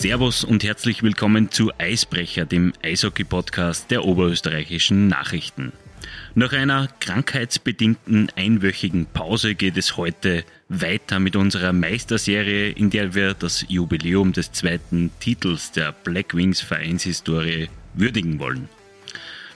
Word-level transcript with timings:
Servus 0.00 0.44
und 0.44 0.64
herzlich 0.64 1.02
willkommen 1.02 1.50
zu 1.50 1.72
Eisbrecher, 1.76 2.46
dem 2.46 2.72
Eishockey-Podcast 2.82 3.90
der 3.90 4.06
oberösterreichischen 4.06 5.08
Nachrichten. 5.08 5.74
Nach 6.34 6.54
einer 6.54 6.88
krankheitsbedingten 7.00 8.32
einwöchigen 8.34 9.04
Pause 9.04 9.54
geht 9.54 9.76
es 9.76 9.98
heute 9.98 10.44
weiter 10.70 11.20
mit 11.20 11.36
unserer 11.36 11.74
Meisterserie, 11.74 12.70
in 12.70 12.88
der 12.88 13.14
wir 13.14 13.34
das 13.34 13.66
Jubiläum 13.68 14.32
des 14.32 14.52
zweiten 14.52 15.10
Titels 15.20 15.72
der 15.72 15.92
Black 15.92 16.34
Wings 16.34 16.62
Vereinshistorie 16.62 17.68
würdigen 17.92 18.38
wollen. 18.38 18.70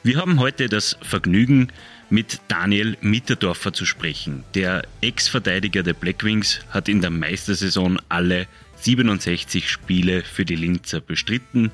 Wir 0.02 0.18
haben 0.18 0.40
heute 0.40 0.68
das 0.68 0.98
Vergnügen, 1.00 1.68
mit 2.10 2.40
Daniel 2.48 2.98
Mitterdorfer 3.00 3.72
zu 3.72 3.86
sprechen. 3.86 4.44
Der 4.54 4.82
Ex-Verteidiger 5.00 5.82
der 5.82 5.94
Black 5.94 6.22
Wings 6.22 6.60
hat 6.68 6.90
in 6.90 7.00
der 7.00 7.08
Meistersaison 7.08 7.98
alle 8.10 8.46
67 8.84 9.70
Spiele 9.70 10.22
für 10.22 10.44
die 10.44 10.56
Linzer 10.56 11.00
bestritten 11.00 11.70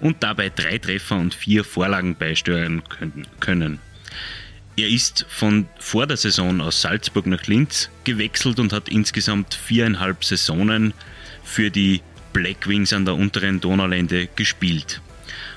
und 0.00 0.22
dabei 0.22 0.50
drei 0.50 0.78
Treffer 0.78 1.16
und 1.16 1.34
vier 1.34 1.64
Vorlagen 1.64 2.14
beisteuern 2.14 2.82
können. 3.40 3.78
Er 4.76 4.88
ist 4.88 5.26
von 5.28 5.68
vor 5.78 6.06
der 6.06 6.16
Saison 6.16 6.60
aus 6.60 6.80
Salzburg 6.80 7.26
nach 7.26 7.46
Linz 7.46 7.90
gewechselt 8.04 8.58
und 8.58 8.72
hat 8.72 8.88
insgesamt 8.88 9.54
viereinhalb 9.54 10.24
Saisonen 10.24 10.94
für 11.44 11.70
die 11.70 12.02
Black 12.32 12.66
Wings 12.68 12.92
an 12.92 13.04
der 13.04 13.14
unteren 13.14 13.60
Donaulände 13.60 14.28
gespielt. 14.34 15.00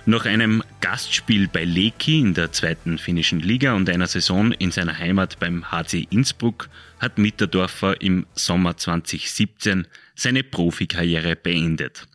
Nach 0.05 0.25
einem 0.25 0.63
Gastspiel 0.81 1.47
bei 1.47 1.65
Leki 1.65 2.19
in 2.19 2.33
der 2.33 2.51
zweiten 2.51 2.97
finnischen 2.97 3.39
Liga 3.39 3.73
und 3.73 3.89
einer 3.89 4.07
Saison 4.07 4.51
in 4.53 4.71
seiner 4.71 4.97
Heimat 4.97 5.39
beim 5.39 5.69
HC 5.71 6.07
Innsbruck 6.09 6.69
hat 6.99 7.17
Mitterdorfer 7.17 7.99
im 8.01 8.25
Sommer 8.33 8.77
2017 8.77 9.87
seine 10.17 10.43
Profikarriere 10.43 11.37
beendet. 11.37 12.07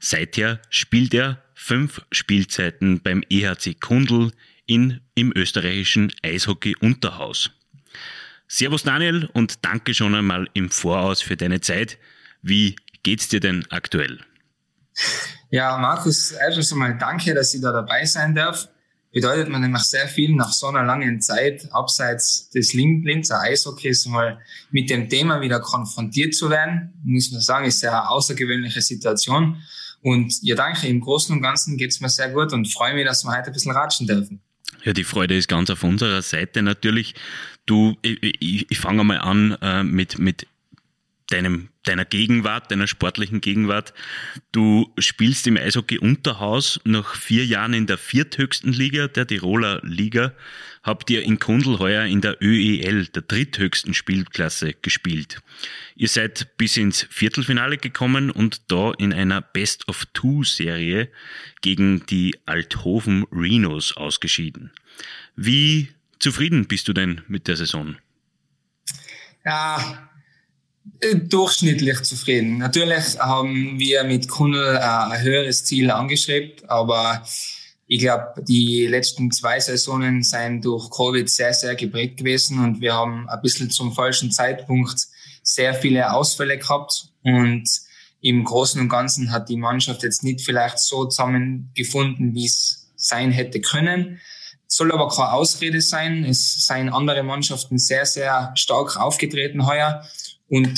Seither 0.00 0.60
spielt 0.70 1.14
er 1.14 1.42
fünf 1.54 2.00
Spielzeiten 2.10 3.00
beim 3.00 3.22
EHC 3.30 3.80
Kundl 3.80 4.32
in, 4.66 5.00
im 5.14 5.32
österreichischen 5.36 6.12
Eishockey-Unterhaus. 6.22 7.50
Servus 8.48 8.82
Daniel 8.82 9.28
und 9.32 9.64
danke 9.64 9.94
schon 9.94 10.14
einmal 10.14 10.48
im 10.54 10.70
Voraus 10.70 11.22
für 11.22 11.36
deine 11.36 11.60
Zeit. 11.60 11.98
Wie 12.42 12.76
geht's 13.02 13.28
dir 13.28 13.40
denn 13.40 13.64
aktuell? 13.70 14.20
Ja, 15.50 15.76
Markus, 15.78 16.32
erstens 16.32 16.72
einmal 16.72 16.98
danke, 16.98 17.34
dass 17.34 17.54
ich 17.54 17.60
da 17.60 17.72
dabei 17.72 18.04
sein 18.04 18.34
darf. 18.34 18.68
Bedeutet 19.14 19.48
mir 19.48 19.60
nämlich 19.60 19.84
sehr 19.84 20.08
viel 20.08 20.34
nach 20.34 20.52
so 20.52 20.66
einer 20.66 20.82
langen 20.82 21.20
Zeit, 21.20 21.72
abseits 21.72 22.50
des 22.50 22.74
Linzer 22.74 23.40
Eishockeys, 23.40 24.06
mal 24.06 24.40
mit 24.72 24.90
dem 24.90 25.08
Thema 25.08 25.40
wieder 25.40 25.60
konfrontiert 25.60 26.34
zu 26.34 26.50
werden. 26.50 26.92
Muss 27.04 27.30
man 27.30 27.40
sagen, 27.40 27.64
ist 27.64 27.84
eine 27.84 28.10
außergewöhnliche 28.10 28.82
Situation. 28.82 29.62
Und 30.02 30.34
ja, 30.42 30.56
danke, 30.56 30.88
im 30.88 31.00
Großen 31.00 31.34
und 31.34 31.42
Ganzen 31.42 31.76
geht's 31.76 32.00
mir 32.00 32.08
sehr 32.08 32.30
gut 32.30 32.52
und 32.52 32.66
freue 32.66 32.92
mich, 32.94 33.06
dass 33.06 33.24
wir 33.24 33.30
heute 33.30 33.46
ein 33.46 33.52
bisschen 33.52 33.70
ratschen 33.70 34.08
dürfen. 34.08 34.40
Ja, 34.82 34.92
die 34.92 35.04
Freude 35.04 35.36
ist 35.36 35.46
ganz 35.46 35.70
auf 35.70 35.84
unserer 35.84 36.20
Seite 36.20 36.62
natürlich. 36.62 37.14
Du, 37.66 37.96
ich, 38.02 38.18
ich, 38.40 38.66
ich 38.68 38.78
fange 38.78 39.04
mal 39.04 39.18
an 39.18 39.56
äh, 39.62 39.84
mit, 39.84 40.18
mit 40.18 40.48
deinem, 41.30 41.68
deiner 41.84 42.04
Gegenwart, 42.04 42.70
deiner 42.70 42.86
sportlichen 42.86 43.40
Gegenwart. 43.40 43.94
Du 44.52 44.92
spielst 44.98 45.46
im 45.46 45.56
Eishockey 45.56 45.98
Unterhaus 45.98 46.80
nach 46.84 47.14
vier 47.14 47.46
Jahren 47.46 47.74
in 47.74 47.86
der 47.86 47.98
vierthöchsten 47.98 48.72
Liga, 48.72 49.08
der 49.08 49.26
Tiroler 49.26 49.80
Liga. 49.82 50.32
Habt 50.82 51.08
ihr 51.10 51.22
in 51.22 51.38
Kundl 51.38 51.78
heuer 51.78 52.04
in 52.04 52.20
der 52.20 52.42
ÖEL, 52.42 53.06
der 53.06 53.22
dritthöchsten 53.22 53.94
Spielklasse, 53.94 54.74
gespielt. 54.74 55.40
Ihr 55.96 56.08
seid 56.08 56.56
bis 56.58 56.76
ins 56.76 57.06
Viertelfinale 57.10 57.78
gekommen 57.78 58.30
und 58.30 58.70
da 58.70 58.92
in 58.92 59.12
einer 59.12 59.40
Best-of-Two-Serie 59.40 61.08
gegen 61.62 62.04
die 62.06 62.36
Althofen 62.44 63.24
Rhinos 63.32 63.96
ausgeschieden. 63.96 64.72
Wie 65.36 65.88
zufrieden 66.18 66.66
bist 66.66 66.88
du 66.88 66.92
denn 66.92 67.22
mit 67.28 67.48
der 67.48 67.56
Saison? 67.56 67.96
Ja, 69.44 70.08
durchschnittlich 71.28 72.02
zufrieden. 72.02 72.58
Natürlich 72.58 73.18
haben 73.18 73.78
wir 73.78 74.04
mit 74.04 74.28
Kunnel 74.28 74.76
äh, 74.76 74.80
ein 74.80 75.22
höheres 75.22 75.64
Ziel 75.64 75.90
angestrebt, 75.90 76.68
aber 76.68 77.22
ich 77.86 78.00
glaube, 78.00 78.42
die 78.42 78.86
letzten 78.86 79.30
zwei 79.30 79.60
Saisonen 79.60 80.22
seien 80.22 80.60
durch 80.60 80.90
Covid 80.90 81.28
sehr, 81.28 81.52
sehr 81.52 81.74
geprägt 81.74 82.18
gewesen 82.18 82.58
und 82.58 82.80
wir 82.80 82.94
haben 82.94 83.28
ein 83.28 83.40
bisschen 83.42 83.70
zum 83.70 83.92
falschen 83.92 84.30
Zeitpunkt 84.30 85.06
sehr 85.42 85.74
viele 85.74 86.12
Ausfälle 86.12 86.58
gehabt 86.58 87.08
und 87.22 87.68
im 88.20 88.42
Großen 88.42 88.80
und 88.80 88.88
Ganzen 88.88 89.30
hat 89.30 89.50
die 89.50 89.58
Mannschaft 89.58 90.02
jetzt 90.02 90.24
nicht 90.24 90.40
vielleicht 90.40 90.78
so 90.78 91.04
zusammengefunden, 91.04 92.34
wie 92.34 92.46
es 92.46 92.90
sein 92.96 93.30
hätte 93.30 93.60
können. 93.60 94.18
Soll 94.66 94.92
aber 94.92 95.08
keine 95.08 95.32
Ausrede 95.32 95.82
sein. 95.82 96.24
Es 96.24 96.64
seien 96.64 96.88
andere 96.88 97.22
Mannschaften 97.22 97.78
sehr, 97.78 98.06
sehr 98.06 98.52
stark 98.56 98.96
aufgetreten 98.96 99.66
heuer. 99.66 100.02
Und 100.48 100.74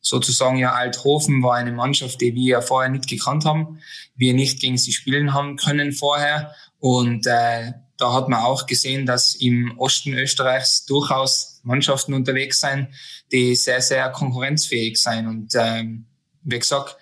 sozusagen 0.00 0.56
ja 0.56 0.72
Althofen 0.72 1.42
war 1.42 1.56
eine 1.56 1.72
Mannschaft, 1.72 2.20
die 2.20 2.34
wir 2.34 2.62
vorher 2.62 2.90
nicht 2.90 3.08
gekannt 3.08 3.44
haben, 3.44 3.80
wir 4.16 4.34
nicht 4.34 4.60
gegen 4.60 4.78
sie 4.78 4.92
spielen 4.92 5.34
haben 5.34 5.56
können 5.56 5.92
vorher. 5.92 6.54
Und 6.78 7.26
äh, 7.26 7.72
da 7.98 8.12
hat 8.14 8.28
man 8.28 8.40
auch 8.40 8.66
gesehen, 8.66 9.04
dass 9.04 9.34
im 9.34 9.78
Osten 9.78 10.14
Österreichs 10.14 10.86
durchaus 10.86 11.60
Mannschaften 11.62 12.14
unterwegs 12.14 12.58
sein, 12.60 12.88
die 13.30 13.54
sehr, 13.54 13.82
sehr 13.82 14.08
konkurrenzfähig 14.10 15.00
sein. 15.00 15.26
Und 15.26 15.52
ähm, 15.54 16.06
wie 16.42 16.58
gesagt, 16.58 16.96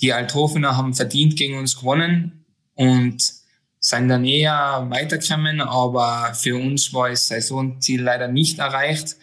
die 0.00 0.12
Althofener 0.12 0.76
haben 0.76 0.94
verdient 0.94 1.36
gegen 1.36 1.58
uns 1.58 1.76
gewonnen 1.76 2.46
und 2.74 3.32
sind 3.80 4.08
dann 4.08 4.24
eher 4.24 4.86
weitergekommen, 4.88 5.60
aber 5.60 6.34
für 6.34 6.56
uns 6.56 6.92
war 6.92 7.10
das 7.10 7.28
Saisonziel 7.28 8.02
leider 8.02 8.28
nicht 8.28 8.58
erreicht. 8.58 9.16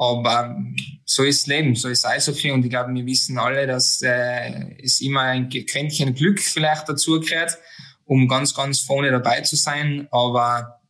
Aber 0.00 0.56
so 1.04 1.24
ist 1.24 1.46
Leben, 1.46 1.74
so 1.74 1.90
ist 1.90 2.06
Eishockey 2.06 2.52
und 2.52 2.64
ich 2.64 2.70
glaube, 2.70 2.94
wir 2.94 3.04
wissen 3.04 3.36
alle, 3.36 3.66
dass 3.66 4.00
äh, 4.00 4.74
es 4.82 5.02
immer 5.02 5.20
ein 5.20 5.50
Quäntchen 5.50 6.14
Glück 6.14 6.40
vielleicht 6.40 6.88
dazu 6.88 7.20
gehört, 7.20 7.58
um 8.06 8.26
ganz, 8.26 8.54
ganz 8.54 8.80
vorne 8.80 9.10
dabei 9.10 9.42
zu 9.42 9.56
sein. 9.56 10.08
Aber 10.10 10.80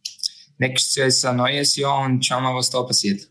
nächstes 0.58 0.94
Jahr 0.94 1.08
ist 1.08 1.24
ein 1.24 1.38
neues 1.38 1.74
Jahr 1.74 2.04
und 2.04 2.24
schauen 2.24 2.44
wir, 2.44 2.54
was 2.54 2.70
da 2.70 2.84
passiert. 2.84 3.28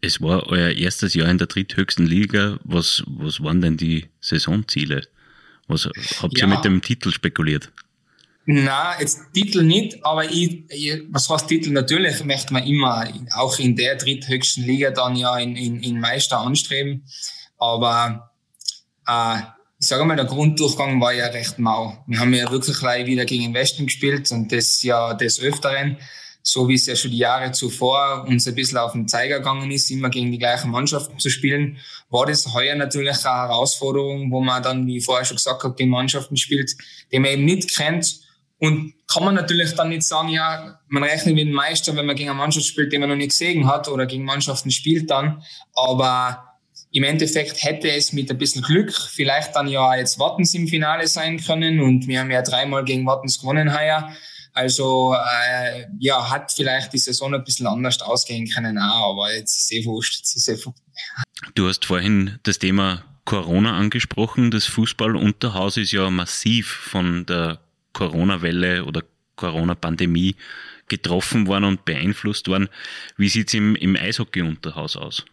Es 0.00 0.22
war 0.22 0.46
euer 0.46 0.70
erstes 0.70 1.12
Jahr 1.12 1.28
in 1.28 1.36
der 1.36 1.46
dritthöchsten 1.46 2.06
Liga. 2.06 2.58
Was, 2.64 3.02
was 3.06 3.42
waren 3.42 3.60
denn 3.60 3.76
die 3.76 4.06
Saisonziele? 4.22 5.06
Was 5.66 5.90
habt 6.22 6.38
ihr 6.38 6.46
mit 6.46 6.64
dem 6.64 6.80
Titel 6.80 7.12
spekuliert? 7.12 7.70
Na, 8.50 8.98
jetzt 8.98 9.20
Titel 9.34 9.62
nicht, 9.62 10.02
aber 10.06 10.24
ich, 10.24 10.64
ich, 10.70 11.02
was 11.10 11.28
heißt 11.28 11.48
Titel? 11.48 11.70
Natürlich 11.70 12.24
möchte 12.24 12.54
man 12.54 12.64
immer 12.66 13.06
auch 13.34 13.58
in 13.58 13.76
der 13.76 13.96
dritthöchsten 13.96 14.64
Liga 14.64 14.90
dann 14.90 15.16
ja 15.16 15.36
in, 15.36 15.54
in, 15.54 15.82
in 15.82 16.00
Meister 16.00 16.38
anstreben. 16.38 17.04
Aber 17.58 18.30
äh, 19.06 19.40
ich 19.78 19.86
sage 19.86 20.06
mal, 20.06 20.16
der 20.16 20.24
Grunddurchgang 20.24 20.98
war 20.98 21.12
ja 21.12 21.26
recht 21.26 21.58
mau. 21.58 22.02
Wir 22.06 22.20
haben 22.20 22.32
ja 22.32 22.50
wirklich 22.50 22.78
gleich 22.78 23.04
wieder 23.04 23.26
gegen 23.26 23.42
den 23.42 23.52
Westen 23.52 23.84
gespielt 23.84 24.32
und 24.32 24.50
das 24.50 24.82
ja 24.82 25.12
des 25.12 25.38
Öfteren, 25.40 25.98
so 26.42 26.68
wie 26.68 26.74
es 26.74 26.86
ja 26.86 26.96
schon 26.96 27.10
die 27.10 27.18
Jahre 27.18 27.52
zuvor 27.52 28.24
uns 28.26 28.48
ein 28.48 28.54
bisschen 28.54 28.78
auf 28.78 28.92
den 28.92 29.08
Zeiger 29.08 29.40
gegangen 29.40 29.70
ist, 29.70 29.90
immer 29.90 30.08
gegen 30.08 30.32
die 30.32 30.38
gleichen 30.38 30.70
Mannschaften 30.70 31.18
zu 31.18 31.28
spielen, 31.28 31.76
war 32.08 32.24
das 32.24 32.54
heuer 32.54 32.76
natürlich 32.76 33.26
eine 33.26 33.42
Herausforderung, 33.42 34.32
wo 34.32 34.40
man 34.40 34.62
dann, 34.62 34.86
wie 34.86 34.96
ich 34.96 35.04
vorher 35.04 35.26
schon 35.26 35.36
gesagt 35.36 35.62
habe, 35.64 35.74
gegen 35.74 35.90
Mannschaften 35.90 36.38
spielt, 36.38 36.74
die 37.12 37.18
man 37.18 37.32
eben 37.32 37.44
nicht 37.44 37.76
kennt 37.76 38.26
und 38.58 38.94
kann 39.06 39.24
man 39.24 39.34
natürlich 39.34 39.74
dann 39.74 39.88
nicht 39.88 40.02
sagen, 40.02 40.28
ja, 40.28 40.80
man 40.88 41.04
rechnet 41.04 41.34
mit 41.34 41.46
dem 41.46 41.54
Meister, 41.54 41.94
wenn 41.96 42.06
man 42.06 42.16
gegen 42.16 42.28
eine 42.28 42.38
Mannschaft 42.38 42.66
spielt, 42.66 42.92
die 42.92 42.98
man 42.98 43.08
noch 43.08 43.16
nicht 43.16 43.30
gesehen 43.30 43.66
hat 43.66 43.88
oder 43.88 44.06
gegen 44.06 44.24
Mannschaften 44.24 44.70
spielt 44.70 45.10
dann. 45.10 45.42
Aber 45.74 46.58
im 46.90 47.04
Endeffekt 47.04 47.62
hätte 47.62 47.90
es 47.90 48.12
mit 48.12 48.30
ein 48.30 48.38
bisschen 48.38 48.62
Glück 48.62 48.92
vielleicht 48.92 49.54
dann 49.54 49.68
ja 49.68 49.94
jetzt 49.94 50.18
Wattens 50.18 50.54
im 50.54 50.66
Finale 50.66 51.06
sein 51.06 51.38
können 51.38 51.80
und 51.80 52.06
wir 52.08 52.20
haben 52.20 52.30
ja 52.30 52.42
dreimal 52.42 52.84
gegen 52.84 53.06
Wattens 53.06 53.40
gewonnen 53.40 53.76
heuer. 53.76 54.12
Also 54.52 55.14
äh, 55.14 55.86
ja, 56.00 56.30
hat 56.30 56.50
vielleicht 56.50 56.92
die 56.92 56.98
Saison 56.98 57.32
ein 57.34 57.44
bisschen 57.44 57.66
anders 57.66 58.00
ausgehen 58.02 58.48
können 58.48 58.78
auch, 58.78 59.12
aber 59.12 59.32
jetzt 59.34 59.56
ist 59.56 59.72
eh 59.72 59.84
wurscht. 59.84 60.22
Ist 60.22 60.48
eh 60.48 60.56
du 61.54 61.68
hast 61.68 61.84
vorhin 61.84 62.38
das 62.42 62.58
Thema 62.58 63.04
Corona 63.24 63.78
angesprochen. 63.78 64.50
Das 64.50 64.64
Fußballunterhaus 64.66 65.76
ist 65.76 65.92
ja 65.92 66.10
massiv 66.10 66.72
von 66.72 67.24
der 67.26 67.60
Corona-Welle 67.98 68.84
oder 68.84 69.02
Corona-Pandemie 69.34 70.36
getroffen 70.86 71.48
worden 71.48 71.64
und 71.64 71.84
beeinflusst 71.84 72.46
worden. 72.46 72.68
Wie 73.16 73.28
sieht's 73.28 73.54
im, 73.54 73.74
im 73.74 73.96
Eishockey-Unterhaus 73.96 74.96
aus? 74.96 75.24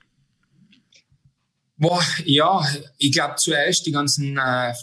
Boah, 1.77 2.03
ja, 2.25 2.65
ich 2.97 3.11
glaube 3.11 3.35
zuerst 3.35 3.85
die 3.85 3.91
ganzen 3.91 4.37
äh, 4.37 4.73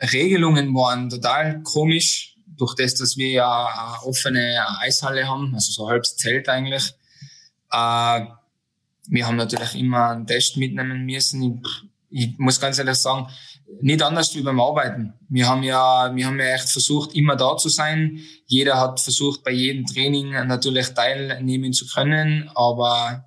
Regelungen 0.00 0.74
waren 0.74 1.08
total 1.08 1.62
komisch, 1.62 2.34
durch 2.56 2.74
das, 2.74 2.94
dass 2.96 3.16
wir 3.16 3.30
ja 3.30 3.66
eine 3.66 4.02
offene 4.02 4.66
Eishalle 4.80 5.28
haben, 5.28 5.54
also 5.54 5.72
so 5.72 5.86
ein 5.86 5.92
halbes 5.92 6.16
Zelt 6.16 6.48
eigentlich. 6.48 6.92
Äh, 7.70 8.20
wir 9.06 9.26
haben 9.26 9.36
natürlich 9.36 9.76
immer 9.76 10.10
einen 10.10 10.26
Test 10.26 10.56
mitnehmen 10.56 11.04
müssen. 11.06 11.62
ich 12.10 12.36
muss 12.38 12.60
ganz 12.60 12.78
ehrlich 12.78 12.96
sagen, 12.96 13.28
nicht 13.80 14.02
anders 14.02 14.34
wie 14.34 14.42
beim 14.42 14.60
Arbeiten. 14.60 15.14
Wir 15.28 15.48
haben 15.48 15.62
ja, 15.62 16.14
wir 16.14 16.26
haben 16.26 16.38
ja 16.38 16.54
echt 16.54 16.68
versucht, 16.68 17.14
immer 17.14 17.36
da 17.36 17.56
zu 17.56 17.68
sein. 17.68 18.20
Jeder 18.46 18.78
hat 18.78 19.00
versucht, 19.00 19.42
bei 19.44 19.52
jedem 19.52 19.86
Training 19.86 20.30
natürlich 20.46 20.88
teilnehmen 20.88 21.72
zu 21.72 21.86
können. 21.86 22.50
Aber 22.54 23.24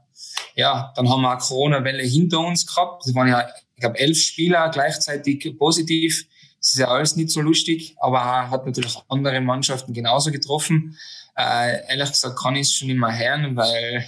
ja, 0.56 0.92
dann 0.96 1.10
haben 1.10 1.22
wir 1.22 1.32
eine 1.32 1.40
Corona-Welle 1.40 2.04
hinter 2.04 2.40
uns 2.40 2.66
gehabt. 2.66 3.06
Es 3.08 3.16
waren 3.16 3.28
ja, 3.28 3.48
ich 3.76 3.82
glaube, 3.82 4.00
elf 4.00 4.18
Spieler 4.18 4.70
gleichzeitig 4.70 5.58
positiv. 5.58 6.26
Das 6.60 6.74
ist 6.74 6.80
ja 6.80 6.88
alles 6.88 7.16
nicht 7.16 7.32
so 7.32 7.42
lustig, 7.42 7.96
aber 8.00 8.50
hat 8.50 8.66
natürlich 8.66 8.98
andere 9.10 9.42
Mannschaften 9.42 9.94
genauso 9.94 10.32
getroffen. 10.32 10.98
Äh, 11.36 11.88
ehrlich 11.90 12.12
gesagt 12.12 12.40
kann 12.40 12.56
ich 12.56 12.68
es 12.68 12.74
schon 12.74 12.90
immer 12.90 13.18
hören, 13.18 13.56
weil 13.56 14.06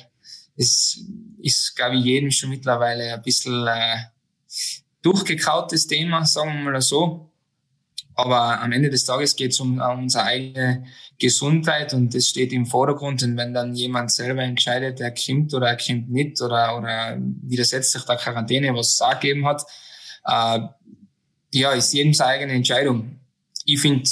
es 0.56 1.04
ist, 1.40 1.76
glaube 1.76 1.98
ich, 1.98 2.06
jedem 2.06 2.32
schon 2.32 2.50
mittlerweile 2.50 3.14
ein 3.14 3.22
bisschen 3.22 3.68
äh, 3.68 3.98
durchgekautes 5.06 5.88
Thema, 5.88 6.26
sagen 6.26 6.64
wir 6.64 6.72
mal 6.72 6.82
so. 6.82 7.32
Aber 8.18 8.62
am 8.62 8.72
Ende 8.72 8.90
des 8.90 9.04
Tages 9.04 9.36
geht 9.36 9.52
es 9.52 9.60
um, 9.60 9.80
unsere 9.80 10.24
eigene 10.24 10.86
Gesundheit 11.20 11.94
und 11.94 12.16
das 12.16 12.28
steht 12.28 12.54
im 12.54 12.66
Vordergrund. 12.66 13.22
Und 13.24 13.36
wenn 13.38 13.54
dann 13.54 13.76
jemand 13.76 14.10
selber 14.12 14.42
entscheidet, 14.42 15.02
er 15.02 15.14
kommt 15.14 15.54
oder 15.54 15.68
er 15.68 15.78
kommt 15.78 16.10
nicht 16.10 16.42
oder, 16.42 16.78
oder 16.78 17.18
widersetzt 17.20 17.92
sich 17.92 18.04
der 18.04 18.16
Quarantäne, 18.16 18.74
was 18.74 18.94
es 18.94 19.02
auch 19.02 19.20
gegeben 19.20 19.46
hat, 19.46 19.64
äh, 20.26 20.60
ja, 21.54 21.72
ist 21.74 21.94
jedem 21.94 22.14
seine 22.14 22.32
eigene 22.32 22.54
Entscheidung. 22.54 23.20
Ich 23.66 23.82
finde 23.82 24.10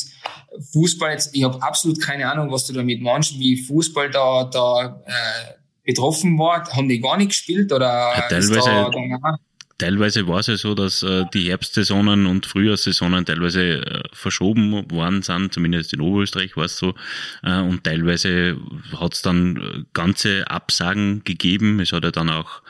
Fußball 0.73 1.11
jetzt, 1.11 1.35
ich 1.35 1.43
habe 1.43 1.61
absolut 1.61 2.01
keine 2.01 2.29
Ahnung, 2.29 2.51
was 2.51 2.65
du 2.65 2.73
damit 2.73 3.01
meinst, 3.01 3.39
wie 3.39 3.61
Fußball 3.63 4.11
da, 4.11 4.43
da 4.45 5.01
äh, 5.05 5.53
betroffen 5.83 6.37
war. 6.37 6.69
Haben 6.71 6.89
die 6.89 6.99
gar 6.99 7.17
nicht 7.17 7.29
gespielt 7.29 7.71
oder 7.71 7.87
ja, 8.15 8.27
teilweise, 8.27 8.59
da, 8.59 8.89
da, 8.89 9.37
teilweise 9.77 10.27
war 10.27 10.39
es 10.39 10.47
ja 10.47 10.57
so, 10.57 10.75
dass 10.75 11.03
äh, 11.03 11.25
die 11.33 11.49
Herbstsaisonen 11.49 12.25
und 12.25 12.45
Frühjahrssaisonen 12.45 13.25
teilweise 13.25 13.85
äh, 13.85 14.03
verschoben 14.11 14.89
worden 14.91 15.21
sind, 15.21 15.53
zumindest 15.53 15.93
in 15.93 16.01
Oberösterreich 16.01 16.55
war 16.55 16.65
es 16.65 16.77
so. 16.77 16.95
Äh, 17.43 17.59
und 17.59 17.83
teilweise 17.83 18.57
hat 18.95 19.13
es 19.13 19.21
dann 19.21 19.85
ganze 19.93 20.49
Absagen 20.49 21.23
gegeben. 21.23 21.79
Es 21.79 21.91
hat 21.91 22.03
ja 22.03 22.11
dann 22.11 22.29
auch 22.29 22.61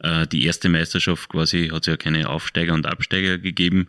äh, 0.00 0.26
die 0.26 0.44
erste 0.44 0.68
Meisterschaft 0.68 1.28
quasi, 1.28 1.68
hat 1.68 1.82
es 1.82 1.86
ja 1.86 1.96
keine 1.96 2.28
Aufsteiger 2.28 2.74
und 2.74 2.86
Absteiger 2.86 3.38
gegeben. 3.38 3.88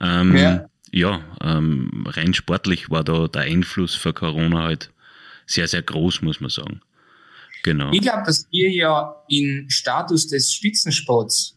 Ähm, 0.00 0.36
ja, 0.36 0.66
ja 0.90 1.20
ähm, 1.42 2.04
rein 2.06 2.34
sportlich 2.34 2.90
war 2.90 3.04
da 3.04 3.28
der 3.28 3.42
Einfluss 3.42 3.94
für 3.94 4.12
Corona 4.12 4.64
halt 4.64 4.90
sehr, 5.46 5.68
sehr 5.68 5.82
groß, 5.82 6.22
muss 6.22 6.40
man 6.40 6.50
sagen. 6.50 6.80
Genau. 7.62 7.92
Ich 7.92 8.00
glaube, 8.00 8.22
dass 8.26 8.46
wir 8.50 8.70
ja 8.70 9.14
in 9.28 9.70
Status 9.70 10.26
des 10.26 10.52
Spitzensports 10.52 11.54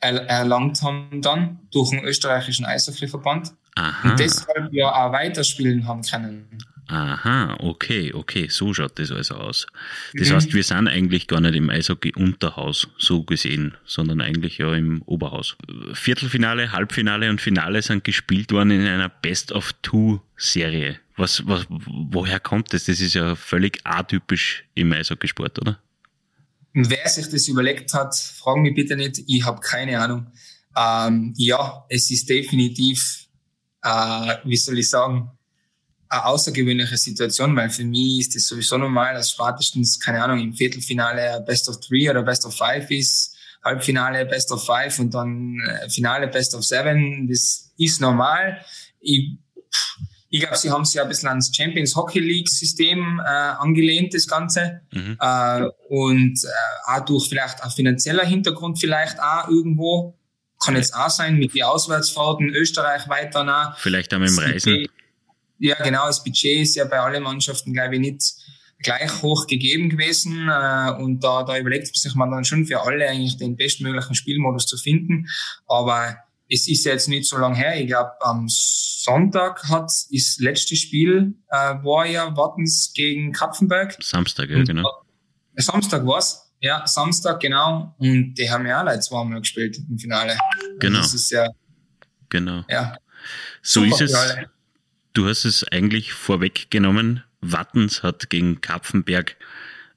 erlangt 0.00 0.82
haben 0.82 1.22
dann 1.22 1.60
durch 1.72 1.90
den 1.90 2.04
österreichischen 2.04 2.64
Eishockeyverband 2.64 3.52
Aha. 3.74 4.10
und 4.10 4.20
deshalb 4.20 4.72
ja 4.72 4.92
auch 4.92 5.12
weiterspielen 5.12 5.86
haben 5.86 6.02
können. 6.02 6.46
Aha, 6.88 7.56
okay, 7.58 8.12
okay, 8.14 8.46
so 8.48 8.72
schaut 8.72 8.98
das 9.00 9.10
also 9.10 9.34
aus. 9.34 9.66
Das 10.14 10.30
mhm. 10.30 10.34
heißt, 10.34 10.54
wir 10.54 10.62
sind 10.62 10.86
eigentlich 10.86 11.26
gar 11.26 11.40
nicht 11.40 11.56
im 11.56 11.68
Eishockey-Unterhaus, 11.68 12.88
so 12.96 13.24
gesehen, 13.24 13.74
sondern 13.84 14.20
eigentlich 14.20 14.58
ja 14.58 14.72
im 14.72 15.02
Oberhaus. 15.02 15.56
Viertelfinale, 15.94 16.70
Halbfinale 16.70 17.28
und 17.28 17.40
Finale 17.40 17.82
sind 17.82 18.04
gespielt 18.04 18.52
worden 18.52 18.70
in 18.70 18.86
einer 18.86 19.08
Best-of-Two-Serie. 19.08 21.00
Was, 21.16 21.44
was, 21.48 21.66
woher 21.68 22.38
kommt 22.38 22.72
das? 22.72 22.84
Das 22.84 23.00
ist 23.00 23.14
ja 23.14 23.34
völlig 23.34 23.80
atypisch 23.84 24.64
im 24.74 24.92
Eishockeysport, 24.92 25.58
oder? 25.58 25.80
Wer 26.78 27.08
sich 27.08 27.30
das 27.30 27.48
überlegt 27.48 27.94
hat, 27.94 28.14
fragen 28.14 28.60
mich 28.60 28.74
bitte 28.74 28.96
nicht, 28.96 29.22
ich 29.26 29.42
habe 29.46 29.60
keine 29.60 29.98
Ahnung. 29.98 30.26
Ähm, 30.76 31.32
ja, 31.38 31.86
es 31.88 32.10
ist 32.10 32.28
definitiv, 32.28 33.28
äh, 33.82 34.34
wie 34.44 34.58
soll 34.58 34.78
ich 34.78 34.90
sagen, 34.90 35.30
eine 36.10 36.26
außergewöhnliche 36.26 36.98
Situation, 36.98 37.56
weil 37.56 37.70
für 37.70 37.84
mich 37.84 38.20
ist 38.20 38.36
es 38.36 38.46
sowieso 38.46 38.76
normal, 38.76 39.14
dass 39.14 39.30
spätestens, 39.30 39.98
keine 39.98 40.22
Ahnung, 40.22 40.38
im 40.38 40.52
Viertelfinale 40.52 41.42
Best 41.46 41.66
of 41.70 41.80
Three 41.80 42.10
oder 42.10 42.22
Best 42.22 42.44
of 42.44 42.54
Five 42.54 42.90
ist, 42.90 43.34
Halbfinale 43.64 44.26
Best 44.26 44.52
of 44.52 44.62
Five 44.66 44.98
und 44.98 45.14
dann 45.14 45.58
äh, 45.66 45.88
Finale 45.88 46.28
Best 46.28 46.54
of 46.54 46.62
Seven. 46.62 47.26
Das 47.26 47.72
ist 47.78 48.02
normal. 48.02 48.62
Ich, 49.00 49.38
ich 50.28 50.40
glaube, 50.40 50.56
sie 50.56 50.70
haben 50.70 50.84
sich 50.84 51.00
ein 51.00 51.08
bisschen 51.08 51.28
ans 51.28 51.54
Champions 51.54 51.94
Hockey 51.94 52.18
League 52.18 52.48
System 52.48 53.20
äh, 53.24 53.28
angelehnt, 53.28 54.12
das 54.12 54.26
Ganze. 54.26 54.80
Mhm. 54.92 55.16
Äh, 55.20 55.64
und 55.88 56.44
äh, 56.44 56.90
auch 56.90 57.04
durch 57.04 57.28
vielleicht 57.28 57.62
ein 57.62 57.70
finanzieller 57.70 58.24
Hintergrund 58.24 58.78
vielleicht 58.78 59.20
auch 59.20 59.48
irgendwo. 59.48 60.18
Kann 60.64 60.74
jetzt 60.74 60.94
auch 60.94 61.10
sein, 61.10 61.36
mit 61.36 61.54
den 61.54 61.64
Auswärtsfahrten, 61.64 62.48
Österreich 62.48 63.08
weiter 63.08 63.44
nach. 63.44 63.78
Vielleicht 63.78 64.12
auch 64.14 64.18
mit 64.18 64.30
dem 64.30 64.38
Reisen. 64.38 64.86
Ja, 65.58 65.76
genau. 65.82 66.06
Das 66.06 66.24
Budget 66.24 66.62
ist 66.62 66.74
ja 66.76 66.84
bei 66.86 66.98
allen 66.98 67.22
Mannschaften, 67.22 67.72
glaube 67.72 67.94
ich, 67.94 68.00
nicht 68.00 68.34
gleich 68.78 69.22
hoch 69.22 69.46
gegeben 69.46 69.90
gewesen. 69.90 70.48
Äh, 70.48 71.02
und 71.02 71.22
da, 71.22 71.44
da 71.44 71.58
überlegt 71.58 71.94
sich 71.94 72.14
man 72.14 72.30
dann 72.30 72.44
schon 72.44 72.66
für 72.66 72.82
alle 72.82 73.08
eigentlich 73.08 73.36
den 73.36 73.56
bestmöglichen 73.56 74.14
Spielmodus 74.14 74.66
zu 74.66 74.76
finden. 74.76 75.28
Aber 75.66 76.16
es 76.48 76.68
ist 76.68 76.84
ja 76.84 76.92
jetzt 76.92 77.08
nicht 77.08 77.28
so 77.28 77.38
lange 77.38 77.56
her. 77.56 77.80
Ich 77.80 77.86
glaube, 77.86 78.12
am 78.20 78.46
Sonntag 78.48 79.64
hat 79.68 79.84
das 79.84 80.36
letzte 80.38 80.76
Spiel 80.76 81.34
äh, 81.48 81.56
war 81.56 82.06
ja 82.06 82.36
Wattens 82.36 82.92
gegen 82.94 83.32
Kapfenberg. 83.32 83.96
Samstag, 84.00 84.50
ja, 84.50 84.62
genau. 84.62 84.88
Äh, 85.54 85.62
Samstag 85.62 86.06
war's. 86.06 86.52
Ja, 86.60 86.86
Samstag, 86.86 87.40
genau. 87.40 87.94
Und 87.98 88.34
die 88.34 88.50
haben 88.50 88.66
ja 88.66 88.80
alle 88.80 88.98
zweimal 89.00 89.40
gespielt 89.40 89.78
im 89.88 89.98
Finale. 89.98 90.32
Also 90.32 90.78
genau. 90.78 90.98
das 90.98 91.14
ist 91.14 91.30
ja. 91.30 91.48
Genau. 92.28 92.64
Ja. 92.68 92.96
So 93.62 93.84
ist 93.84 94.00
es. 94.00 94.16
Du 95.12 95.26
hast 95.26 95.44
es 95.44 95.64
eigentlich 95.64 96.12
vorweggenommen. 96.12 97.24
Wattens 97.40 98.02
hat 98.02 98.30
gegen 98.30 98.60
Kapfenberg 98.60 99.36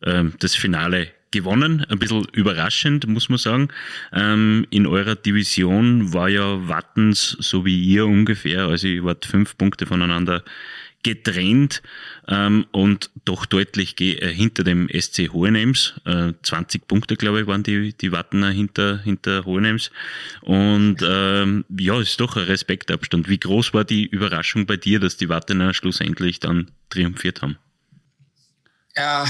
äh, 0.01 0.25
das 0.40 0.56
Finale 0.56 1.12
gewonnen, 1.31 1.86
ein 1.90 2.00
bisschen 2.00 2.26
überraschend, 2.31 3.08
muss 3.08 3.30
man 3.30 3.38
sagen. 3.38 3.68
Ähm, 4.14 4.66
in 4.70 4.88
eurer 4.88 5.16
Division 5.16 6.14
war 6.14 6.30
ja 6.30 6.68
Wattens, 6.68 7.38
so 7.40 7.66
wie 7.66 7.81
ihr 7.81 8.06
ungefähr, 8.06 8.66
also 8.66 8.88
ihr 8.88 9.04
wart 9.04 9.26
fünf 9.26 9.58
Punkte 9.58 9.86
voneinander 9.86 10.44
getrennt 11.04 11.81
ähm, 12.28 12.66
und 12.72 13.10
doch 13.24 13.46
deutlich 13.46 14.00
äh, 14.02 14.34
hinter 14.34 14.64
dem 14.64 14.90
SC 14.90 15.30
Hohenems. 15.31 15.94
Äh, 16.06 16.34
20 16.42 16.88
Punkte, 16.88 17.15
glaube 17.15 17.42
ich, 17.42 17.48
waren 17.48 17.63
die, 17.63 17.94
die 17.94 18.12
Wattener 18.12 18.50
hinter, 18.50 19.00
hinter 19.00 19.46
Hohenems. 19.46 19.92
Und 20.42 20.98
ähm, 21.01 21.63
ja, 21.70 22.00
ist 22.01 22.20
doch 22.20 22.36
ein 22.36 22.44
Respektabstand. 22.44 23.30
Wie 23.30 23.39
groß 23.39 23.74
war 23.74 23.86
die 23.86 24.06
Überraschung 24.08 24.65
bei 24.65 24.77
dir, 24.77 25.00
dass 25.00 25.15
die 25.15 25.30
Wattener 25.30 25.74
schlussendlich 25.74 26.39
dann 26.39 26.70
triumphiert 26.89 27.42
haben? 27.42 27.58
Ja, 28.96 29.25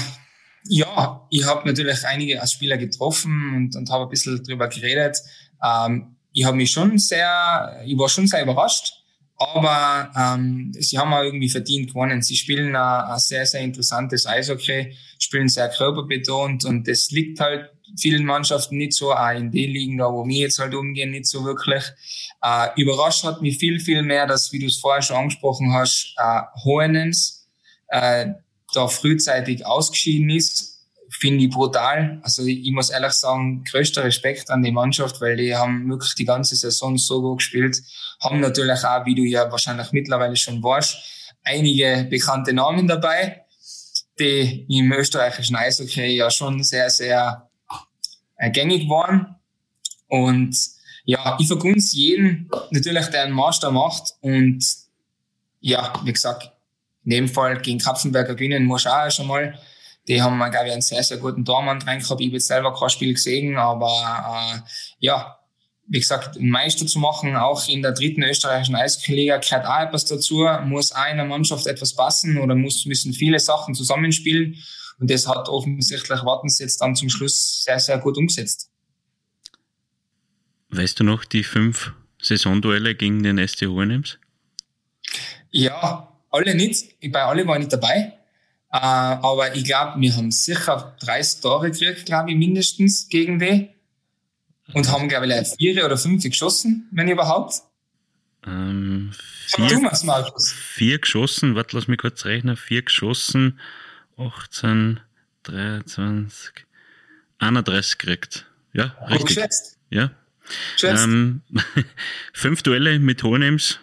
ja, 0.64 1.26
ich 1.30 1.44
habe 1.44 1.66
natürlich 1.66 2.04
einige 2.04 2.40
als 2.40 2.52
Spieler 2.52 2.76
getroffen 2.76 3.54
und, 3.54 3.76
und 3.76 3.90
habe 3.90 4.04
ein 4.04 4.10
bisschen 4.10 4.42
drüber 4.42 4.68
geredet. 4.68 5.18
Ähm, 5.62 6.16
ich 6.32 6.44
habe 6.44 6.56
mich 6.56 6.70
schon 6.70 6.98
sehr, 6.98 7.82
ich 7.84 7.98
war 7.98 8.08
schon 8.08 8.26
sehr 8.26 8.42
überrascht, 8.42 8.94
aber 9.36 10.10
ähm, 10.16 10.72
sie 10.78 10.98
haben 10.98 11.12
auch 11.12 11.22
irgendwie 11.22 11.48
verdient 11.48 11.88
gewonnen. 11.88 12.22
Sie 12.22 12.36
spielen 12.36 12.76
ein, 12.76 13.04
ein 13.04 13.18
sehr, 13.18 13.46
sehr 13.46 13.62
interessantes 13.62 14.26
Eishockey, 14.26 14.96
spielen 15.18 15.48
sehr 15.48 15.68
körperbetont 15.70 16.64
und 16.64 16.86
das 16.86 17.10
liegt 17.10 17.40
halt 17.40 17.70
vielen 17.98 18.24
Mannschaften 18.24 18.76
nicht 18.76 18.92
so, 18.92 19.12
auch 19.12 19.30
in 19.30 19.50
den 19.50 19.70
Ligen 19.70 19.98
da, 19.98 20.12
wo 20.12 20.26
wir 20.26 20.40
jetzt 20.40 20.58
halt 20.58 20.74
umgehen, 20.74 21.10
nicht 21.10 21.26
so 21.26 21.44
wirklich. 21.44 21.84
Äh, 22.42 22.68
überrascht 22.76 23.24
hat 23.24 23.42
mich 23.42 23.58
viel, 23.58 23.80
viel 23.80 24.02
mehr, 24.02 24.26
dass, 24.26 24.52
wie 24.52 24.58
du 24.58 24.66
es 24.66 24.78
vorher 24.78 25.02
schon 25.02 25.16
angesprochen 25.16 25.72
hast, 25.72 26.14
äh, 26.16 26.42
Hohenens, 26.64 27.48
äh, 27.88 28.26
da 28.74 28.88
frühzeitig 28.88 29.66
ausgeschieden 29.66 30.30
ist, 30.30 30.78
finde 31.10 31.44
ich 31.44 31.50
brutal. 31.50 32.20
Also 32.22 32.44
ich 32.44 32.70
muss 32.70 32.90
ehrlich 32.90 33.12
sagen, 33.12 33.64
größter 33.64 34.04
Respekt 34.04 34.48
an 34.50 34.62
die 34.62 34.70
Mannschaft, 34.70 35.20
weil 35.20 35.36
die 35.36 35.54
haben 35.54 35.88
wirklich 35.90 36.14
die 36.14 36.24
ganze 36.24 36.54
Saison 36.56 36.96
so 36.96 37.20
gut 37.20 37.38
gespielt, 37.38 37.82
haben 38.20 38.40
natürlich 38.40 38.84
auch, 38.84 39.04
wie 39.06 39.14
du 39.14 39.22
ja 39.22 39.50
wahrscheinlich 39.50 39.92
mittlerweile 39.92 40.36
schon 40.36 40.62
weißt, 40.62 40.96
einige 41.42 42.06
bekannte 42.08 42.52
Namen 42.52 42.86
dabei, 42.86 43.44
die 44.18 44.66
im 44.68 44.92
österreichischen 44.92 45.56
Eishockey 45.56 46.16
ja 46.16 46.30
schon 46.30 46.62
sehr, 46.62 46.90
sehr 46.90 47.48
gängig 48.52 48.88
waren. 48.88 49.36
Und 50.08 50.56
ja, 51.04 51.36
ich 51.40 51.46
vergunst 51.46 51.94
jeden 51.94 52.50
natürlich, 52.70 53.06
der 53.06 53.24
einen 53.24 53.32
Master 53.32 53.70
macht 53.70 54.14
und 54.20 54.64
ja, 55.60 55.92
wie 56.04 56.12
gesagt, 56.12 56.52
in 57.04 57.10
dem 57.10 57.28
Fall 57.28 57.60
gegen 57.60 57.78
Kapfenberger 57.78 58.34
gewinnen 58.34 58.64
muss 58.64 58.86
auch 58.86 59.10
schon 59.10 59.26
mal. 59.26 59.58
Die 60.08 60.20
haben, 60.20 60.38
glaube 60.38 60.66
ich, 60.66 60.72
einen 60.72 60.82
sehr, 60.82 61.02
sehr 61.02 61.18
guten 61.18 61.44
Tormann 61.44 61.78
drin 61.78 62.00
gehabt. 62.00 62.20
Ich 62.20 62.26
habe 62.26 62.36
jetzt 62.36 62.46
selber 62.46 62.74
kein 62.74 62.90
Spiel 62.90 63.14
gesehen, 63.14 63.56
aber 63.56 63.88
äh, 63.88 64.68
ja, 64.98 65.38
wie 65.86 65.98
gesagt, 65.98 66.36
einen 66.36 66.50
Meister 66.50 66.86
zu 66.86 66.98
machen, 67.00 67.36
auch 67.36 67.68
in 67.68 67.82
der 67.82 67.92
dritten 67.92 68.22
österreichischen 68.22 68.76
Eishockey-Liga, 68.76 69.38
gehört 69.38 69.66
auch 69.66 69.80
etwas 69.80 70.04
dazu. 70.04 70.46
Muss 70.64 70.92
auch 70.92 71.10
in 71.10 71.16
der 71.16 71.26
Mannschaft 71.26 71.66
etwas 71.66 71.94
passen 71.94 72.38
oder 72.38 72.54
muss, 72.54 72.86
müssen 72.86 73.12
viele 73.12 73.40
Sachen 73.40 73.74
zusammenspielen. 73.74 74.56
Und 75.00 75.10
das 75.10 75.26
hat 75.26 75.48
offensichtlich 75.48 76.20
Wattens 76.24 76.58
jetzt 76.58 76.80
dann 76.80 76.94
zum 76.94 77.10
Schluss 77.10 77.64
sehr, 77.64 77.80
sehr 77.80 77.98
gut 77.98 78.16
umgesetzt. 78.16 78.70
Weißt 80.68 81.00
du 81.00 81.04
noch 81.04 81.24
die 81.24 81.42
fünf 81.42 81.92
Saisonduelle 82.22 82.94
gegen 82.94 83.22
den 83.22 83.44
SC 83.46 83.62
Hohenems? 83.62 84.18
Ja, 85.50 86.09
alle 86.30 86.54
nicht. 86.54 86.94
Bei 87.12 87.22
alle 87.22 87.46
war 87.46 87.56
ich 87.56 87.60
nicht 87.60 87.72
dabei. 87.72 88.14
Äh, 88.72 88.78
aber 88.78 89.54
ich 89.54 89.64
glaube, 89.64 90.00
wir 90.00 90.16
haben 90.16 90.30
sicher 90.30 90.96
30 91.00 91.40
Tore 91.40 91.70
gekriegt, 91.70 92.06
glaube 92.06 92.30
ich, 92.30 92.36
mindestens 92.36 93.08
gegen 93.08 93.38
die. 93.38 93.70
Und 94.72 94.88
haben, 94.90 95.08
glaube 95.08 95.26
ich, 95.26 95.48
vier 95.58 95.84
oder 95.84 95.96
fünf 95.96 96.22
geschossen, 96.22 96.88
wenn 96.92 97.08
überhaupt. 97.08 97.62
Ähm, 98.46 99.10
vier, 99.46 99.90
vier 100.74 100.98
geschossen, 101.00 101.54
warte, 101.56 101.76
lass 101.76 101.88
mich 101.88 101.98
kurz 101.98 102.24
rechnen. 102.24 102.56
Vier 102.56 102.82
geschossen, 102.82 103.58
18, 104.16 105.00
23, 105.42 106.66
31 107.38 107.98
gekriegt. 107.98 108.46
Ja, 108.72 108.94
richtig. 109.08 109.38
Ja. 109.90 110.12
Ähm, 110.82 111.42
fünf 112.32 112.62
Duelle 112.62 112.98
mit 112.98 113.22
Hohenems, 113.22 113.80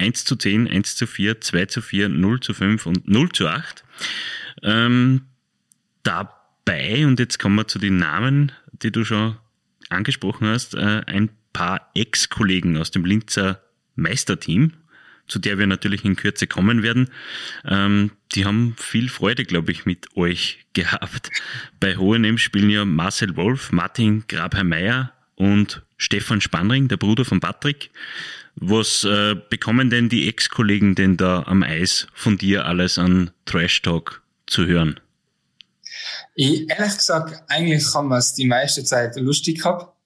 1 0.00 0.24
zu 0.24 0.36
10, 0.36 0.68
1 0.68 0.96
zu 0.96 1.06
4, 1.06 1.40
2 1.40 1.66
zu 1.66 1.82
4, 1.82 2.08
0 2.08 2.40
zu 2.40 2.54
5 2.54 2.86
und 2.86 3.08
0 3.08 3.30
zu 3.32 3.46
8. 3.46 3.84
Ähm, 4.62 5.22
dabei, 6.02 7.06
und 7.06 7.20
jetzt 7.20 7.38
kommen 7.38 7.56
wir 7.56 7.68
zu 7.68 7.78
den 7.78 7.98
Namen, 7.98 8.52
die 8.72 8.90
du 8.90 9.04
schon 9.04 9.36
angesprochen 9.90 10.48
hast, 10.48 10.74
äh, 10.74 11.02
ein 11.06 11.30
paar 11.52 11.90
Ex-Kollegen 11.94 12.76
aus 12.76 12.90
dem 12.90 13.04
Linzer 13.04 13.62
Meisterteam, 13.96 14.72
zu 15.26 15.38
der 15.38 15.58
wir 15.58 15.66
natürlich 15.66 16.04
in 16.04 16.16
Kürze 16.16 16.46
kommen 16.46 16.82
werden. 16.82 17.10
Ähm, 17.64 18.12
die 18.34 18.46
haben 18.46 18.74
viel 18.78 19.08
Freude, 19.08 19.44
glaube 19.44 19.72
ich, 19.72 19.84
mit 19.84 20.16
euch 20.16 20.64
gehabt. 20.72 21.30
Bei 21.78 21.96
Hohenem 21.96 22.38
spielen 22.38 22.70
ja 22.70 22.84
Marcel 22.84 23.36
Wolf, 23.36 23.72
Martin 23.72 24.24
Grabherr-Meyer 24.28 25.12
und 25.40 25.82
Stefan 25.96 26.42
Spannring, 26.42 26.88
der 26.88 26.98
Bruder 26.98 27.24
von 27.24 27.40
Patrick. 27.40 27.90
Was 28.56 29.04
äh, 29.04 29.34
bekommen 29.48 29.88
denn 29.88 30.10
die 30.10 30.28
Ex-Kollegen 30.28 30.94
denn 30.94 31.16
da 31.16 31.44
am 31.46 31.62
Eis 31.62 32.06
von 32.12 32.36
dir 32.36 32.66
alles 32.66 32.98
an 32.98 33.30
Trash-Talk 33.46 34.22
zu 34.46 34.66
hören? 34.66 35.00
Ich, 36.34 36.68
ehrlich 36.68 36.96
gesagt, 36.96 37.42
eigentlich 37.48 37.86
haben 37.94 38.08
wir 38.08 38.18
es 38.18 38.34
die 38.34 38.46
meiste 38.46 38.84
Zeit 38.84 39.16
lustig 39.16 39.62
gehabt. 39.62 39.96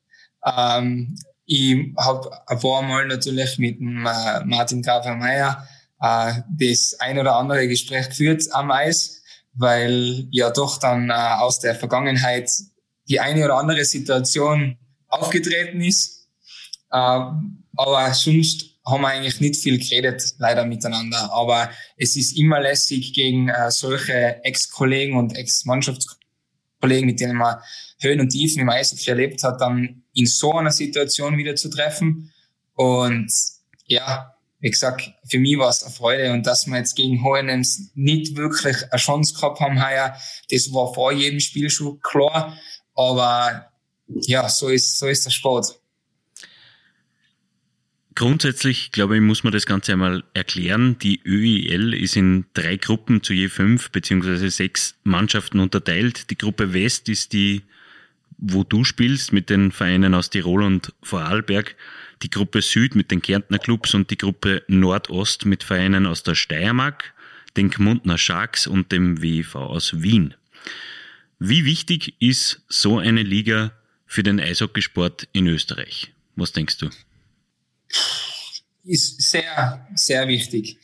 Ähm, 0.45 1.17
ich 1.47 1.93
habe 1.99 2.31
ein 2.47 2.61
paar 2.61 2.83
Mal 2.83 3.09
natürlich 3.09 3.59
mit 3.59 3.81
dem, 3.81 4.07
äh, 4.07 4.45
Martin 4.45 4.83
Grafer-Meyer 4.83 5.67
äh, 6.01 6.33
das 6.49 6.95
ein 7.01 7.19
oder 7.19 7.35
andere 7.35 7.67
Gespräch 7.67 8.09
geführt 8.09 8.45
am 8.53 8.71
Eis, 8.71 9.23
weil 9.55 10.29
ja 10.31 10.51
doch 10.51 10.79
dann 10.79 11.11
äh, 11.11 11.13
aus 11.13 11.59
der 11.59 11.75
Vergangenheit 11.75 12.51
die 13.09 13.19
eine 13.19 13.45
oder 13.45 13.57
andere 13.57 13.85
Situation 13.85 14.79
aufgetreten 15.15 15.81
ist. 15.81 16.29
Äh, 16.91 17.21
aber 17.77 18.15
sonst 18.15 18.75
haben 18.87 19.03
wir 19.03 19.09
eigentlich 19.09 19.41
nicht 19.41 19.57
viel 19.57 19.79
geredet, 19.79 20.35
leider 20.39 20.65
miteinander. 20.65 21.33
Aber 21.33 21.71
es 21.97 22.17
ist 22.17 22.37
immer 22.37 22.61
lässig, 22.61 23.15
gegen 23.15 23.49
äh, 23.49 23.71
solche 23.71 24.45
Ex-Kollegen 24.45 25.17
und 25.17 25.37
Ex-Mannschaftskollegen, 25.37 27.07
mit 27.07 27.21
denen 27.21 27.37
man 27.37 27.57
Höhen 28.01 28.21
und 28.21 28.29
Tiefen 28.31 28.61
im 28.61 28.69
Eishockey 28.69 29.09
erlebt 29.09 29.43
hat, 29.43 29.61
dann 29.61 30.03
in 30.13 30.27
so 30.27 30.53
einer 30.53 30.71
Situation 30.71 31.39
wieder 31.39 31.57
zu 31.57 31.71
treffen. 31.71 32.33
Und 32.75 33.33
ja, 33.87 34.35
wie 34.61 34.71
gesagt, 34.71 35.13
für 35.29 35.39
mich 35.39 35.59
war 35.59 35.71
es 35.71 35.83
eine 35.83 35.93
Freude 35.93 36.33
und 36.33 36.47
dass 36.47 36.67
wir 36.67 36.77
jetzt 36.77 36.95
gegen 36.95 37.23
Hohenems 37.23 37.91
nicht 37.95 38.37
wirklich 38.37 38.77
eine 38.91 39.01
Chance 39.01 39.35
gehabt 39.35 39.61
haben 39.61 39.83
heuer, 39.85 40.17
das 40.51 40.73
war 40.73 40.93
vor 40.93 41.13
jedem 41.13 41.41
Spiel 41.41 41.71
schon 41.71 42.01
klar. 42.01 42.57
Aber 42.95 43.71
ja, 44.09 44.49
so 44.49 44.69
ist, 44.69 44.99
so 44.99 45.07
ist 45.07 45.25
der 45.27 45.31
Sport. 45.31 45.79
Grundsätzlich, 48.17 48.93
glaube 48.93 49.17
ich, 49.17 49.23
muss 49.23 49.43
man 49.43 49.53
das 49.53 49.67
Ganze 49.67 49.93
einmal 49.93 50.23
erklären. 50.35 50.99
Die 51.01 51.21
ÖIL 51.25 51.95
ist 51.95 52.17
in 52.17 52.45
drei 52.55 52.77
Gruppen 52.77 53.25
zu 53.25 53.33
je 53.33 53.49
fünf 53.49 53.91
beziehungsweise 53.91 54.51
sechs 54.51 54.95
Mannschaften 55.03 55.59
unterteilt. 55.59 56.31
Die 56.31 56.39
Gruppe 56.39 56.73
West 56.73 57.09
ist 57.09 57.33
die, 57.33 57.63
wo 58.39 58.63
du 58.63 58.85
spielst, 58.85 59.33
mit 59.33 59.51
den 59.51 59.73
Vereinen 59.73 60.15
aus 60.15 60.31
Tirol 60.31 60.63
und 60.63 60.93
Vorarlberg. 61.03 61.75
Die 62.23 62.31
Gruppe 62.31 62.63
Süd 62.63 62.95
mit 62.95 63.11
den 63.11 63.21
Kärntner 63.21 63.59
Clubs 63.59 63.95
und 63.95 64.11
die 64.13 64.19
Gruppe 64.19 64.63
Nordost 64.69 65.45
mit 65.45 65.65
Vereinen 65.65 66.07
aus 66.07 66.23
der 66.23 66.37
Steiermark, 66.37 67.15
den 67.57 67.71
Gmundner 67.71 68.17
Sharks 68.17 68.69
und 68.69 68.93
dem 68.93 69.23
WV 69.23 69.57
aus 69.57 70.03
Wien. 70.03 70.35
Wie 71.41 71.65
wichtig 71.65 72.15
ist 72.21 72.63
so 72.69 72.99
eine 72.99 73.25
Liga 73.25 73.73
für 74.15 74.23
den 74.23 74.39
Eishockeysport 74.39 75.27
in 75.33 75.49
Österreich? 75.49 76.13
Was 76.37 76.53
denkst 76.53 76.79
du? 76.79 76.89
ist 78.85 79.21
sehr, 79.21 79.85
sehr 79.97 80.29
wichtig. 80.29 80.79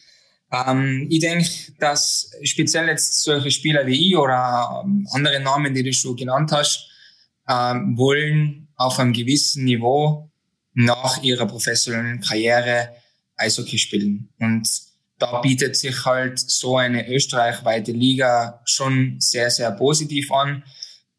Ähm, 0.50 1.06
ich 1.08 1.20
denke, 1.20 1.48
dass 1.78 2.32
speziell 2.42 2.88
jetzt 2.88 3.22
solche 3.22 3.52
Spieler 3.52 3.86
wie 3.86 4.08
ich 4.08 4.16
oder 4.16 4.82
ähm, 4.84 5.06
andere 5.12 5.38
Namen, 5.38 5.72
die 5.72 5.84
du 5.84 5.92
schon 5.92 6.16
genannt 6.16 6.50
hast, 6.50 6.88
ähm, 7.48 7.96
wollen 7.96 8.66
auf 8.74 8.98
einem 8.98 9.12
gewissen 9.12 9.64
Niveau 9.64 10.28
nach 10.74 11.22
ihrer 11.22 11.46
professionellen 11.46 12.20
Karriere 12.20 12.96
Eishockey 13.36 13.78
spielen. 13.78 14.30
Und 14.40 14.68
da 15.20 15.40
bietet 15.40 15.76
sich 15.76 16.04
halt 16.04 16.40
so 16.40 16.78
eine 16.78 17.08
österreichweite 17.08 17.92
Liga 17.92 18.60
schon 18.64 19.20
sehr, 19.20 19.52
sehr 19.52 19.70
positiv 19.70 20.32
an, 20.32 20.64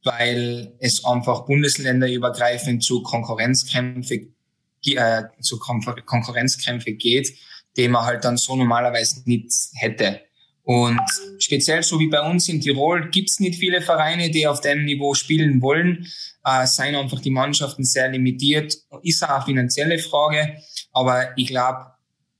weil 0.03 0.73
es 0.79 1.05
einfach 1.05 1.45
bundesländerübergreifend 1.45 2.83
zu 2.83 3.03
Konkurrenzkämpfen 3.03 4.35
äh, 4.85 5.23
zu 5.41 5.59
Konkurrenzkämpfe 5.59 6.93
geht, 6.93 7.33
die 7.77 7.87
man 7.87 8.05
halt 8.05 8.25
dann 8.25 8.37
so 8.37 8.55
normalerweise 8.55 9.21
nicht 9.25 9.51
hätte. 9.75 10.21
Und 10.63 11.01
speziell 11.39 11.83
so 11.83 11.99
wie 11.99 12.07
bei 12.07 12.21
uns 12.21 12.47
in 12.49 12.61
Tirol 12.61 13.09
gibt's 13.09 13.39
nicht 13.39 13.59
viele 13.59 13.81
Vereine, 13.81 14.29
die 14.29 14.47
auf 14.47 14.61
dem 14.61 14.85
Niveau 14.85 15.13
spielen 15.13 15.61
wollen. 15.61 16.07
Äh, 16.45 16.65
seien 16.65 16.95
einfach 16.95 17.19
die 17.19 17.31
Mannschaften 17.31 17.83
sehr 17.83 18.09
limitiert. 18.09 18.77
Ist 19.03 19.23
auch 19.23 19.29
eine 19.29 19.45
finanzielle 19.45 19.99
Frage. 19.99 20.57
Aber 20.93 21.37
ich 21.37 21.47
glaube, 21.47 21.87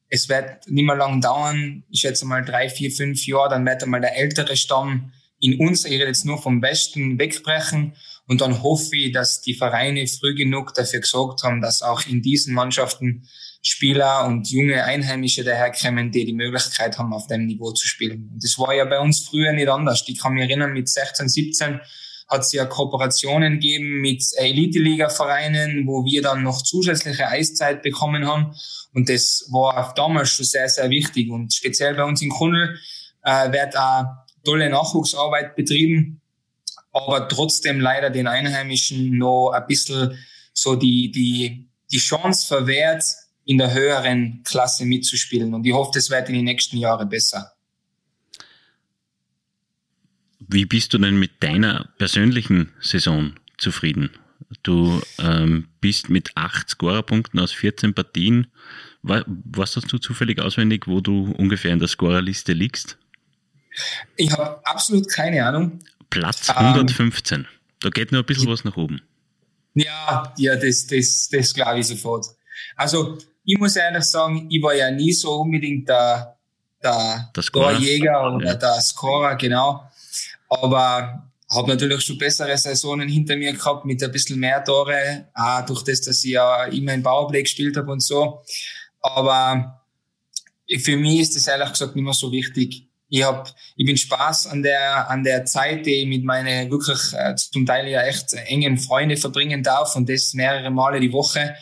es 0.10 0.28
wird 0.30 0.68
nicht 0.68 0.86
mehr 0.86 0.96
lang 0.96 1.22
dauern. 1.22 1.84
Ich 1.90 2.02
schätze 2.02 2.26
mal 2.26 2.44
drei, 2.44 2.70
vier, 2.70 2.92
fünf 2.92 3.26
Jahre, 3.26 3.50
dann 3.50 3.66
wird 3.66 3.84
einmal 3.84 4.02
der 4.02 4.18
ältere 4.18 4.58
Stamm 4.58 5.14
in 5.42 5.60
uns, 5.60 5.86
ich 5.86 5.92
rede 5.92 6.06
jetzt 6.06 6.26
nur 6.26 6.42
vom 6.42 6.62
Westen, 6.62 7.20
wegbrechen. 7.20 7.94
Und 8.28 8.40
dann 8.40 8.64
hoffe 8.64 8.96
ich, 8.96 9.12
dass 9.12 9.42
die 9.42 9.56
Vereine 9.56 10.08
früh 10.08 10.36
genug 10.36 10.74
dafür 10.74 11.02
gesorgt 11.02 11.44
haben, 11.44 11.60
dass 11.60 11.82
auch 11.82 12.06
in 12.06 12.22
diesen 12.22 12.54
Mannschaften 12.54 13.28
Spieler 13.64 14.26
und 14.26 14.50
junge 14.50 14.84
Einheimische 14.84 15.44
daherkommen, 15.44 16.12
die 16.12 16.26
die 16.26 16.34
Möglichkeit 16.34 16.98
haben, 16.98 17.14
auf 17.14 17.28
dem 17.28 17.46
Niveau 17.46 17.72
zu 17.72 17.88
spielen. 17.88 18.30
Und 18.34 18.44
das 18.44 18.58
war 18.58 18.74
ja 18.74 18.86
bei 18.86 19.00
uns 19.00 19.28
früher 19.28 19.52
nicht 19.54 19.68
anders. 19.68 20.04
Ich 20.08 20.20
kann 20.20 20.34
mich 20.34 20.44
erinnern, 20.44 20.74
mit 20.74 20.90
16, 20.90 21.30
17 21.30 21.80
hat 22.28 22.42
es 22.42 22.54
ja 22.54 22.66
Kooperationen 22.66 23.54
gegeben 23.60 24.00
mit 24.02 24.24
Elite-Liga-Vereinen, 24.38 25.86
wo 25.86 26.06
wir 26.06 26.22
dann 26.22 26.44
noch 26.44 26.62
zusätzliche 26.62 27.28
Eiszeit 27.28 27.84
bekommen 27.84 28.26
haben. 28.26 28.56
Und 28.94 29.10
das 29.10 29.48
war 29.52 29.94
damals 29.96 30.30
schon 30.30 30.46
sehr, 30.46 30.70
sehr 30.70 30.90
wichtig. 30.90 31.30
Und 31.30 31.54
speziell 31.54 31.94
bei 31.96 32.04
uns 32.04 32.22
in 32.22 32.30
Kundl 32.30 32.80
äh, 33.24 33.52
wird 33.52 33.78
auch 33.78 34.06
tolle 34.44 34.70
Nachwuchsarbeit 34.70 35.56
betrieben, 35.56 36.22
aber 36.92 37.28
trotzdem 37.28 37.80
leider 37.80 38.10
den 38.10 38.28
Einheimischen 38.28 39.18
noch 39.18 39.52
ein 39.52 39.66
bisschen 39.68 40.18
so 40.54 40.76
die, 40.76 41.12
die, 41.12 41.68
die 41.92 41.98
Chance 41.98 42.48
verwehrt, 42.48 43.04
in 43.46 43.58
der 43.58 43.74
höheren 43.74 44.42
Klasse 44.44 44.86
mitzuspielen. 44.86 45.54
Und 45.54 45.66
ich 45.66 45.74
hoffe, 45.74 45.92
das 45.96 46.10
wird 46.10 46.30
in 46.30 46.36
den 46.36 46.46
nächsten 46.46 46.78
Jahren 46.78 47.10
besser. 47.10 47.54
Wie 50.40 50.66
bist 50.66 50.94
du 50.94 50.98
denn 50.98 51.18
mit 51.18 51.42
deiner 51.42 51.90
persönlichen 51.98 52.72
Saison 52.82 53.34
zufrieden? 53.58 54.12
Du 54.64 55.02
ähm, 55.18 55.68
bist 55.80 56.10
mit 56.10 56.32
acht 56.36 56.70
Scorerpunkten 56.70 57.40
aus 57.40 57.52
14 57.52 57.94
Partien. 57.94 58.48
Was 59.02 59.76
hast 59.76 59.92
du 59.92 59.98
zufällig 59.98 60.40
auswendig, 60.40 60.88
wo 60.88 61.00
du 61.00 61.32
ungefähr 61.38 61.74
in 61.74 61.80
der 61.80 61.88
Scorerliste 61.88 62.54
liegst? 62.54 62.98
Ich 64.16 64.32
habe 64.32 64.66
absolut 64.66 65.10
keine 65.10 65.46
Ahnung. 65.46 65.80
Platz 66.10 66.50
115. 66.50 67.40
Ähm, 67.40 67.46
da 67.80 67.90
geht 67.90 68.12
nur 68.12 68.22
ein 68.22 68.26
bisschen 68.26 68.50
was 68.50 68.64
nach 68.64 68.78
oben. 68.78 69.02
Ja, 69.74 70.34
ja, 70.38 70.56
das, 70.56 70.88
das, 70.88 71.30
das 71.32 71.54
glaube 71.54 71.80
ich 71.80 71.88
sofort. 71.88 72.26
Also, 72.76 73.18
ich 73.44 73.58
muss 73.58 73.76
ehrlich 73.76 74.04
sagen, 74.04 74.48
ich 74.50 74.62
war 74.62 74.76
ja 74.76 74.92
nie 74.92 75.14
so 75.14 75.42
unbedingt 75.42 75.88
der, 75.88 76.38
der 76.84 77.32
Torjäger 77.34 78.36
oder 78.36 78.46
ja. 78.46 78.56
der 78.56 78.82
Scorer, 78.82 79.36
genau. 79.36 79.90
Aber 80.50 81.32
habe 81.50 81.70
natürlich 81.70 82.02
schon 82.02 82.18
bessere 82.18 82.58
Saisonen 82.58 83.10
hinter 83.10 83.36
mir 83.36 83.54
gehabt 83.54 83.86
mit 83.86 84.02
ein 84.04 84.12
bisschen 84.12 84.40
mehr 84.40 84.64
Tore, 84.64 85.28
auch 85.34 85.66
durch 85.66 85.84
das, 85.84 86.02
dass 86.02 86.24
ich 86.24 86.32
ja 86.32 86.66
immer 86.66 86.94
im 86.94 87.04
Powerplay 87.04 87.44
gespielt 87.44 87.76
habe 87.78 87.92
und 87.92 88.02
so. 88.02 88.42
Aber 89.02 89.82
für 90.80 90.96
mich 90.96 91.22
ist 91.22 91.36
das 91.36 91.48
ehrlich 91.48 91.70
gesagt 91.72 91.96
nicht 91.96 92.04
mehr 92.04 92.14
so 92.14 92.32
wichtig. 92.32 92.88
Ich 93.14 93.24
hab, 93.24 93.54
ich 93.76 93.86
bin 93.86 93.98
Spaß 93.98 94.48
an 94.48 94.64
der 94.64 95.10
an 95.10 95.24
der 95.24 95.46
Zeit, 95.46 95.86
die 95.86 96.02
ich 96.02 96.08
mit 96.08 96.24
meinen 96.24 96.72
wirklich 96.72 97.00
äh, 97.14 97.36
zum 97.36 97.66
Teil 97.66 97.88
ja 97.90 98.04
echt 98.04 98.34
engen 98.34 98.78
Freunde 98.78 99.18
verbringen 99.18 99.62
darf 99.64 99.96
und 99.98 100.10
das 100.10 100.34
mehrere 100.34 100.72
Male 100.72 101.00
die 101.00 101.12
Woche. 101.14 101.56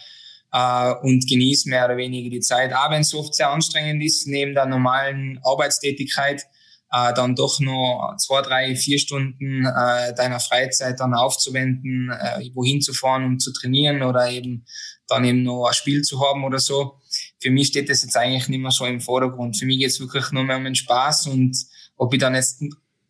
äh, 0.51 0.94
und 1.01 1.27
genieße 1.27 1.70
mehr 1.70 1.86
oder 1.86 1.98
weniger 1.98 2.29
die 2.29 2.39
Zeit. 2.39 2.74
Auch 2.74 2.91
wenn 2.91 3.01
es 3.01 3.13
oft 3.13 3.36
sehr 3.36 3.50
anstrengend 3.50 4.03
ist, 4.03 4.27
neben 4.27 4.53
der 4.53 4.65
normalen 4.65 5.39
Arbeitstätigkeit, 5.44 6.44
äh, 6.91 7.13
dann 7.13 7.36
doch 7.36 7.60
nur 7.60 8.15
zwei, 8.18 8.41
drei, 8.41 8.75
vier 8.75 9.00
Stunden 9.00 9.65
äh, 9.65 10.13
deiner 10.15 10.39
Freizeit 10.39 11.00
dann 11.00 11.13
aufzuwenden, 11.13 12.12
äh, 12.12 12.50
wohin 12.56 12.82
zu 12.82 12.94
fahren, 12.94 13.25
um 13.25 13.39
zu 13.39 13.53
trainieren 13.53 14.01
oder 14.01 14.29
eben 14.32 14.65
dann 15.08 15.25
eben 15.25 15.44
noch 15.44 15.68
ein 15.68 15.74
Spiel 15.74 16.01
zu 16.01 16.20
haben 16.20 16.44
oder 16.44 16.60
so. 16.60 17.00
Für 17.41 17.50
mich 17.50 17.67
steht 17.67 17.89
das 17.89 18.03
jetzt 18.03 18.17
eigentlich 18.17 18.48
nicht 18.50 18.60
mehr 18.60 18.72
so 18.72 18.86
im 18.86 19.01
Vordergrund. 19.01 19.58
Für 19.58 19.65
mich 19.65 19.79
geht 19.79 19.89
es 19.89 20.00
wirklich 20.00 20.31
nur 20.31 20.43
mehr 20.43 20.58
um 20.58 20.63
den 20.65 20.75
Spaß 20.75 21.27
und 21.27 21.58
ob 21.96 22.13
ich 22.13 22.19
dann 22.19 22.36
jetzt 22.36 22.63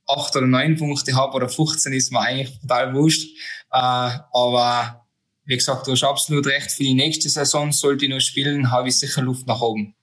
acht 0.07 0.35
oder 0.35 0.47
neun 0.47 0.75
Punkte 0.77 1.15
habe 1.15 1.33
oder 1.33 1.49
15 1.49 1.93
ist 1.93 2.11
mir 2.11 2.21
eigentlich 2.21 2.59
total 2.59 2.93
wurscht. 2.93 3.29
Äh, 3.71 4.09
aber 4.33 5.05
wie 5.45 5.55
gesagt, 5.55 5.87
du 5.87 5.91
hast 5.91 6.03
absolut 6.03 6.45
recht. 6.47 6.71
Für 6.71 6.83
die 6.83 6.93
nächste 6.93 7.29
Saison 7.29 7.71
sollte 7.71 8.05
ich 8.05 8.11
noch 8.11 8.19
spielen, 8.19 8.71
habe 8.71 8.89
ich 8.89 8.99
sicher 8.99 9.21
Luft 9.21 9.47
nach 9.47 9.61
oben. 9.61 9.95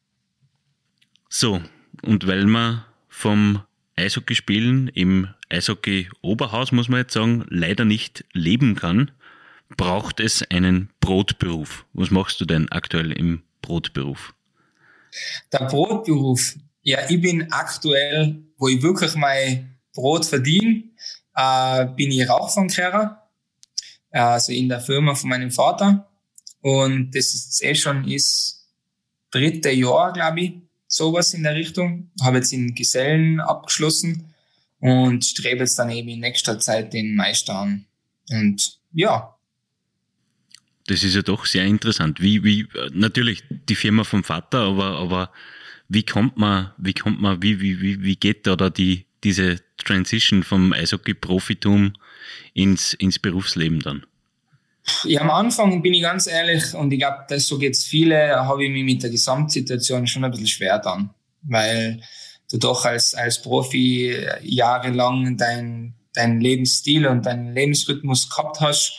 So, 1.28 1.60
und 2.02 2.26
weil 2.26 2.46
man 2.46 2.84
vom 3.08 3.62
Eishockeyspielen 3.96 4.88
im 4.88 5.28
Eishockey-Oberhaus, 5.48 6.72
muss 6.72 6.88
man 6.88 7.00
jetzt 7.00 7.14
sagen, 7.14 7.44
leider 7.48 7.84
nicht 7.84 8.24
leben 8.32 8.74
kann, 8.74 9.10
braucht 9.76 10.20
es 10.20 10.42
einen 10.50 10.90
Brotberuf. 11.00 11.86
Was 11.92 12.10
machst 12.10 12.40
du 12.40 12.44
denn 12.44 12.70
aktuell 12.70 13.12
im 13.12 13.42
Brotberuf? 13.66 14.32
Der 15.52 15.66
Brotberuf, 15.66 16.56
ja, 16.82 17.00
ich 17.08 17.20
bin 17.20 17.52
aktuell, 17.52 18.44
wo 18.56 18.68
ich 18.68 18.80
wirklich 18.80 19.14
mein 19.16 19.76
Brot 19.92 20.24
verdiene, 20.24 20.84
äh, 21.34 21.86
bin 21.86 22.12
ich 22.12 22.28
Rauchfangkehrer, 22.28 23.28
also 24.12 24.52
in 24.52 24.68
der 24.68 24.80
Firma 24.80 25.14
von 25.14 25.30
meinem 25.30 25.50
Vater. 25.50 26.08
Und 26.60 27.10
das 27.10 27.34
ist 27.34 27.64
eh 27.64 27.74
schon 27.74 28.08
das 28.08 28.66
dritte 29.30 29.70
Jahr, 29.70 30.12
glaube 30.12 30.40
ich, 30.40 30.52
sowas 30.86 31.34
in 31.34 31.42
der 31.42 31.54
Richtung. 31.54 32.10
Habe 32.22 32.38
jetzt 32.38 32.52
in 32.52 32.74
Gesellen 32.74 33.40
abgeschlossen 33.40 34.32
und 34.78 35.24
strebe 35.24 35.60
jetzt 35.60 35.78
dann 35.78 35.90
eben 35.90 36.08
in 36.08 36.20
nächster 36.20 36.58
Zeit 36.58 36.92
den 36.92 37.16
Meister 37.16 37.56
an. 37.56 37.86
Und 38.30 38.78
ja. 38.92 39.35
Das 40.86 41.02
ist 41.02 41.14
ja 41.14 41.22
doch 41.22 41.46
sehr 41.46 41.64
interessant. 41.64 42.20
Wie, 42.20 42.44
wie, 42.44 42.68
natürlich 42.92 43.42
die 43.50 43.74
Firma 43.74 44.04
vom 44.04 44.22
Vater, 44.22 44.60
aber, 44.60 44.98
aber 44.98 45.30
wie 45.88 46.04
kommt 46.04 46.36
man, 46.36 46.72
wie 46.78 46.94
kommt 46.94 47.20
man, 47.20 47.42
wie, 47.42 47.60
wie, 47.60 47.80
wie, 47.80 48.02
wie 48.02 48.16
geht 48.16 48.46
da, 48.46 48.56
da 48.56 48.70
die, 48.70 49.06
diese 49.24 49.56
Transition 49.78 50.42
vom 50.42 50.72
Eishockey-Profitum 50.72 51.94
ins, 52.54 52.94
ins 52.94 53.18
Berufsleben 53.18 53.80
dann? 53.80 54.06
Ja, 55.04 55.22
am 55.22 55.30
Anfang 55.30 55.82
bin 55.82 55.94
ich 55.94 56.02
ganz 56.02 56.28
ehrlich 56.28 56.72
und 56.74 56.92
ich 56.92 57.00
glaube, 57.00 57.24
das 57.28 57.46
so 57.46 57.58
geht's 57.58 57.84
viele, 57.84 58.36
habe 58.36 58.64
ich 58.64 58.70
mich 58.70 58.84
mit 58.84 59.02
der 59.02 59.10
Gesamtsituation 59.10 60.06
schon 60.06 60.24
ein 60.24 60.30
bisschen 60.30 60.46
schwer 60.46 60.78
dann, 60.78 61.10
weil 61.42 62.00
du 62.50 62.58
doch 62.58 62.84
als, 62.84 63.14
als 63.14 63.42
Profi 63.42 64.16
jahrelang 64.42 65.36
dein, 65.36 65.94
dein 66.14 66.40
Lebensstil 66.40 67.06
und 67.08 67.26
deinen 67.26 67.52
Lebensrhythmus 67.52 68.30
gehabt 68.30 68.60
hast, 68.60 68.92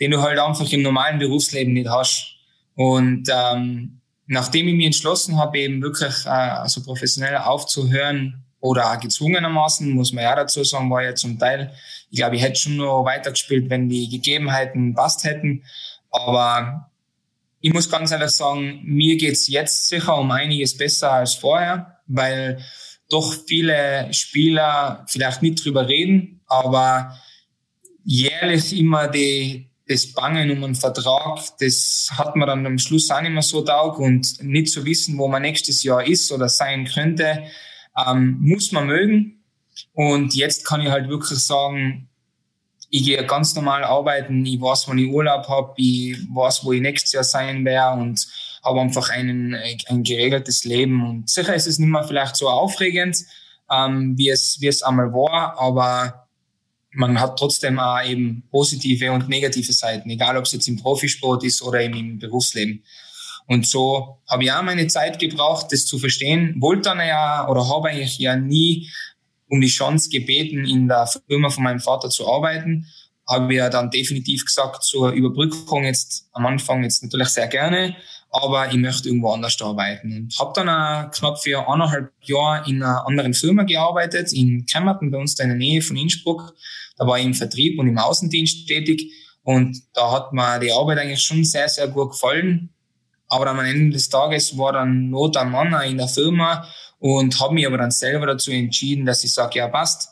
den 0.00 0.10
du 0.10 0.22
halt 0.22 0.38
einfach 0.38 0.70
im 0.72 0.82
normalen 0.82 1.18
Berufsleben 1.18 1.74
nicht 1.74 1.88
hast. 1.88 2.36
Und 2.74 3.28
ähm, 3.30 4.00
nachdem 4.26 4.68
ich 4.68 4.74
mich 4.74 4.86
entschlossen 4.86 5.38
habe, 5.38 5.58
eben 5.58 5.82
wirklich 5.82 6.24
äh, 6.24 6.30
also 6.30 6.82
professionell 6.82 7.36
aufzuhören, 7.36 8.44
oder 8.60 8.92
auch 8.92 9.00
gezwungenermaßen, 9.00 9.90
muss 9.90 10.12
man 10.12 10.24
ja 10.24 10.36
dazu 10.36 10.62
sagen, 10.64 10.90
war 10.90 11.02
ja 11.02 11.14
zum 11.14 11.38
Teil, 11.38 11.72
ich 12.10 12.18
glaube, 12.18 12.36
ich 12.36 12.42
hätte 12.42 12.60
schon 12.60 12.76
noch 12.76 13.04
weitergespielt, 13.04 13.70
wenn 13.70 13.88
die 13.88 14.08
Gegebenheiten 14.08 14.94
passt 14.94 15.24
hätten. 15.24 15.64
Aber 16.10 16.90
ich 17.60 17.72
muss 17.72 17.90
ganz 17.90 18.10
ehrlich 18.10 18.30
sagen, 18.30 18.80
mir 18.84 19.16
geht's 19.16 19.48
jetzt 19.48 19.88
sicher 19.88 20.16
um 20.16 20.30
einiges 20.30 20.76
besser 20.76 21.12
als 21.12 21.34
vorher, 21.34 22.00
weil 22.06 22.62
doch 23.08 23.34
viele 23.46 24.12
Spieler 24.12 25.04
vielleicht 25.08 25.42
nicht 25.42 25.64
drüber 25.64 25.88
reden, 25.88 26.40
aber 26.46 27.18
jährlich 28.04 28.76
immer 28.76 29.08
die, 29.08 29.69
das 29.90 30.06
Bangen 30.12 30.52
um 30.52 30.62
einen 30.62 30.76
Vertrag, 30.76 31.40
das 31.58 32.08
hat 32.12 32.36
man 32.36 32.46
dann 32.46 32.64
am 32.64 32.78
Schluss 32.78 33.10
auch 33.10 33.20
nicht 33.20 33.32
mehr 33.32 33.42
so 33.42 33.62
taug 33.62 33.98
und 33.98 34.40
nicht 34.40 34.72
zu 34.72 34.84
wissen, 34.84 35.18
wo 35.18 35.26
man 35.26 35.42
nächstes 35.42 35.82
Jahr 35.82 36.06
ist 36.06 36.30
oder 36.30 36.48
sein 36.48 36.84
könnte, 36.84 37.42
ähm, 38.06 38.38
muss 38.40 38.70
man 38.70 38.86
mögen. 38.86 39.42
Und 39.92 40.36
jetzt 40.36 40.64
kann 40.64 40.80
ich 40.80 40.90
halt 40.90 41.08
wirklich 41.08 41.40
sagen, 41.40 42.08
ich 42.88 43.04
gehe 43.04 43.24
ganz 43.26 43.56
normal 43.56 43.82
arbeiten, 43.82 44.46
ich 44.46 44.60
weiß, 44.60 44.86
wann 44.86 44.98
ich 44.98 45.10
Urlaub 45.10 45.48
habe, 45.48 45.72
ich 45.76 46.16
weiß, 46.32 46.64
wo 46.64 46.72
ich 46.72 46.80
nächstes 46.80 47.12
Jahr 47.12 47.24
sein 47.24 47.64
werde 47.64 48.00
und 48.00 48.28
habe 48.62 48.80
einfach 48.80 49.10
einen, 49.10 49.56
ein 49.88 50.04
geregeltes 50.04 50.64
Leben. 50.64 51.04
Und 51.04 51.28
sicher 51.28 51.54
ist 51.54 51.66
es 51.66 51.80
nicht 51.80 51.88
mehr 51.88 52.04
vielleicht 52.04 52.36
so 52.36 52.48
aufregend, 52.48 53.16
ähm, 53.68 54.16
wie, 54.16 54.28
es, 54.28 54.60
wie 54.60 54.68
es 54.68 54.82
einmal 54.82 55.12
war, 55.12 55.58
aber 55.58 56.19
man 56.92 57.20
hat 57.20 57.38
trotzdem 57.38 57.78
auch 57.78 58.02
eben 58.04 58.42
positive 58.50 59.12
und 59.12 59.28
negative 59.28 59.72
Seiten, 59.72 60.10
egal 60.10 60.36
ob 60.36 60.44
es 60.44 60.52
jetzt 60.52 60.68
im 60.68 60.76
Profisport 60.76 61.44
ist 61.44 61.62
oder 61.62 61.80
eben 61.80 61.96
im 61.96 62.18
Berufsleben. 62.18 62.84
Und 63.46 63.66
so 63.66 64.18
habe 64.28 64.44
ich 64.44 64.52
auch 64.52 64.62
meine 64.62 64.86
Zeit 64.86 65.18
gebraucht, 65.18 65.72
das 65.72 65.86
zu 65.86 65.98
verstehen. 65.98 66.54
Wollte 66.60 66.82
dann 66.82 66.98
ja 66.98 67.48
oder 67.48 67.68
habe 67.68 67.88
eigentlich 67.88 68.18
ja 68.18 68.36
nie 68.36 68.88
um 69.48 69.60
die 69.60 69.68
Chance 69.68 70.08
gebeten, 70.08 70.64
in 70.64 70.86
der 70.86 71.08
Firma 71.26 71.50
von 71.50 71.64
meinem 71.64 71.80
Vater 71.80 72.10
zu 72.10 72.28
arbeiten. 72.32 72.86
Habe 73.30 73.54
ja 73.54 73.70
dann 73.70 73.90
definitiv 73.90 74.44
gesagt, 74.44 74.82
zur 74.82 75.10
Überbrückung 75.12 75.84
jetzt 75.84 76.28
am 76.32 76.46
Anfang 76.46 76.82
jetzt 76.82 77.02
natürlich 77.02 77.28
sehr 77.28 77.46
gerne, 77.46 77.96
aber 78.30 78.70
ich 78.70 78.76
möchte 78.76 79.08
irgendwo 79.08 79.32
anders 79.32 79.60
arbeiten. 79.60 80.12
Und 80.16 80.38
habe 80.38 80.52
dann 80.54 80.68
auch 80.68 81.10
knapp 81.12 81.40
für 81.40 81.60
eineinhalb 81.68 82.12
Jahre 82.22 82.68
in 82.68 82.82
einer 82.82 83.06
anderen 83.06 83.34
Firma 83.34 83.62
gearbeitet, 83.62 84.32
in 84.32 84.66
Kemmerton, 84.66 85.10
bei 85.10 85.18
uns 85.18 85.34
da 85.34 85.44
in 85.44 85.50
der 85.50 85.58
Nähe 85.58 85.80
von 85.82 85.96
Innsbruck. 85.96 86.54
Da 86.96 87.06
war 87.06 87.18
ich 87.18 87.24
im 87.24 87.34
Vertrieb 87.34 87.78
und 87.78 87.88
im 87.88 87.98
Außendienst 87.98 88.66
tätig. 88.66 89.12
Und 89.42 89.80
da 89.94 90.12
hat 90.12 90.32
mir 90.32 90.58
die 90.58 90.72
Arbeit 90.72 90.98
eigentlich 90.98 91.22
schon 91.22 91.44
sehr, 91.44 91.68
sehr 91.68 91.88
gut 91.88 92.12
gefallen. 92.12 92.70
Aber 93.28 93.46
am 93.46 93.60
Ende 93.60 93.94
des 93.94 94.08
Tages 94.08 94.58
war 94.58 94.72
dann 94.72 95.10
Not 95.10 95.36
am 95.36 95.52
Mann 95.52 95.72
in 95.88 95.98
der 95.98 96.08
Firma 96.08 96.66
und 96.98 97.40
habe 97.40 97.54
mich 97.54 97.66
aber 97.66 97.78
dann 97.78 97.90
selber 97.90 98.26
dazu 98.26 98.50
entschieden, 98.50 99.06
dass 99.06 99.24
ich 99.24 99.32
sage, 99.32 99.58
ja 99.58 99.68
passt, 99.68 100.09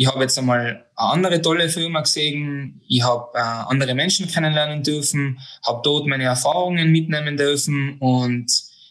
ich 0.00 0.06
habe 0.06 0.22
jetzt 0.22 0.38
einmal 0.38 0.86
eine 0.96 1.10
andere 1.10 1.42
tolle 1.42 1.68
Firma 1.68 2.00
gesehen, 2.00 2.80
ich 2.88 3.02
habe 3.02 3.36
äh, 3.36 3.38
andere 3.38 3.94
Menschen 3.94 4.26
kennenlernen 4.28 4.82
dürfen, 4.82 5.38
habe 5.62 5.82
dort 5.84 6.06
meine 6.06 6.24
Erfahrungen 6.24 6.90
mitnehmen 6.90 7.36
dürfen 7.36 7.98
und 7.98 8.46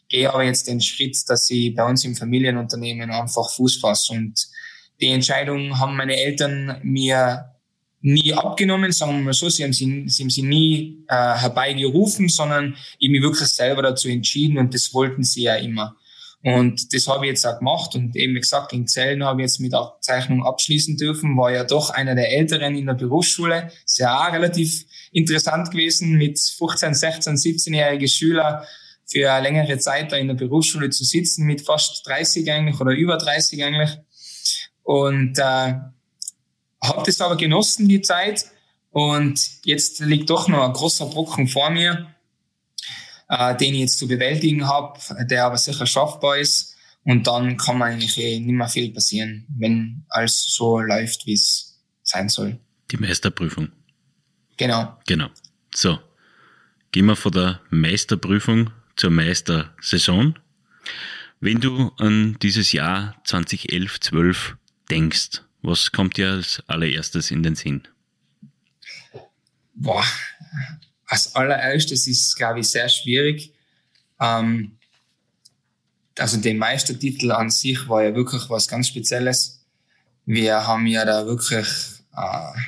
gehe 0.08 0.32
aber 0.32 0.44
jetzt 0.44 0.68
den 0.68 0.80
Schritt, 0.80 1.18
dass 1.28 1.50
ich 1.50 1.74
bei 1.74 1.84
uns 1.84 2.06
im 2.06 2.16
Familienunternehmen 2.16 3.10
einfach 3.10 3.50
Fuß 3.50 3.78
fasse. 3.78 4.14
Und 4.14 4.48
die 5.02 5.08
Entscheidung 5.08 5.80
haben 5.80 5.98
meine 5.98 6.16
Eltern 6.16 6.80
mir 6.84 7.56
nie 8.02 8.32
abgenommen, 8.32 8.92
sagen 8.92 9.14
wir 9.14 9.24
mal 9.24 9.34
so. 9.34 9.50
Sie 9.50 9.64
haben 9.64 9.74
sie, 9.74 10.04
sie, 10.10 10.22
haben 10.22 10.30
sie 10.30 10.44
nie 10.44 11.06
äh, 11.08 11.16
herbeigerufen, 11.16 12.30
sondern 12.30 12.76
ich 13.00 13.10
mich 13.10 13.24
wirklich 13.24 13.50
selber 13.50 13.82
dazu 13.82 14.10
entschieden 14.10 14.60
und 14.60 14.76
das 14.76 14.94
wollten 14.94 15.24
sie 15.24 15.42
ja 15.42 15.56
immer. 15.56 15.96
Und 16.42 16.94
das 16.94 17.08
habe 17.08 17.26
ich 17.26 17.32
jetzt 17.32 17.46
auch 17.46 17.60
gemacht 17.60 17.96
und 17.96 18.16
eben 18.16 18.34
wie 18.34 18.40
gesagt, 18.40 18.72
in 18.72 18.88
Zellen 18.88 19.26
habe 19.26 19.42
ich 19.42 19.48
jetzt 19.48 19.60
mit 19.60 19.74
Abzeichnung 19.74 20.46
abschließen 20.46 20.96
dürfen, 20.96 21.36
war 21.38 21.52
ja 21.52 21.66
doch 21.66 21.90
einer 21.90 22.16
der 22.16 22.32
Älteren 22.32 22.76
in 22.76 22.86
der 22.86 22.94
Berufsschule. 22.94 23.72
Ist 23.86 24.00
ja 24.00 24.26
auch 24.26 24.32
relativ 24.32 24.86
interessant 25.12 25.70
gewesen, 25.70 26.14
mit 26.14 26.40
15, 26.40 26.94
16, 26.94 27.36
17-jährigen 27.36 28.08
Schüler 28.08 28.66
für 29.06 29.32
eine 29.34 29.44
längere 29.44 29.80
Zeit 29.80 30.12
da 30.12 30.18
in 30.18 30.28
der 30.28 30.36
Berufsschule 30.36 30.90
zu 30.92 31.04
sitzen, 31.04 31.46
mit 31.46 31.62
fast 31.62 32.08
30 32.08 32.50
eigentlich 32.50 32.80
oder 32.80 32.92
über 32.92 33.18
30 33.18 33.62
eigentlich. 33.64 33.98
Und 34.84 35.38
äh, 35.40 35.74
habe 36.82 37.04
das 37.06 37.20
aber 37.20 37.36
genossen, 37.36 37.88
die 37.88 38.02
Zeit. 38.02 38.46
Und 38.92 39.66
jetzt 39.66 40.00
liegt 40.00 40.30
doch 40.30 40.48
noch 40.48 40.64
ein 40.64 40.74
großer 40.74 41.08
Brocken 41.08 41.48
vor 41.48 41.70
mir, 41.70 42.08
äh, 43.30 43.56
den 43.56 43.76
ich 43.76 43.82
jetzt 43.82 44.00
zu 44.00 44.08
bewältigen 44.08 44.68
habe, 44.68 45.00
der 45.26 45.46
aber 45.46 45.58
sicher 45.58 45.86
schaffbar 45.86 46.38
ist. 46.38 46.76
Und 47.04 47.28
dann 47.28 47.58
kann 47.58 47.78
man 47.78 47.94
eigentlich 47.94 48.18
eh 48.18 48.40
nicht 48.40 48.52
mehr 48.52 48.68
viel 48.68 48.92
passieren, 48.92 49.46
wenn 49.58 50.04
alles 50.10 50.46
so 50.46 50.80
läuft, 50.80 51.26
wie 51.26 51.34
es 51.34 51.80
sein 52.04 52.28
soll. 52.30 52.60
Die 52.92 52.98
Meisterprüfung. 52.98 53.70
Genau. 54.58 54.98
Genau. 55.08 55.30
So, 55.74 56.00
gehen 56.92 57.06
wir 57.06 57.16
von 57.16 57.32
der 57.32 57.62
Meisterprüfung 57.70 58.72
zur 58.96 59.12
Meistersaison. 59.12 60.38
Wenn 61.40 61.62
du 61.62 61.92
an 61.98 62.38
dieses 62.42 62.74
Jahr 62.74 63.16
2011-12 63.26 64.56
denkst, 64.90 65.44
was 65.62 65.92
kommt 65.92 66.18
dir 66.18 66.32
als 66.32 66.62
allererstes 66.68 67.32
in 67.32 67.44
den 67.44 67.56
Sinn? 67.56 67.88
Boah, 69.74 70.04
als 71.10 71.36
allererstes 71.36 72.08
ist, 72.08 72.36
glaube 72.36 72.60
ich, 72.60 72.70
sehr 72.70 72.88
schwierig. 72.88 73.52
Ähm, 74.22 74.78
also 76.18 76.38
der 76.38 76.54
Meistertitel 76.54 77.32
an 77.32 77.50
sich 77.50 77.90
war 77.90 78.04
ja 78.04 78.14
wirklich 78.14 78.48
was 78.50 78.68
ganz 78.68 78.90
Spezielles. 78.90 79.66
Wir 80.26 80.68
haben 80.68 80.86
ja 80.86 81.06
da 81.06 81.26
wirklich, 81.26 81.68
äh, 82.16 82.60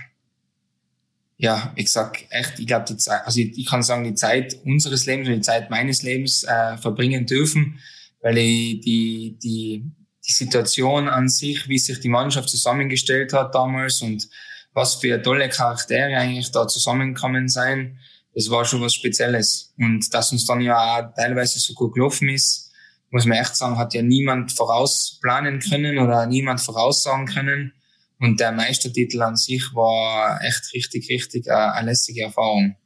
ja, 1.37 1.71
ich 1.75 1.91
sag 1.91 2.25
echt, 2.31 2.57
ich 2.59 2.65
glaube, 2.65 2.85
die 2.89 2.97
Zeit, 2.97 3.25
also 3.25 3.39
ich, 3.39 3.57
ich, 3.57 3.67
kann 3.67 3.83
sagen, 3.83 4.03
die 4.03 4.15
Zeit 4.15 4.57
unseres 4.65 5.05
Lebens 5.05 5.27
und 5.27 5.35
die 5.35 5.41
Zeit 5.41 5.69
meines 5.69 6.01
Lebens 6.01 6.43
äh, 6.43 6.77
verbringen 6.77 7.27
dürfen, 7.27 7.79
weil 8.21 8.39
ich 8.39 8.81
die, 8.81 9.37
die, 9.43 9.85
die 10.27 10.31
Situation 10.31 11.07
an 11.07 11.29
sich, 11.29 11.67
wie 11.67 11.77
sich 11.77 11.99
die 11.99 12.09
Mannschaft 12.09 12.49
zusammengestellt 12.49 13.33
hat 13.33 13.53
damals 13.53 14.01
und 14.01 14.27
was 14.73 14.95
für 14.95 15.21
tolle 15.21 15.49
Charaktere 15.49 16.17
eigentlich 16.17 16.51
da 16.51 16.67
zusammengekommen 16.67 17.49
sein, 17.49 17.99
das 18.33 18.49
war 18.49 18.65
schon 18.65 18.81
was 18.81 18.93
Spezielles. 18.93 19.73
Und 19.77 20.13
dass 20.13 20.31
uns 20.31 20.45
dann 20.45 20.61
ja 20.61 20.77
auch 20.77 21.13
teilweise 21.15 21.59
so 21.59 21.73
gut 21.73 21.93
gelaufen 21.93 22.29
ist, 22.29 22.71
muss 23.09 23.25
man 23.25 23.37
echt 23.37 23.55
sagen, 23.55 23.77
hat 23.77 23.93
ja 23.93 24.01
niemand 24.01 24.51
vorausplanen 24.51 25.59
können 25.59 25.97
oder 25.97 26.25
niemand 26.25 26.61
voraussagen 26.61 27.25
können. 27.25 27.73
Und 28.19 28.39
der 28.39 28.51
Meistertitel 28.51 29.21
an 29.21 29.35
sich 29.35 29.73
war 29.73 30.41
echt 30.43 30.73
richtig, 30.73 31.09
richtig 31.09 31.51
eine, 31.51 31.59
äh, 31.59 31.77
eine 31.77 31.91
lässige 31.91 32.23
Erfahrung. 32.23 32.77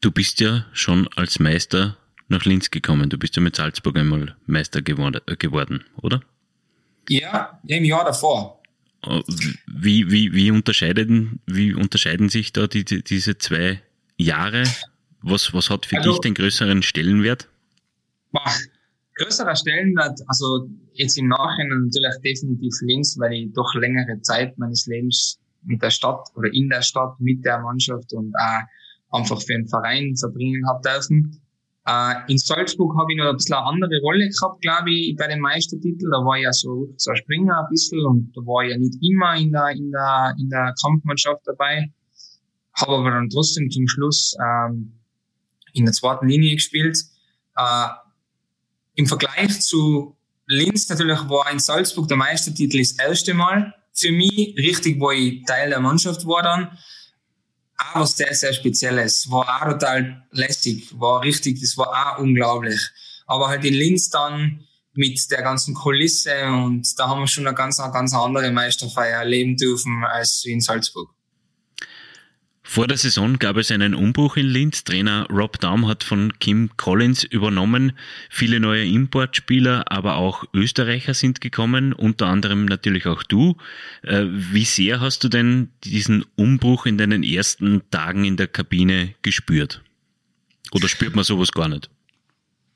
Du 0.00 0.10
bist 0.10 0.40
ja 0.40 0.66
schon 0.72 1.08
als 1.16 1.38
Meister 1.38 1.96
nach 2.28 2.44
Linz 2.44 2.70
gekommen. 2.70 3.10
Du 3.10 3.18
bist 3.18 3.36
ja 3.36 3.42
mit 3.42 3.56
Salzburg 3.56 3.96
einmal 3.96 4.36
Meister 4.46 4.80
äh, 4.80 5.36
geworden, 5.36 5.84
oder? 6.02 6.20
Ja, 7.08 7.60
im 7.66 7.84
Jahr 7.84 8.04
davor. 8.04 8.62
Äh, 9.02 9.20
wie, 9.66 10.10
wie, 10.10 10.32
wie, 10.32 10.50
unterscheiden, 10.50 11.40
wie 11.46 11.74
unterscheiden 11.74 12.28
sich 12.28 12.52
da 12.52 12.66
die, 12.66 12.84
die, 12.84 13.04
diese 13.04 13.38
zwei 13.38 13.82
Jahre? 14.16 14.64
Was, 15.22 15.52
was 15.54 15.70
hat 15.70 15.86
für 15.86 15.96
also, 15.96 16.10
dich 16.10 16.20
den 16.20 16.34
größeren 16.34 16.82
Stellenwert? 16.82 17.48
Boah, 18.32 18.52
größerer 19.16 19.56
Stellenwert, 19.56 20.20
also 20.26 20.68
jetzt 20.92 21.16
im 21.16 21.28
Nachhinein 21.28 21.84
natürlich 21.84 22.14
definitiv 22.24 22.74
links, 22.82 23.18
weil 23.18 23.32
ich 23.32 23.52
doch 23.52 23.74
längere 23.74 24.20
Zeit 24.22 24.56
meines 24.58 24.86
Lebens 24.86 25.38
mit 25.62 25.82
der 25.82 25.90
Stadt 25.90 26.28
oder 26.34 26.52
in 26.52 26.68
der 26.68 26.82
Stadt 26.82 27.18
mit 27.20 27.44
der 27.44 27.60
Mannschaft 27.60 28.12
und 28.12 28.34
auch 28.36 29.18
einfach 29.18 29.40
für 29.40 29.54
den 29.54 29.66
Verein 29.66 30.14
verbringen 30.16 30.66
habe 30.68 30.80
dürfen. 30.82 31.40
Äh, 31.86 32.14
in 32.28 32.38
Salzburg 32.38 32.96
habe 32.98 33.12
ich 33.12 33.18
noch 33.18 33.30
ein 33.30 33.36
bisschen 33.36 33.56
eine 33.56 33.66
andere 33.66 34.00
Rolle 34.02 34.28
gehabt, 34.28 34.62
glaube 34.62 34.90
ich, 34.90 35.16
bei 35.16 35.28
dem 35.28 35.40
Meistertitel. 35.40 36.10
Da 36.10 36.18
war 36.18 36.36
ich 36.36 36.44
ja 36.44 36.52
so, 36.52 36.88
so 36.96 37.10
ein 37.10 37.16
Springer 37.16 37.58
ein 37.58 37.66
bisschen 37.70 38.04
und 38.06 38.32
da 38.34 38.40
war 38.42 38.64
ich 38.64 38.70
ja 38.72 38.78
nicht 38.78 38.96
immer 39.02 39.36
in 39.36 39.52
der, 39.52 39.70
in 39.70 39.90
der, 39.90 40.34
in 40.38 40.48
der 40.48 40.74
Kampfmannschaft 40.82 41.42
dabei. 41.44 41.90
Habe 42.74 42.92
aber 42.96 43.10
dann 43.10 43.30
trotzdem 43.30 43.70
zum 43.70 43.88
Schluss 43.88 44.36
ähm, 44.40 44.92
in 45.72 45.84
der 45.84 45.94
zweiten 45.94 46.28
Linie 46.28 46.54
gespielt. 46.54 46.98
Äh, 47.56 47.88
Im 48.94 49.06
Vergleich 49.06 49.60
zu 49.60 50.16
Linz 50.46 50.88
natürlich 50.88 51.20
war 51.28 51.50
in 51.50 51.58
Salzburg 51.58 52.08
der 52.08 52.16
Meistertitel 52.16 52.78
das 52.78 52.92
erste 52.92 53.34
Mal 53.34 53.74
für 53.92 54.12
mich, 54.12 54.54
richtig, 54.58 55.00
wo 55.00 55.10
ich 55.10 55.44
Teil 55.44 55.70
der 55.70 55.80
Mannschaft 55.80 56.26
war 56.26 56.42
dann 56.42 56.78
auch 57.76 58.00
was 58.00 58.16
sehr, 58.16 58.34
sehr 58.34 58.52
Spezielles. 58.52 59.30
War 59.30 59.62
auch 59.62 59.72
total 59.72 60.24
lässig, 60.30 60.88
war 60.98 61.22
richtig, 61.22 61.60
das 61.60 61.76
war 61.76 61.88
auch 61.88 62.18
unglaublich. 62.18 62.80
Aber 63.26 63.48
halt 63.48 63.64
in 63.64 63.74
Linz 63.74 64.10
dann 64.10 64.64
mit 64.92 65.30
der 65.30 65.42
ganzen 65.42 65.74
Kulisse 65.74 66.46
und 66.46 66.98
da 66.98 67.08
haben 67.08 67.20
wir 67.20 67.26
schon 67.26 67.46
eine 67.46 67.56
ganz, 67.56 67.78
ganz 67.78 68.14
andere 68.14 68.52
Meisterfeier 68.52 69.18
erleben 69.18 69.56
dürfen 69.56 70.04
als 70.04 70.44
in 70.44 70.60
Salzburg. 70.60 71.10
Vor 72.74 72.88
der 72.88 72.96
Saison 72.96 73.38
gab 73.38 73.56
es 73.56 73.70
einen 73.70 73.94
Umbruch 73.94 74.36
in 74.36 74.46
Linz. 74.46 74.82
Trainer 74.82 75.28
Rob 75.30 75.60
Daum 75.60 75.86
hat 75.86 76.02
von 76.02 76.36
Kim 76.40 76.70
Collins 76.76 77.22
übernommen. 77.22 77.92
Viele 78.30 78.58
neue 78.58 78.84
Importspieler, 78.84 79.92
aber 79.92 80.16
auch 80.16 80.42
Österreicher 80.52 81.14
sind 81.14 81.40
gekommen, 81.40 81.92
unter 81.92 82.26
anderem 82.26 82.64
natürlich 82.64 83.06
auch 83.06 83.22
du. 83.22 83.56
Äh, 84.02 84.24
wie 84.26 84.64
sehr 84.64 85.00
hast 85.00 85.22
du 85.22 85.28
denn 85.28 85.68
diesen 85.84 86.24
Umbruch 86.34 86.84
in 86.84 86.98
deinen 86.98 87.22
ersten 87.22 87.82
Tagen 87.92 88.24
in 88.24 88.36
der 88.36 88.48
Kabine 88.48 89.14
gespürt? 89.22 89.80
Oder 90.72 90.88
spürt 90.88 91.14
man 91.14 91.22
sowas 91.22 91.52
gar 91.52 91.68
nicht? 91.68 91.90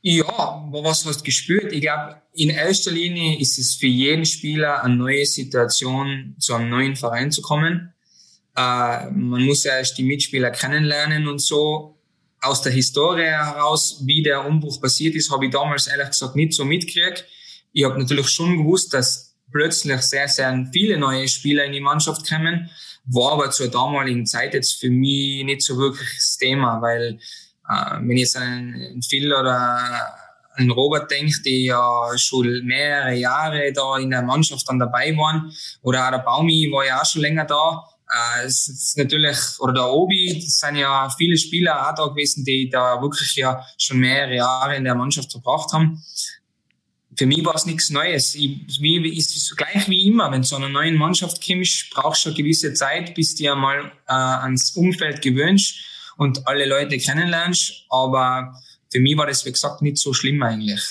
Ja, 0.03 0.65
was 0.71 1.07
hast 1.07 1.23
du 1.23 1.25
gespürt? 1.25 1.73
Ich 1.73 1.81
glaube, 1.81 2.23
in 2.35 2.51
erster 2.51 2.93
Linie 2.93 3.41
ist 3.41 3.59
es 3.59 3.75
für 3.75 3.89
jeden 3.89 4.27
Spieler 4.27 4.85
eine 4.85 4.95
neue 4.95 5.27
Situation, 5.27 6.37
zu 6.39 6.55
einem 6.55 6.71
neuen 6.71 6.95
Verein 6.95 7.33
zu 7.33 7.43
kommen 7.43 7.95
äh, 8.59 9.11
man 9.11 9.45
muss 9.45 9.63
ja 9.63 9.77
erst 9.77 9.97
die 9.99 10.03
Mitspieler 10.03 10.51
kennenlernen 10.51 11.29
und 11.29 11.39
so. 11.39 11.95
Aus 12.41 12.63
der 12.63 12.73
Historie 12.73 13.27
heraus, 13.27 14.03
wie 14.05 14.23
der 14.23 14.45
Umbruch 14.45 14.81
passiert 14.81 15.15
ist, 15.15 15.31
habe 15.31 15.47
ich 15.47 15.53
damals 15.53 15.87
ehrlich 15.87 16.09
gesagt 16.09 16.35
nicht 16.35 16.53
so 16.53 16.65
mitgekriegt. 16.65 17.25
Ich 17.73 17.85
habe 17.85 17.99
natürlich 17.99 18.29
schon 18.29 18.59
gewusst, 18.59 18.93
dass 18.95 19.37
plötzlich 19.53 20.01
sehr, 20.03 20.29
sehr 20.29 20.69
viele 20.73 20.99
neue 20.99 21.29
Spieler 21.29 21.65
in 21.65 21.73
die 21.73 21.81
Mannschaft 21.81 22.29
kommen. 22.29 22.69
War 23.07 23.33
aber 23.33 23.51
zur 23.51 23.69
damaligen 23.69 24.27
Zeit 24.27 24.55
jetzt 24.55 24.81
für 24.81 24.91
mich 24.91 25.45
nicht 25.45 25.63
so 25.63 25.77
wirklich 25.79 26.09
das 26.17 26.37
Thema, 26.37 26.83
weil 26.83 27.19
äh, 27.69 27.97
wenn 28.01 28.17
jetzt 28.17 28.37
ein 28.37 29.01
Phil 29.09 29.33
oder 29.33 29.81
ein 30.55 30.71
Robert 30.71 31.11
denkt, 31.11 31.45
die 31.45 31.67
ja 31.67 32.11
schon 32.17 32.65
mehrere 32.65 33.15
Jahre 33.15 33.73
da 33.73 33.99
in 33.99 34.11
der 34.11 34.23
Mannschaft 34.23 34.69
dann 34.69 34.79
dabei 34.79 35.17
waren, 35.17 35.53
oder 35.83 36.07
auch 36.07 36.11
der 36.11 36.19
Baumi 36.19 36.71
war 36.73 36.85
ja 36.85 37.01
auch 37.01 37.07
schon 37.07 37.23
länger 37.23 37.45
da, 37.45 37.85
äh, 38.09 38.47
es 38.47 38.69
ist 38.69 38.97
natürlich, 38.97 39.37
oder 39.59 39.73
der 39.73 39.91
Obi, 39.91 40.41
das 40.43 40.59
sind 40.59 40.77
ja 40.77 41.09
viele 41.17 41.37
Spieler 41.37 41.89
auch 41.89 41.95
da 41.95 42.07
gewesen, 42.07 42.45
die 42.45 42.69
da 42.69 43.01
wirklich 43.01 43.35
ja 43.37 43.63
schon 43.77 43.99
mehrere 43.99 44.37
Jahre 44.37 44.77
in 44.77 44.85
der 44.85 44.95
Mannschaft 44.95 45.31
verbracht 45.31 45.73
haben. 45.73 46.03
Für 47.17 47.27
mich 47.27 47.45
war 47.45 47.55
es 47.55 47.67
nichts 47.67 47.91
Neues. 47.91 48.35
Ich, 48.35 48.81
wie, 48.81 49.17
ist 49.17 49.37
es 49.37 49.55
gleich 49.57 49.89
wie 49.89 50.07
immer, 50.07 50.31
wenn 50.31 50.43
du 50.43 50.49
zu 50.49 50.57
einer 50.57 50.69
neuen 50.69 50.97
Mannschaft 50.97 51.45
kommst, 51.45 51.91
brauchst 51.91 52.25
du 52.25 52.31
eine 52.31 52.37
gewisse 52.37 52.73
Zeit, 52.75 53.15
bis 53.15 53.35
du 53.35 53.43
dir 53.43 53.57
mal 53.57 53.93
äh, 54.07 54.13
ans 54.13 54.71
Umfeld 54.77 55.21
gewöhnst 55.21 55.75
und 56.17 56.47
alle 56.47 56.67
Leute 56.67 56.97
kennenlernst. 56.97 57.87
Aber 57.91 58.55
für 58.91 59.01
mich 59.01 59.17
war 59.17 59.27
das, 59.27 59.45
wie 59.45 59.53
gesagt, 59.53 59.83
nicht 59.83 59.99
so 59.99 60.15
schlimm 60.15 60.43
eigentlich. 60.43 60.83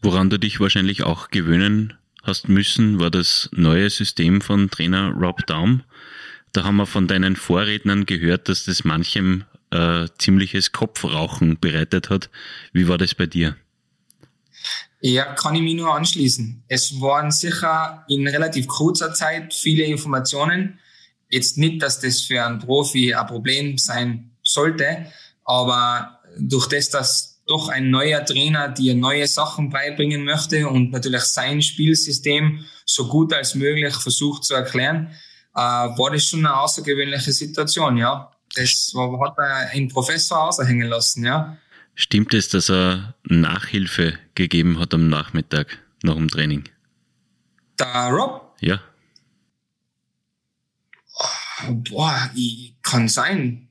Woran 0.00 0.30
du 0.30 0.38
dich 0.38 0.60
wahrscheinlich 0.60 1.02
auch 1.02 1.28
gewöhnen 1.28 1.98
hast 2.26 2.48
müssen, 2.48 2.98
war 3.00 3.10
das 3.10 3.48
neue 3.52 3.90
System 3.90 4.40
von 4.40 4.70
Trainer 4.70 5.12
Rob 5.12 5.46
Daum. 5.46 5.82
Da 6.52 6.64
haben 6.64 6.76
wir 6.76 6.86
von 6.86 7.06
deinen 7.06 7.36
Vorrednern 7.36 8.06
gehört, 8.06 8.48
dass 8.48 8.64
das 8.64 8.84
manchem 8.84 9.44
äh, 9.70 10.06
ziemliches 10.18 10.72
Kopfrauchen 10.72 11.58
bereitet 11.60 12.10
hat. 12.10 12.30
Wie 12.72 12.88
war 12.88 12.98
das 12.98 13.14
bei 13.14 13.26
dir? 13.26 13.56
Ja, 15.00 15.24
kann 15.34 15.54
ich 15.54 15.62
mich 15.62 15.74
nur 15.74 15.94
anschließen. 15.94 16.64
Es 16.68 17.00
waren 17.00 17.30
sicher 17.30 18.04
in 18.08 18.26
relativ 18.26 18.66
kurzer 18.66 19.12
Zeit 19.12 19.52
viele 19.52 19.84
Informationen. 19.84 20.78
Jetzt 21.28 21.58
nicht, 21.58 21.82
dass 21.82 22.00
das 22.00 22.22
für 22.22 22.44
einen 22.44 22.60
Profi 22.60 23.14
ein 23.14 23.26
Problem 23.26 23.78
sein 23.78 24.30
sollte, 24.42 25.06
aber 25.44 26.20
durch 26.38 26.68
das, 26.68 26.90
dass 26.90 27.35
doch 27.46 27.68
ein 27.68 27.90
neuer 27.90 28.24
Trainer 28.24 28.68
dir 28.68 28.94
neue 28.94 29.26
Sachen 29.26 29.70
beibringen 29.70 30.24
möchte 30.24 30.68
und 30.68 30.90
natürlich 30.90 31.22
sein 31.22 31.62
Spielsystem 31.62 32.64
so 32.84 33.08
gut 33.08 33.32
als 33.32 33.54
möglich 33.54 33.94
versucht 33.94 34.44
zu 34.44 34.54
erklären, 34.54 35.12
äh, 35.54 35.58
war 35.60 36.10
das 36.10 36.26
schon 36.26 36.40
eine 36.40 36.56
außergewöhnliche 36.56 37.32
Situation, 37.32 37.96
ja. 37.96 38.32
Das 38.54 38.92
hat 38.94 39.38
ein 39.38 39.88
Professor 39.88 40.44
außerhängen 40.44 40.88
lassen, 40.88 41.24
ja. 41.24 41.56
Stimmt 41.94 42.34
es, 42.34 42.48
dass 42.48 42.68
er 42.68 43.14
Nachhilfe 43.24 44.18
gegeben 44.34 44.78
hat 44.78 44.92
am 44.92 45.08
Nachmittag 45.08 45.78
nach 46.02 46.14
dem 46.14 46.28
Training? 46.28 46.64
Der 47.78 48.10
Rob? 48.10 48.54
Ja. 48.60 48.80
Boah, 51.68 52.30
ich, 52.34 52.74
kann 52.82 53.08
sein. 53.08 53.68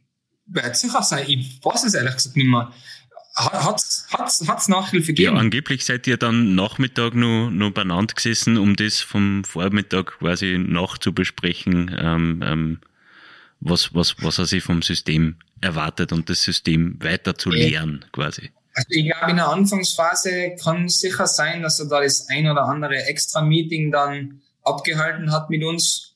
Wird 0.48 0.76
sicher 0.76 1.02
sein. 1.04 1.26
Ich 1.28 1.64
weiß 1.64 1.86
es 1.86 1.94
ehrlich 1.94 2.16
gesagt 2.16 2.36
nicht 2.36 2.48
mehr. 2.48 2.72
Hat's, 3.36 4.08
hat's, 4.12 4.48
hat's 4.48 4.68
Nachhilfe 4.70 5.08
gegeben? 5.08 5.36
Ja, 5.36 5.40
angeblich 5.40 5.84
seid 5.86 6.08
ihr 6.08 6.16
dann 6.16 6.56
Nachmittag 6.56 7.16
nur, 7.16 7.52
nur 7.52 7.74
beieinander 7.74 8.14
gesessen, 8.14 8.58
um 8.58 8.78
das 8.78 9.02
vom 9.02 9.44
Vormittag 9.44 10.20
quasi 10.20 10.58
nachzubesprechen, 10.58 11.94
ähm, 12.00 12.42
ähm, 12.46 12.80
was, 13.60 13.94
was, 13.94 14.16
was 14.22 14.38
er 14.38 14.46
sich 14.46 14.64
vom 14.64 14.82
System 14.82 15.36
erwartet 15.60 16.14
und 16.14 16.30
das 16.30 16.44
System 16.44 16.98
weiter 17.02 17.38
zu 17.38 17.50
lehren, 17.50 18.06
quasi. 18.14 18.52
Also 18.74 18.88
ich 18.90 19.06
glaube, 19.06 19.32
in 19.32 19.38
der 19.38 19.50
Anfangsphase 19.50 20.56
kann 20.62 20.88
sicher 20.88 21.28
sein, 21.28 21.62
dass 21.62 21.80
er 21.80 21.88
da 21.88 22.02
das 22.02 22.28
ein 22.30 22.48
oder 22.48 22.66
andere 22.66 23.06
extra 23.06 23.42
Meeting 23.42 23.92
dann 23.92 24.42
abgehalten 24.64 25.32
hat 25.32 25.50
mit 25.50 25.64
uns, 25.64 26.16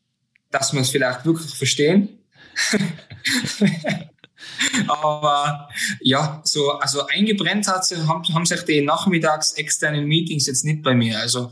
dass 0.51 0.73
wir 0.73 0.82
es 0.82 0.89
vielleicht 0.89 1.25
wirklich 1.25 1.53
verstehen. 1.53 2.19
Aber 4.88 5.69
ja, 6.02 6.41
so, 6.43 6.72
also 6.72 7.06
eingebrennt 7.08 7.67
hat 7.67 7.86
sie, 7.86 8.08
haben, 8.08 8.24
haben 8.34 8.45
sich 8.45 8.62
die 8.63 8.82
nachmittags 8.82 9.54
externen 9.54 10.06
Meetings 10.06 10.48
jetzt 10.48 10.65
nicht 10.65 10.84
bei 10.84 10.93
mir. 10.93 11.19
Also 11.19 11.52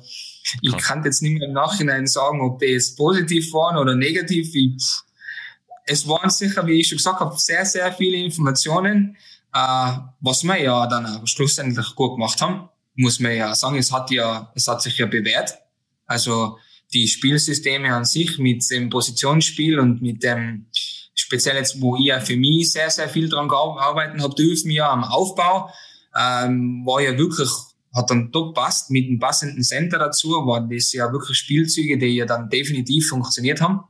ich 0.61 0.71
Krass. 0.71 0.83
kann 0.83 1.03
jetzt 1.03 1.21
nicht 1.21 1.39
mehr 1.39 1.47
im 1.47 1.53
Nachhinein 1.53 2.07
sagen, 2.07 2.41
ob 2.41 2.59
die 2.59 2.67
jetzt 2.67 2.97
positiv 2.97 3.51
waren 3.53 3.77
oder 3.77 3.95
negativ. 3.95 4.53
Ich, 4.53 4.83
es 5.85 6.07
waren 6.07 6.29
sicher, 6.29 6.65
wie 6.67 6.79
ich 6.79 6.87
schon 6.87 6.97
gesagt 6.97 7.19
habe, 7.19 7.37
sehr, 7.37 7.65
sehr 7.65 7.91
viele 7.93 8.17
Informationen, 8.17 9.17
äh, 9.53 9.97
was 10.19 10.43
wir 10.43 10.61
ja 10.61 10.87
dann 10.87 11.05
auch 11.05 11.27
schlussendlich 11.27 11.95
gut 11.95 12.15
gemacht 12.15 12.41
haben. 12.41 12.69
Muss 12.95 13.19
man 13.19 13.35
ja 13.35 13.53
sagen, 13.55 13.77
es 13.77 13.91
hat 13.91 14.09
ja, 14.11 14.51
es 14.55 14.67
hat 14.67 14.81
sich 14.81 14.97
ja 14.97 15.05
bewährt. 15.05 15.57
Also 16.05 16.57
die 16.93 17.07
Spielsysteme 17.07 17.93
an 17.93 18.05
sich 18.05 18.37
mit 18.39 18.69
dem 18.71 18.89
Positionsspiel 18.89 19.79
und 19.79 20.01
mit 20.01 20.23
dem 20.23 20.67
speziell 21.17 21.57
jetzt, 21.57 21.81
wo 21.81 21.97
ich 21.97 22.05
ja 22.05 22.19
für 22.19 22.37
mich 22.37 22.71
sehr, 22.71 22.89
sehr 22.89 23.09
viel 23.09 23.27
dran 23.27 23.49
gearbeitet 23.49 24.21
habe 24.21 24.35
dürfen, 24.35 24.71
ja 24.71 24.89
am 24.89 25.03
Aufbau, 25.03 25.69
ähm, 26.15 26.85
war 26.85 27.01
ja 27.01 27.17
wirklich, 27.17 27.49
hat 27.93 28.09
dann 28.09 28.31
top 28.31 28.55
passt 28.55 28.91
mit 28.91 29.07
dem 29.07 29.19
passenden 29.19 29.63
Center 29.63 29.99
dazu, 29.99 30.29
waren 30.29 30.69
das 30.69 30.93
ja 30.93 31.11
wirklich 31.11 31.37
Spielzüge, 31.37 31.97
die 31.97 32.15
ja 32.15 32.25
dann 32.25 32.49
definitiv 32.49 33.09
funktioniert 33.09 33.61
haben. 33.61 33.81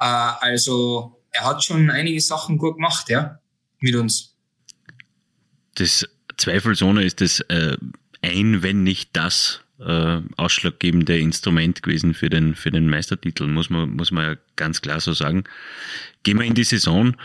Äh, 0.00 0.04
also 0.04 1.22
er 1.30 1.44
hat 1.44 1.62
schon 1.62 1.90
einige 1.90 2.20
Sachen 2.20 2.58
gut 2.58 2.76
gemacht, 2.76 3.08
ja, 3.08 3.38
mit 3.80 3.94
uns. 3.94 4.34
Das 5.74 6.06
zweifelsohne 6.36 7.04
ist 7.04 7.20
das 7.20 7.40
äh, 7.48 7.76
ein, 8.22 8.62
wenn 8.62 8.82
nicht 8.82 9.10
das 9.14 9.61
äh, 9.86 10.20
ausschlaggebende 10.36 11.18
Instrument 11.18 11.82
gewesen 11.82 12.14
für 12.14 12.28
den, 12.28 12.54
für 12.54 12.70
den 12.70 12.88
Meistertitel, 12.88 13.46
muss 13.46 13.70
man, 13.70 13.90
muss 13.90 14.10
man 14.10 14.24
ja 14.24 14.36
ganz 14.56 14.80
klar 14.80 15.00
so 15.00 15.12
sagen. 15.12 15.44
Gehen 16.22 16.38
wir 16.38 16.46
in 16.46 16.54
die 16.54 16.64
Saison. 16.64 17.16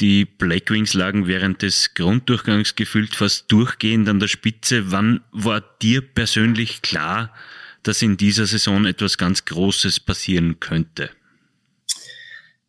Die 0.00 0.24
Blackwings 0.24 0.94
lagen 0.94 1.26
während 1.26 1.62
des 1.62 1.94
Grunddurchgangs 1.94 2.76
gefühlt 2.76 3.16
fast 3.16 3.50
durchgehend 3.50 4.08
an 4.08 4.20
der 4.20 4.28
Spitze. 4.28 4.92
Wann 4.92 5.20
war 5.32 5.60
dir 5.82 6.02
persönlich 6.02 6.82
klar, 6.82 7.34
dass 7.82 8.02
in 8.02 8.16
dieser 8.16 8.46
Saison 8.46 8.84
etwas 8.84 9.18
ganz 9.18 9.44
Großes 9.44 10.00
passieren 10.00 10.60
könnte? 10.60 11.10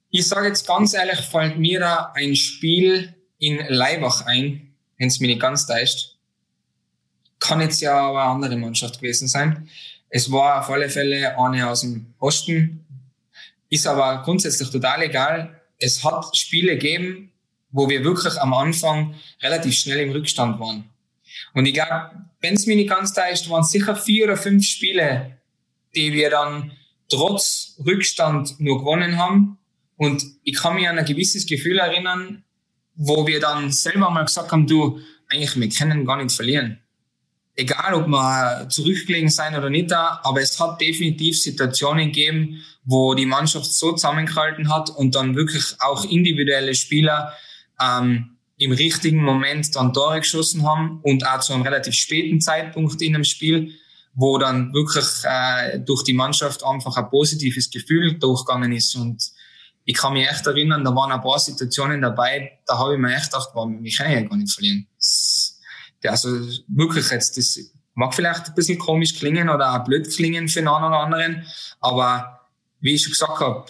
Ich 0.10 0.28
sage 0.28 0.48
jetzt 0.48 0.68
ganz 0.68 0.96
ehrlich, 0.96 1.20
fällt 1.20 1.60
mir 1.60 2.14
ein 2.16 2.36
Spiel 2.36 3.14
in 3.38 3.60
Leibach 3.68 4.26
ein, 4.26 4.74
wenn 4.98 5.08
es 5.08 5.20
mich 5.20 5.30
nicht 5.30 5.42
ganz 5.42 5.68
täuscht. 5.68 6.16
Kann 7.40 7.62
jetzt 7.62 7.82
ja 7.82 7.98
aber 7.98 8.24
eine 8.24 8.32
andere 8.32 8.58
Mannschaft 8.58 9.00
gewesen 9.00 9.28
sein. 9.28 9.70
Es 10.10 10.32
war 10.32 10.60
auf 10.60 10.70
alle 10.70 10.90
Fälle 10.90 11.38
eine 11.38 11.70
aus 11.70 11.82
dem 11.82 12.14
Osten. 12.20 12.86
Ist 13.70 13.88
aber 13.88 14.24
grundsätzlich 14.24 14.70
total 14.70 15.04
egal. 15.04 15.62
Es 15.78 16.04
hat 16.04 16.36
Spiele 16.36 16.74
gegeben, 16.74 17.32
wo 17.72 17.88
wir 17.88 18.04
wirklich 18.04 18.40
am 18.42 18.54
Anfang 18.54 19.16
relativ 19.42 19.76
schnell 19.76 20.00
im 20.00 20.12
Rückstand 20.12 20.60
waren. 20.60 20.90
Und 21.54 21.66
ich 21.66 21.74
glaube, 21.74 22.12
wenn 22.42 22.56
es 22.56 22.66
mich 22.66 22.76
nicht 22.76 22.90
ganz 22.90 23.14
täuscht, 23.14 23.50
waren 23.50 23.62
es 23.62 23.72
sicher 23.72 23.96
vier 23.96 24.26
oder 24.26 24.38
fünf 24.38 24.66
Spiele, 24.66 25.38
die 25.96 26.12
wir 26.14 26.30
dann 26.30 26.72
trotz 27.08 27.76
Rückstand 27.86 28.60
nur 28.60 28.80
gewonnen 28.80 29.18
haben. 29.18 29.58
Und 29.96 30.24
ich 30.44 30.56
kann 30.56 30.76
mich 30.76 30.88
an 30.88 30.98
ein 30.98 31.06
gewisses 31.06 31.46
Gefühl 31.46 31.78
erinnern, 31.78 32.44
wo 32.96 33.28
wir 33.28 33.40
dann 33.40 33.72
selber 33.72 34.10
mal 34.10 34.26
gesagt 34.26 34.52
haben, 34.52 34.68
du, 34.68 35.00
eigentlich, 35.30 35.56
wir 35.56 35.70
können 35.70 36.06
gar 36.06 36.22
nicht 36.22 36.36
verlieren 36.36 36.80
egal 37.56 37.94
ob 37.94 38.08
wir 38.08 38.68
zurückgelegen 38.70 39.30
sein 39.30 39.56
oder 39.56 39.70
nicht 39.70 39.92
da, 39.92 40.20
aber 40.24 40.42
es 40.42 40.60
hat 40.60 40.80
definitiv 40.80 41.42
Situationen 41.42 42.08
gegeben, 42.08 42.64
wo 42.84 43.14
die 43.14 43.26
Mannschaft 43.26 43.66
so 43.66 43.92
zusammengehalten 43.92 44.74
hat 44.74 44.90
und 44.90 45.16
dann 45.16 45.36
wirklich 45.36 45.76
auch 45.80 46.06
individuelle 46.06 46.74
Spieler 46.74 47.34
ähm, 47.82 48.38
im 48.58 48.72
richtigen 48.72 49.24
Moment 49.24 49.76
dann 49.76 49.94
Tore 49.94 50.20
geschossen 50.20 50.68
haben 50.68 51.00
und 51.04 51.26
auch 51.26 51.40
zu 51.40 51.54
einem 51.54 51.64
relativ 51.64 51.94
späten 51.94 52.42
Zeitpunkt 52.42 53.02
in 53.02 53.14
dem 53.14 53.24
Spiel, 53.24 53.74
wo 54.14 54.38
dann 54.38 54.74
wirklich 54.74 55.06
äh, 55.24 55.80
durch 55.80 56.04
die 56.04 56.14
Mannschaft 56.14 56.64
einfach 56.66 56.98
ein 56.98 57.10
positives 57.10 57.70
Gefühl 57.70 58.18
durchgegangen 58.20 58.72
ist 58.74 58.96
und 58.96 59.24
ich 59.86 59.96
kann 59.96 60.14
mich 60.14 60.30
echt 60.30 60.46
erinnern, 60.46 60.84
da 60.84 60.94
waren 60.94 61.12
ein 61.12 61.22
paar 61.22 61.40
Situationen 61.40 62.02
dabei, 62.02 62.60
da 62.68 62.78
habe 62.78 62.94
ich 62.94 63.00
mir 63.00 63.16
echt 63.16 63.32
gedacht, 63.32 63.50
boah, 63.54 63.68
wir 63.68 63.92
können 63.92 64.12
ja 64.12 64.22
gar 64.22 64.38
nicht 64.38 64.52
verlieren. 64.52 64.89
Also 66.06 66.30
wirklich 66.68 67.10
jetzt, 67.12 67.38
das 67.38 67.60
mag 67.94 68.14
vielleicht 68.14 68.48
ein 68.48 68.56
bisschen 68.56 68.80
komisch 68.80 69.16
klingen 69.16 69.50
oder 69.50 69.74
auch 69.74 69.84
blöd 69.84 70.10
klingen 70.10 70.48
für 70.48 70.60
einen 70.60 70.70
oder 70.70 71.00
anderen, 71.00 71.46
aber 71.80 72.40
wie 72.80 72.94
ich 72.94 73.04
schon 73.04 73.12
gesagt 73.12 73.40
habe, 73.40 73.66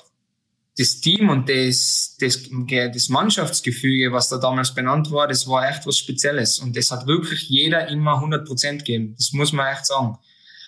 das 0.79 1.01
Team 1.01 1.29
und 1.29 1.49
das, 1.49 2.15
das, 2.21 2.47
das 2.93 3.09
Mannschaftsgefüge, 3.09 4.13
was 4.13 4.29
da 4.29 4.37
damals 4.37 4.73
benannt 4.73 5.11
war, 5.11 5.27
das 5.27 5.45
war 5.45 5.69
echt 5.69 5.85
was 5.85 5.97
Spezielles. 5.97 6.59
Und 6.59 6.77
das 6.77 6.89
hat 6.89 7.05
wirklich 7.05 7.49
jeder 7.49 7.89
immer 7.89 8.15
100 8.15 8.47
Prozent 8.47 8.85
gegeben. 8.85 9.13
Das 9.17 9.33
muss 9.33 9.51
man 9.51 9.73
echt 9.73 9.85
sagen. 9.85 10.17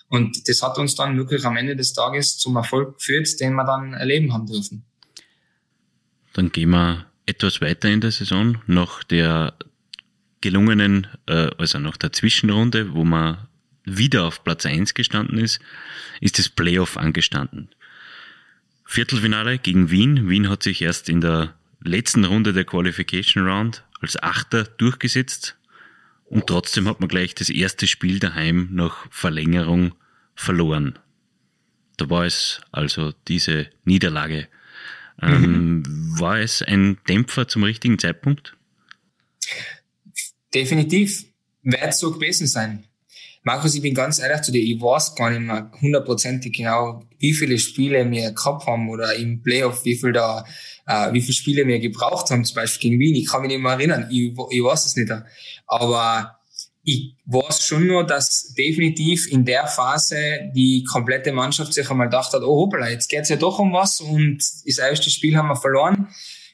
Und 0.08 0.46
das 0.46 0.62
hat 0.62 0.76
uns 0.76 0.94
dann 0.94 1.16
wirklich 1.16 1.46
am 1.46 1.56
Ende 1.56 1.76
des 1.76 1.94
Tages 1.94 2.36
zum 2.36 2.56
Erfolg 2.56 2.98
geführt, 2.98 3.40
den 3.40 3.54
wir 3.54 3.64
dann 3.64 3.94
erleben 3.94 4.34
haben 4.34 4.46
dürfen. 4.46 4.84
Dann 6.34 6.52
gehen 6.52 6.70
wir 6.70 7.06
etwas 7.24 7.62
weiter 7.62 7.88
in 7.88 8.02
der 8.02 8.10
Saison. 8.10 8.58
Nach 8.66 9.02
der 9.04 9.54
gelungenen, 10.42 11.06
äh, 11.26 11.50
also 11.56 11.78
nach 11.78 11.96
der 11.96 12.12
Zwischenrunde, 12.12 12.92
wo 12.92 13.04
man 13.04 13.38
wieder 13.84 14.24
auf 14.24 14.44
Platz 14.44 14.66
1 14.66 14.94
gestanden 14.94 15.38
ist, 15.38 15.60
ist 16.20 16.38
das 16.38 16.48
Playoff 16.48 16.96
angestanden. 16.96 17.70
Viertelfinale 18.84 19.58
gegen 19.58 19.90
Wien. 19.90 20.28
Wien 20.28 20.50
hat 20.50 20.62
sich 20.62 20.82
erst 20.82 21.08
in 21.08 21.20
der 21.20 21.54
letzten 21.82 22.24
Runde 22.24 22.52
der 22.52 22.64
Qualification 22.64 23.46
Round 23.46 23.84
als 24.00 24.22
Achter 24.22 24.64
durchgesetzt 24.64 25.56
und 26.24 26.46
trotzdem 26.46 26.88
hat 26.88 27.00
man 27.00 27.08
gleich 27.08 27.34
das 27.34 27.50
erste 27.50 27.86
Spiel 27.86 28.18
daheim 28.18 28.68
nach 28.72 29.06
Verlängerung 29.10 29.94
verloren. 30.34 30.98
Da 31.96 32.08
war 32.08 32.24
es 32.24 32.60
also 32.72 33.12
diese 33.28 33.68
Niederlage. 33.84 34.48
Ähm, 35.20 35.82
mhm. 35.82 36.20
War 36.20 36.38
es 36.38 36.62
ein 36.62 36.98
Dämpfer 37.08 37.48
zum 37.48 37.64
richtigen 37.64 37.98
Zeitpunkt? 37.98 38.56
Definitiv. 40.54 41.26
Wird 41.62 41.94
so 41.94 42.10
gewesen 42.12 42.46
sein. 42.46 42.84
Markus, 43.44 43.74
ich 43.74 43.82
bin 43.82 43.94
ganz 43.94 44.20
ehrlich 44.20 44.42
zu 44.42 44.52
dir, 44.52 44.62
ich 44.62 44.80
weiß 44.80 45.16
gar 45.16 45.30
nicht 45.30 45.40
mehr 45.40 45.70
hundertprozentig 45.80 46.52
genau, 46.52 47.02
wie 47.18 47.32
viele 47.32 47.58
Spiele 47.58 48.08
wir 48.08 48.30
gehabt 48.30 48.66
haben 48.66 48.88
oder 48.88 49.16
im 49.16 49.42
Playoff, 49.42 49.84
wie 49.84 49.96
viel 49.96 50.12
da, 50.12 50.44
äh, 50.86 51.12
wie 51.12 51.20
viele 51.20 51.34
Spiele 51.34 51.66
wir 51.66 51.80
gebraucht 51.80 52.30
haben, 52.30 52.44
zum 52.44 52.54
Beispiel 52.54 52.90
gegen 52.90 53.00
Wien. 53.00 53.16
Ich 53.16 53.28
kann 53.28 53.42
mich 53.42 53.50
nicht 53.50 53.60
mehr 53.60 53.72
erinnern, 53.72 54.08
ich, 54.10 54.32
ich 54.50 54.62
weiß 54.62 54.86
es 54.86 54.94
nicht. 54.94 55.10
Aber 55.66 56.38
ich 56.84 57.16
weiß 57.26 57.66
schon 57.66 57.86
nur, 57.88 58.06
dass 58.06 58.54
definitiv 58.54 59.30
in 59.30 59.44
der 59.44 59.66
Phase 59.66 60.52
die 60.54 60.84
komplette 60.84 61.32
Mannschaft 61.32 61.74
sich 61.74 61.90
einmal 61.90 62.08
gedacht 62.08 62.32
hat, 62.32 62.42
oh 62.42 62.62
hoppla, 62.62 62.88
jetzt 62.88 63.08
geht's 63.08 63.28
ja 63.28 63.36
doch 63.36 63.58
um 63.58 63.72
was 63.72 64.00
und 64.00 64.38
das 64.38 64.78
erste 64.78 65.10
Spiel 65.10 65.36
haben 65.36 65.48
wir 65.48 65.56
verloren. 65.56 66.08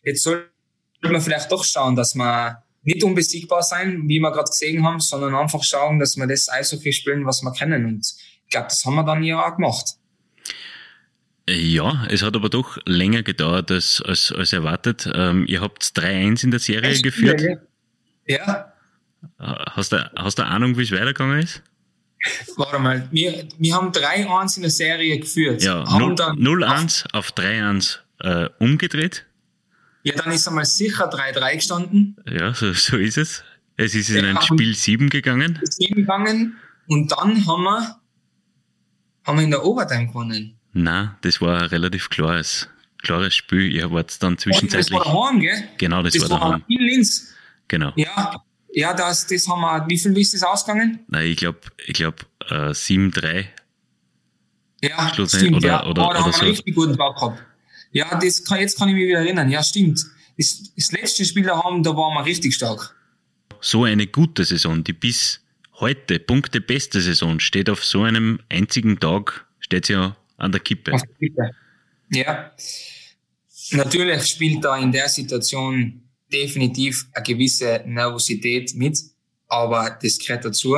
Jetzt 0.04 0.22
soll 0.22 0.48
man 1.02 1.20
vielleicht 1.20 1.52
doch 1.52 1.64
schauen, 1.64 1.96
dass 1.96 2.14
man 2.14 2.56
nicht 2.82 3.02
unbesiegbar 3.04 3.62
sein, 3.62 4.02
wie 4.06 4.20
wir 4.20 4.30
gerade 4.30 4.50
gesehen 4.50 4.84
haben, 4.84 5.00
sondern 5.00 5.34
einfach 5.34 5.62
schauen, 5.62 5.98
dass 5.98 6.16
wir 6.16 6.26
das 6.26 6.48
Eishockey 6.48 6.92
spielen, 6.92 7.26
was 7.26 7.42
wir 7.42 7.52
kennen. 7.52 7.84
Und 7.84 8.14
ich 8.44 8.50
glaube, 8.50 8.68
das 8.68 8.84
haben 8.84 8.94
wir 8.94 9.04
dann 9.04 9.22
ja 9.22 9.44
auch 9.44 9.56
gemacht. 9.56 9.94
Ja, 11.48 12.06
es 12.10 12.22
hat 12.22 12.36
aber 12.36 12.50
doch 12.50 12.78
länger 12.84 13.22
gedauert 13.22 13.70
als, 13.70 14.02
als, 14.02 14.32
als 14.32 14.52
erwartet. 14.52 15.10
Ähm, 15.14 15.46
ihr 15.46 15.62
habt 15.62 15.82
3-1 15.82 16.44
in 16.44 16.50
der 16.50 16.60
Serie 16.60 16.90
Echt? 16.90 17.02
geführt. 17.02 17.42
Ja. 18.26 18.72
Hast 19.38 19.92
du, 19.92 20.10
hast 20.14 20.38
du 20.38 20.44
Ahnung, 20.44 20.76
wie 20.76 20.82
es 20.82 20.92
weitergegangen 20.92 21.40
ist? 21.40 21.62
Warte 22.56 22.78
mal, 22.78 23.08
wir, 23.10 23.48
wir 23.58 23.74
haben 23.74 23.92
3-1 23.92 24.56
in 24.56 24.62
der 24.62 24.70
Serie 24.70 25.18
geführt. 25.18 25.62
Ja, 25.62 25.84
0-1 25.84 27.06
auf 27.12 27.30
3-1 27.30 27.98
äh, 28.20 28.48
umgedreht. 28.58 29.24
Ja, 30.02 30.14
dann 30.14 30.32
ist 30.32 30.46
einmal 30.48 30.64
sicher 30.64 31.10
3-3 31.10 31.54
gestanden. 31.54 32.16
Ja, 32.28 32.54
so, 32.54 32.72
so 32.72 32.96
ist 32.96 33.18
es. 33.18 33.42
Es 33.76 33.94
ist 33.94 34.10
in 34.10 34.24
ein 34.24 34.40
Spiel 34.42 34.74
7 34.74 35.08
gegangen. 35.08 35.60
7 35.62 35.94
gegangen 35.94 36.56
und 36.88 37.12
dann 37.12 37.46
haben 37.46 37.62
wir, 37.62 38.00
haben 39.24 39.38
wir 39.38 39.44
in 39.44 39.50
der 39.50 39.64
Overtime 39.64 40.08
gewonnen. 40.08 40.58
Nein, 40.72 41.14
das 41.20 41.40
war 41.40 41.62
ein 41.62 41.68
relativ 41.68 42.10
klares, 42.10 42.68
klares 43.02 43.34
Spiel. 43.34 43.70
Ihr 43.72 43.90
wart 43.90 44.22
dann 44.22 44.38
zwischenzeitlich. 44.38 44.96
Das 44.98 45.06
war 45.06 45.14
daheim, 45.14 45.40
gell? 45.40 45.64
Genau, 45.78 46.02
das, 46.02 46.14
das 46.14 46.28
war 46.28 46.40
daheim. 46.40 46.64
In 46.68 46.80
Linz. 46.80 47.34
Genau. 47.68 47.92
Ja, 47.96 48.42
ja 48.72 48.94
das, 48.94 49.26
das 49.26 49.46
haben 49.48 49.60
wir, 49.60 49.86
wie 49.88 49.98
viel 49.98 50.16
ist 50.18 50.34
das 50.34 50.42
ausgegangen? 50.42 51.00
Nein, 51.08 51.26
ich 51.26 51.36
glaube, 51.36 51.60
ich 51.86 51.94
glaub, 51.94 52.26
äh, 52.48 52.70
7-3. 52.70 53.46
Ja, 54.82 55.12
stimmt, 55.12 55.56
oder, 55.56 55.66
ja. 55.66 55.86
Oder, 55.86 55.90
oh, 55.90 55.94
da 55.94 56.08
oder 56.10 56.24
haben 56.24 56.32
so. 56.32 56.40
wir 56.42 56.48
richtig 56.48 56.74
guten 56.74 56.96
Tag 56.96 57.16
gehabt. 57.16 57.44
Ja, 57.92 58.18
das 58.18 58.44
kann, 58.44 58.60
jetzt 58.60 58.78
kann 58.78 58.88
ich 58.88 58.94
mich 58.94 59.06
wieder 59.06 59.20
erinnern. 59.20 59.50
Ja, 59.50 59.62
stimmt. 59.62 60.04
Das, 60.36 60.72
das 60.76 60.92
letzte 60.92 61.24
Spiel 61.24 61.44
da 61.44 61.62
haben, 61.62 61.82
da 61.82 61.90
waren 61.96 62.14
wir 62.14 62.24
richtig 62.24 62.54
stark. 62.54 62.94
So 63.60 63.84
eine 63.84 64.06
gute 64.06 64.44
Saison, 64.44 64.84
die 64.84 64.92
bis 64.92 65.40
heute 65.80 66.18
Punkte 66.18 66.60
beste 66.60 67.00
Saison 67.00 67.40
steht 67.40 67.70
auf 67.70 67.84
so 67.84 68.02
einem 68.02 68.40
einzigen 68.48 69.00
Tag, 69.00 69.46
steht 69.58 69.86
sie 69.86 69.94
ja 69.94 70.16
an 70.36 70.52
der 70.52 70.60
Kippe. 70.60 70.92
Auf 70.92 71.02
der 71.02 71.14
Kippe. 71.16 71.50
Ja. 72.10 72.52
Natürlich 73.72 74.26
spielt 74.26 74.64
da 74.64 74.78
in 74.78 74.92
der 74.92 75.08
Situation 75.08 76.02
definitiv 76.32 77.06
eine 77.12 77.24
gewisse 77.24 77.82
Nervosität 77.86 78.74
mit, 78.74 78.98
aber 79.48 79.98
das 80.00 80.18
gehört 80.18 80.44
dazu. 80.44 80.76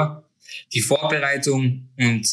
Die 0.73 0.81
Vorbereitung 0.81 1.89
und 1.97 2.27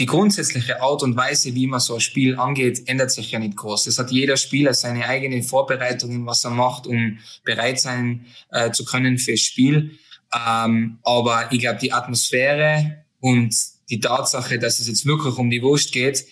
die 0.00 0.06
grundsätzliche 0.06 0.80
Art 0.80 1.02
und 1.02 1.14
Weise, 1.14 1.54
wie 1.54 1.66
man 1.66 1.78
so 1.78 1.94
ein 1.94 2.00
Spiel 2.00 2.38
angeht, 2.38 2.88
ändert 2.88 3.10
sich 3.10 3.30
ja 3.32 3.38
nicht 3.38 3.54
groß. 3.54 3.84
Das 3.84 3.98
hat 3.98 4.10
jeder 4.10 4.38
Spieler 4.38 4.72
seine 4.72 5.04
eigenen 5.04 5.42
Vorbereitungen, 5.42 6.24
was 6.24 6.42
er 6.42 6.50
macht, 6.50 6.86
um 6.86 7.18
bereit 7.44 7.78
sein 7.78 8.24
äh, 8.50 8.70
zu 8.70 8.86
können 8.86 9.18
fürs 9.18 9.40
Spiel. 9.40 9.98
Ähm, 10.34 10.98
aber 11.02 11.52
ich 11.52 11.60
glaube, 11.60 11.78
die 11.80 11.92
Atmosphäre 11.92 13.04
und 13.20 13.54
die 13.90 14.00
Tatsache, 14.00 14.58
dass 14.58 14.80
es 14.80 14.88
jetzt 14.88 15.04
wirklich 15.04 15.36
um 15.36 15.50
die 15.50 15.62
Wurst 15.62 15.92
geht, 15.92 16.24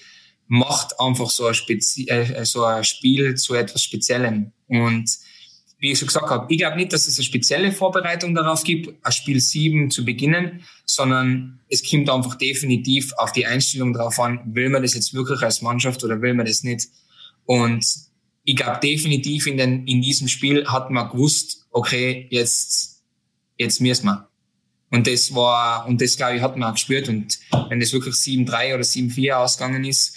macht 0.46 0.98
einfach 0.98 1.28
so 1.28 1.46
ein, 1.46 1.52
Spezi 1.52 2.07
äh, 2.09 2.46
so 2.46 2.64
ein 2.64 2.85
Spiel 2.85 3.35
zu 3.35 3.54
etwas 3.54 3.83
Speziellem. 3.83 4.52
Und 4.66 5.11
wie 5.79 5.93
ich 5.93 5.99
schon 5.99 6.09
gesagt 6.09 6.29
habe, 6.29 6.53
ich 6.53 6.59
glaube 6.59 6.77
nicht, 6.77 6.93
dass 6.93 7.07
es 7.07 7.19
eine 7.19 7.25
spezielle 7.25 7.73
Vorbereitung 7.73 8.35
darauf 8.35 8.64
gibt, 8.64 8.95
ein 9.05 9.12
Spiel 9.12 9.41
7 9.41 9.91
zu 9.91 10.05
beginnen, 10.05 10.64
sondern 10.85 11.61
es 11.69 11.88
kommt 11.88 12.11
einfach 12.11 12.35
definitiv 12.35 13.12
auf 13.17 13.33
die 13.33 13.47
Einstellung 13.47 13.93
drauf 13.93 14.19
an, 14.19 14.41
will 14.47 14.71
man 14.71 14.83
das 14.83 14.95
jetzt 14.95 15.14
wirklich 15.14 15.41
als 15.43 15.62
Mannschaft 15.62 16.03
oder 16.03 16.21
will 16.21 16.35
man 16.35 16.47
das 16.47 16.64
nicht. 16.64 16.88
Und 17.45 17.87
ich 18.45 18.57
glaube 18.57 18.81
definitiv 18.83 19.47
in, 19.47 19.57
den, 19.57 19.87
in 19.87 20.03
diesem 20.03 20.27
Spiel 20.27 20.67
hat 20.67 20.91
man 20.91 21.11
gewusst, 21.11 21.67
okay, 21.71 22.27
jetzt, 22.31 23.03
jetzt 23.57 23.81
müssen 23.81 24.07
wir. 24.07 24.29
Und 24.91 25.07
das 25.07 25.35
war, 25.35 25.87
und 25.87 26.01
das 26.01 26.17
glaube 26.17 26.37
ich 26.37 26.43
hat 26.43 26.57
man 26.57 26.69
auch 26.69 26.75
gespürt. 26.75 27.09
Und 27.09 27.38
wenn 27.69 27.79
das 27.79 27.93
wirklich 27.93 28.14
7-3 28.14 28.75
oder 28.75 28.83
7-4 28.83 29.33
ausgegangen 29.35 29.85
ist, 29.85 30.17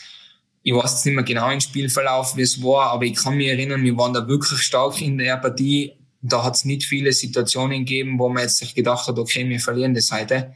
ich 0.64 0.74
weiß 0.74 0.92
jetzt 0.92 1.06
nicht 1.06 1.16
mehr 1.16 1.24
genau 1.24 1.50
im 1.50 1.60
Spielverlauf, 1.60 2.36
wie 2.38 2.42
es 2.42 2.62
war, 2.62 2.92
aber 2.92 3.06
ich 3.06 3.16
kann 3.16 3.36
mich 3.36 3.48
erinnern, 3.48 3.84
wir 3.84 3.98
waren 3.98 4.14
da 4.14 4.28
wirklich 4.28 4.60
stark 4.62 5.02
in 5.02 5.18
der 5.18 5.38
Partie. 5.38 5.94
Da 6.22 6.44
hat 6.44 6.56
es 6.56 6.66
nicht 6.66 6.84
viele 6.84 7.12
Situationen 7.14 7.80
gegeben, 7.80 8.20
wo 8.20 8.30
man 8.30 8.44
jetzt 8.44 8.58
sich 8.58 8.76
gedacht 8.76 9.08
hat, 9.08 9.18
okay, 9.18 9.48
wir 9.50 9.60
verlieren 9.60 9.96
das 9.96 10.12
heute. 10.12 10.54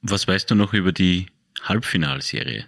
Was 0.00 0.26
weißt 0.26 0.50
du 0.50 0.54
noch 0.54 0.72
über 0.72 0.92
die 0.92 1.26
Halbfinalserie? 1.62 2.64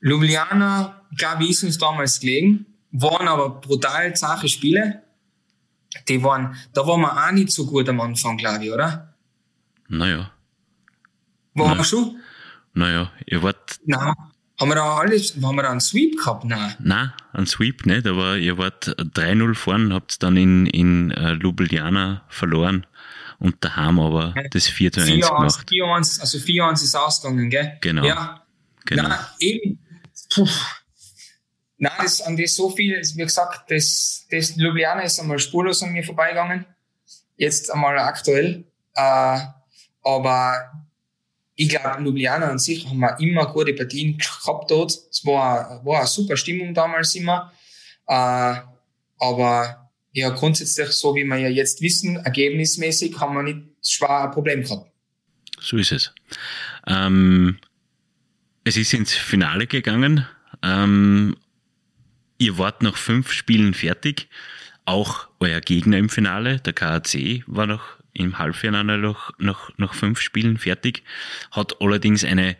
Ljubljana, 0.00 1.02
glaube 1.16 1.44
ich, 1.44 1.50
ist 1.50 1.62
uns 1.62 1.78
damals 1.78 2.18
gelegen, 2.18 2.66
waren 2.90 3.28
aber 3.28 3.48
brutal 3.48 4.14
zache 4.16 4.48
Spiele. 4.48 5.02
Die 6.08 6.22
waren, 6.22 6.56
da 6.74 6.86
waren 6.86 7.00
wir 7.00 7.26
auch 7.26 7.32
nicht 7.32 7.52
so 7.52 7.64
gut 7.64 7.88
am 7.88 8.00
Anfang, 8.00 8.36
glaube 8.36 8.64
ich, 8.64 8.72
oder? 8.72 9.14
Naja. 9.88 10.32
War 11.54 11.68
naja. 11.68 11.78
wir 11.78 11.84
schon? 11.84 12.20
Naja, 12.74 13.12
ihr 13.24 13.42
wart. 13.42 13.78
Nein. 13.86 14.12
Haben 14.58 14.70
wir 14.70 14.74
da 14.76 14.96
alles, 14.96 15.34
haben 15.42 15.56
wir 15.56 15.62
da 15.62 15.70
einen 15.70 15.80
Sweep 15.80 16.16
gehabt? 16.18 16.44
Nein. 16.44 16.74
Nein, 16.78 17.12
einen 17.32 17.46
Sweep 17.46 17.84
nicht, 17.84 18.06
aber 18.06 18.38
ihr 18.38 18.56
wart 18.56 18.88
3-0 18.88 19.54
vorn, 19.54 19.92
habt 19.92 20.22
dann 20.22 20.36
in, 20.36 20.66
in 20.66 21.12
uh, 21.12 21.32
Ljubljana 21.32 22.22
verloren 22.28 22.86
und 23.38 23.62
daheim 23.62 24.00
aber 24.00 24.34
das 24.50 24.66
4 24.66 24.92
1 24.96 25.06
gemacht. 25.08 25.68
4 25.68 25.84
-1, 25.84 26.20
also 26.20 26.38
4-1 26.38 26.72
ist 26.84 26.94
ausgegangen, 26.94 27.50
gell? 27.50 27.76
Genau. 27.82 28.04
Ja. 28.04 28.46
Genau. 28.86 29.08
Nein, 29.08 29.18
eben. 29.40 29.78
Puh. 30.32 30.48
Nein, 31.78 31.92
das, 31.98 32.22
an 32.22 32.38
das 32.38 32.56
so 32.56 32.70
viel, 32.70 33.02
wie 33.14 33.22
gesagt, 33.22 33.70
das, 33.70 34.26
das 34.30 34.56
Ljubljana 34.56 35.02
ist 35.02 35.20
einmal 35.20 35.38
spurlos 35.38 35.82
an 35.82 35.92
mir 35.92 36.02
vorbeigegangen. 36.02 36.64
Jetzt 37.36 37.70
einmal 37.70 37.98
aktuell. 37.98 38.64
Äh, 38.94 39.38
aber 40.02 40.85
ich 41.56 41.70
glaube, 41.70 42.02
Ljubljana 42.02 42.50
an 42.50 42.58
sich 42.58 42.86
haben 42.86 43.00
wir 43.00 43.18
immer 43.18 43.46
gute 43.46 43.72
Partien 43.72 44.18
gehabt 44.18 44.70
dort. 44.70 44.92
Es 45.10 45.24
war, 45.24 45.84
war 45.84 46.00
eine 46.00 46.06
super 46.06 46.36
Stimmung 46.36 46.74
damals 46.74 47.14
immer. 47.14 47.52
Äh, 48.06 48.56
aber 49.18 49.90
ja, 50.12 50.28
grundsätzlich, 50.30 50.90
so 50.90 51.14
wie 51.14 51.24
wir 51.24 51.38
ja 51.38 51.48
jetzt 51.48 51.80
wissen, 51.80 52.16
ergebnismäßig 52.16 53.18
haben 53.18 53.34
wir 53.34 53.42
nicht 53.42 53.66
schwer 53.82 54.24
ein 54.24 54.30
Problem 54.30 54.62
gehabt. 54.62 54.90
So 55.58 55.78
ist 55.78 55.92
es. 55.92 56.14
Ähm, 56.86 57.58
es 58.64 58.76
ist 58.76 58.92
ins 58.92 59.14
Finale 59.14 59.66
gegangen. 59.66 60.26
Ähm, 60.62 61.36
ihr 62.38 62.58
wart 62.58 62.82
nach 62.82 62.96
fünf 62.96 63.32
Spielen 63.32 63.72
fertig. 63.72 64.28
Auch 64.84 65.28
euer 65.40 65.60
Gegner 65.60 65.96
im 65.96 66.10
Finale, 66.10 66.60
der 66.60 66.74
KAC, 66.74 67.42
war 67.46 67.66
noch 67.66 67.95
im 68.16 68.38
Halbfinale 68.38 68.98
noch, 68.98 69.30
noch, 69.38 69.70
noch 69.78 69.94
fünf 69.94 70.20
Spielen 70.20 70.58
fertig, 70.58 71.02
hat 71.52 71.80
allerdings 71.80 72.24
eine 72.24 72.56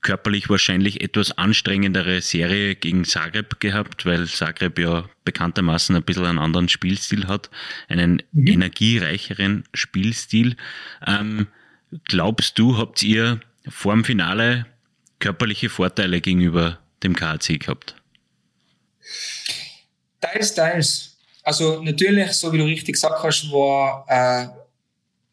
körperlich 0.00 0.48
wahrscheinlich 0.48 1.02
etwas 1.02 1.36
anstrengendere 1.36 2.20
Serie 2.20 2.74
gegen 2.74 3.04
Zagreb 3.04 3.60
gehabt, 3.60 4.06
weil 4.06 4.26
Zagreb 4.26 4.78
ja 4.78 5.08
bekanntermaßen 5.24 5.96
ein 5.96 6.02
bisschen 6.02 6.24
einen 6.24 6.38
anderen 6.38 6.68
Spielstil 6.68 7.26
hat, 7.26 7.50
einen 7.88 8.22
mhm. 8.32 8.46
energiereicheren 8.46 9.64
Spielstil. 9.74 10.56
Ähm, 11.06 11.48
glaubst 12.04 12.58
du, 12.58 12.78
habt 12.78 13.02
ihr 13.02 13.40
vor 13.68 13.92
dem 13.92 14.04
Finale 14.04 14.66
körperliche 15.18 15.68
Vorteile 15.68 16.20
gegenüber 16.20 16.78
dem 17.02 17.14
KAC 17.16 17.60
gehabt? 17.60 17.96
Teils, 20.20 20.54
teils. 20.54 21.16
Also 21.42 21.82
natürlich, 21.82 22.32
so 22.32 22.52
wie 22.52 22.58
du 22.58 22.64
richtig 22.64 22.94
gesagt 22.94 23.22
hast, 23.22 23.50
war 23.50 24.04
äh, 24.08 24.48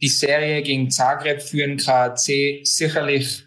die 0.02 0.10
Serie 0.10 0.62
gegen 0.62 0.92
Zagreb 0.92 1.42
für 1.42 1.66
den 1.66 1.78
KAC 1.78 2.62
sicherlich 2.64 3.44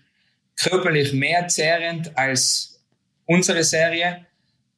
körperlich 0.56 1.12
mehr 1.12 1.46
zehrend 1.48 2.16
als 2.16 2.80
unsere 3.26 3.62
Serie. 3.62 4.26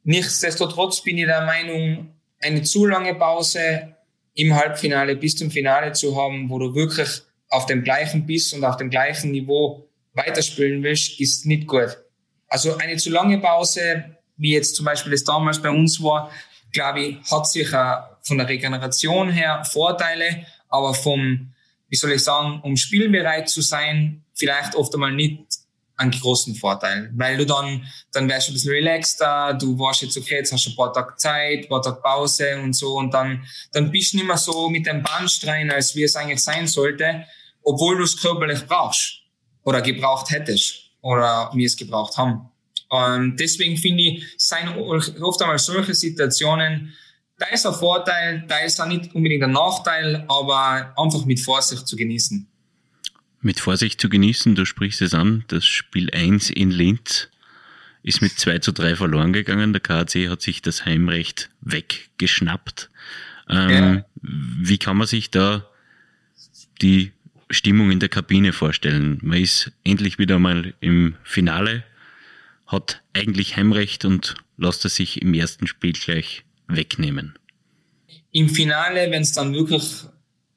Nichtsdestotrotz 0.04 1.02
bin 1.02 1.18
ich 1.18 1.26
der 1.26 1.44
Meinung, 1.44 2.14
eine 2.40 2.62
zu 2.62 2.86
lange 2.86 3.14
Pause 3.14 3.94
im 4.34 4.54
Halbfinale 4.54 5.16
bis 5.16 5.36
zum 5.36 5.50
Finale 5.50 5.92
zu 5.92 6.16
haben, 6.16 6.48
wo 6.50 6.58
du 6.58 6.74
wirklich 6.74 7.22
auf 7.48 7.66
dem 7.66 7.82
gleichen 7.82 8.26
Biss 8.26 8.52
und 8.52 8.64
auf 8.64 8.76
dem 8.76 8.90
gleichen 8.90 9.30
Niveau 9.30 9.86
weiterspielen 10.14 10.82
willst, 10.82 11.20
ist 11.20 11.46
nicht 11.46 11.66
gut. 11.66 11.96
Also 12.48 12.76
eine 12.76 12.96
zu 12.96 13.10
lange 13.10 13.38
Pause, 13.38 14.16
wie 14.36 14.52
jetzt 14.52 14.76
zum 14.76 14.84
Beispiel 14.84 15.12
das 15.12 15.24
damals 15.24 15.60
bei 15.60 15.70
uns 15.70 16.02
war, 16.02 16.30
glaube 16.72 17.00
ich, 17.00 17.30
hat 17.30 17.46
sicher 17.46 18.18
von 18.22 18.38
der 18.38 18.48
Regeneration 18.48 19.30
her 19.30 19.64
Vorteile, 19.64 20.46
aber 20.68 20.94
vom 20.94 21.52
wie 21.90 21.96
soll 21.96 22.12
ich 22.12 22.22
sagen, 22.22 22.60
um 22.62 22.76
spielbereit 22.76 23.48
zu 23.48 23.60
sein, 23.60 24.24
vielleicht 24.34 24.74
oft 24.74 24.94
einmal 24.94 25.12
nicht 25.12 25.44
einen 25.96 26.12
großen 26.12 26.54
Vorteil, 26.54 27.10
weil 27.14 27.36
du 27.36 27.44
dann, 27.44 27.84
dann 28.12 28.26
wärst 28.28 28.48
du 28.48 28.52
ein 28.52 28.54
bisschen 28.54 28.72
relaxter, 28.72 29.52
du 29.54 29.78
warst 29.78 30.00
jetzt 30.00 30.16
okay, 30.16 30.36
jetzt 30.36 30.50
hast 30.50 30.64
du 30.64 30.70
ein 30.70 30.76
paar 30.76 30.92
Tage 30.94 31.14
Zeit, 31.16 31.64
ein 31.64 31.68
paar 31.68 31.82
Tage 31.82 32.00
Pause 32.00 32.58
und 32.58 32.72
so 32.72 32.96
und 32.96 33.12
dann, 33.12 33.44
dann 33.72 33.90
bist 33.90 34.12
du 34.12 34.16
nicht 34.16 34.26
mehr 34.26 34.38
so 34.38 34.70
mit 34.70 34.86
dem 34.86 35.02
Bandstrein, 35.02 35.70
als 35.70 35.94
wie 35.94 36.04
es 36.04 36.16
eigentlich 36.16 36.42
sein 36.42 36.66
sollte, 36.66 37.26
obwohl 37.62 37.98
du 37.98 38.04
es 38.04 38.18
körperlich 38.18 38.64
brauchst 38.66 39.20
oder 39.62 39.82
gebraucht 39.82 40.30
hättest 40.30 40.90
oder 41.02 41.50
wir 41.52 41.66
es 41.66 41.76
gebraucht 41.76 42.16
haben. 42.16 42.48
Und 42.88 43.36
deswegen 43.38 43.76
finde 43.76 44.02
ich, 44.02 44.24
seien 44.38 44.68
oft 44.78 45.42
einmal 45.42 45.58
solche 45.58 45.94
Situationen, 45.94 46.94
da 47.40 47.46
ist 47.46 47.66
ein 47.66 47.74
Vorteil, 47.74 48.44
da 48.46 48.58
ist 48.58 48.80
auch 48.80 48.86
nicht 48.86 49.14
unbedingt 49.14 49.42
ein 49.42 49.52
Nachteil, 49.52 50.24
aber 50.28 50.92
einfach 50.96 51.24
mit 51.24 51.40
Vorsicht 51.40 51.88
zu 51.88 51.96
genießen. 51.96 52.46
Mit 53.40 53.58
Vorsicht 53.58 53.98
zu 53.98 54.10
genießen, 54.10 54.54
du 54.54 54.66
sprichst 54.66 55.00
es 55.00 55.14
an, 55.14 55.44
das 55.48 55.64
Spiel 55.64 56.10
1 56.12 56.50
in 56.50 56.70
Linz 56.70 57.28
ist 58.02 58.20
mit 58.20 58.38
2 58.38 58.58
zu 58.58 58.72
3 58.72 58.96
verloren 58.96 59.32
gegangen. 59.32 59.72
Der 59.72 59.80
KAC 59.80 60.28
hat 60.28 60.42
sich 60.42 60.60
das 60.62 60.84
Heimrecht 60.84 61.50
weggeschnappt. 61.62 62.90
Ähm, 63.48 63.70
ja. 63.70 64.04
Wie 64.22 64.78
kann 64.78 64.98
man 64.98 65.06
sich 65.06 65.30
da 65.30 65.66
die 66.82 67.12
Stimmung 67.48 67.90
in 67.90 68.00
der 68.00 68.08
Kabine 68.10 68.52
vorstellen? 68.52 69.18
Man 69.22 69.38
ist 69.38 69.72
endlich 69.84 70.18
wieder 70.18 70.38
mal 70.38 70.74
im 70.80 71.16
Finale, 71.24 71.84
hat 72.66 73.02
eigentlich 73.14 73.56
Heimrecht 73.56 74.04
und 74.04 74.34
lässt 74.58 74.84
es 74.84 74.96
sich 74.96 75.22
im 75.22 75.32
ersten 75.34 75.66
Spiel 75.66 75.92
gleich 75.92 76.44
wegnehmen? 76.76 77.38
Im 78.32 78.48
Finale, 78.48 79.10
wenn 79.10 79.22
es 79.22 79.32
dann 79.32 79.54
wirklich, 79.54 79.84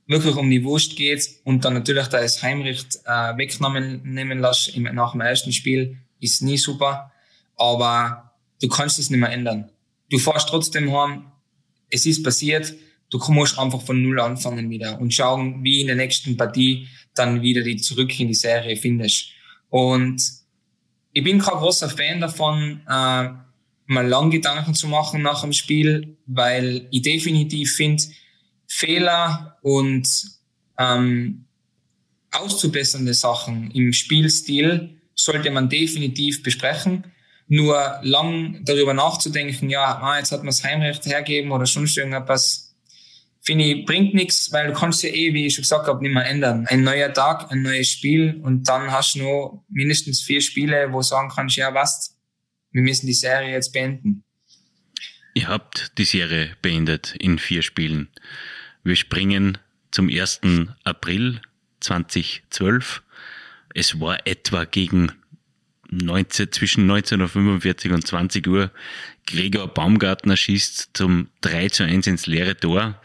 wirklich 0.08 0.36
um 0.36 0.49
die 0.49 0.63
Wurst 0.63 0.95
geht 0.95 1.28
und 1.43 1.65
dann 1.65 1.73
natürlich 1.73 2.08
das 2.08 2.41
Heimrecht 2.41 2.99
äh, 3.06 3.38
wegnehmen 3.38 4.02
nehmen 4.04 4.39
lässt 4.39 4.76
im, 4.76 4.84
nach 4.84 5.13
dem 5.13 5.21
ersten 5.21 5.52
Spiel, 5.52 5.97
ist 6.19 6.41
nie 6.41 6.58
super. 6.58 7.12
Aber 7.56 8.34
du 8.62 8.67
kannst 8.67 8.99
es 8.99 9.10
nicht 9.10 9.19
mehr 9.19 9.32
ändern. 9.32 9.69
Du 10.10 10.19
fährst 10.19 10.49
trotzdem 10.49 10.91
heim, 10.91 11.26
es 11.89 12.06
ist 12.06 12.23
passiert, 12.23 12.73
du 13.10 13.19
musst 13.30 13.58
einfach 13.58 13.82
von 13.82 14.02
Null 14.02 14.19
anfangen 14.19 14.69
wieder 14.69 14.99
und 14.99 15.13
schauen, 15.13 15.63
wie 15.63 15.82
in 15.82 15.88
der 15.88 15.95
nächsten 15.95 16.38
Partie 16.38 16.88
dann 17.15 17.41
wieder 17.41 17.62
die 17.62 17.78
zurück 17.78 18.19
in 18.19 18.28
die 18.28 18.34
Serie 18.34 18.76
findest. 18.76 19.30
Und 19.70 20.22
ich 21.14 21.24
bin 21.24 21.39
kein 21.39 21.57
großer 21.57 21.89
Fan 21.89 22.22
davon, 22.22 22.82
äh, 22.88 23.30
mal 23.86 24.07
lang 24.07 24.31
Gedanken 24.31 24.73
zu 24.73 24.88
machen 24.88 25.21
nach 25.21 25.41
dem 25.41 25.53
Spiel, 25.53 26.17
weil 26.25 26.88
ich 26.91 27.01
definitiv 27.01 27.75
finde, 27.75 28.03
Fehler 28.67 29.57
und 29.61 30.07
ähm, 30.79 31.45
auszubessernde 32.31 33.13
Sachen 33.13 33.71
im 33.71 33.93
Spielstil 33.93 35.01
sollte 35.15 35.51
man 35.51 35.69
definitiv 35.69 36.43
besprechen. 36.43 37.05
Nur 37.47 37.99
lang 38.01 38.61
darüber 38.63 38.93
nachzudenken, 38.93 39.69
ja, 39.69 39.99
ah, 40.01 40.17
jetzt 40.17 40.31
hat 40.31 40.39
man 40.39 40.47
das 40.47 40.63
Heimrecht 40.63 41.05
hergeben 41.05 41.51
oder 41.51 41.65
sonst 41.65 41.95
irgendetwas, 41.97 42.75
finde 43.41 43.65
ich, 43.65 43.86
bringt 43.86 44.13
nichts, 44.13 44.51
weil 44.51 44.67
du 44.67 44.73
kannst 44.73 45.03
ja 45.03 45.09
eh, 45.09 45.34
wie 45.34 45.45
ich 45.45 45.53
schon 45.53 45.63
gesagt 45.63 45.88
habe, 45.88 46.01
nicht 46.01 46.13
mehr 46.13 46.25
ändern. 46.25 46.65
Ein 46.67 46.84
neuer 46.84 47.13
Tag, 47.13 47.51
ein 47.51 47.61
neues 47.61 47.89
Spiel 47.89 48.39
und 48.43 48.67
dann 48.69 48.91
hast 48.91 49.15
du 49.15 49.19
nur 49.19 49.65
mindestens 49.69 50.23
vier 50.23 50.41
Spiele, 50.41 50.91
wo 50.91 50.97
du 50.97 51.03
sagen 51.03 51.29
kannst, 51.29 51.57
ja, 51.57 51.73
was, 51.73 52.12
wir 52.74 52.82
müssen 52.82 53.07
die 53.07 53.13
Serie 53.13 53.51
jetzt 53.51 53.71
beenden. 53.71 54.24
Ihr 55.36 55.47
habt 55.47 55.97
die 55.97 56.05
Serie 56.05 56.55
beendet 56.61 57.15
in 57.17 57.39
vier 57.39 57.61
Spielen. 57.61 58.09
Wir 58.84 58.95
springen 58.95 59.57
zum 59.91 60.09
1. 60.09 60.41
April 60.84 61.41
2012. 61.80 63.01
Es 63.74 63.99
war 63.99 64.28
etwa 64.28 64.65
gegen 64.65 65.11
19, 65.89 66.51
zwischen 66.51 66.89
19.45 66.89 67.93
und 67.93 68.05
20 68.05 68.47
Uhr. 68.47 68.71
Gregor 69.28 69.67
Baumgartner 69.67 70.38
schießt 70.38 70.91
zum 70.93 71.30
3 71.41 71.69
zu 71.69 71.84
1 71.84 72.07
ins 72.07 72.28
leere 72.28 72.57
Tor. 72.57 72.99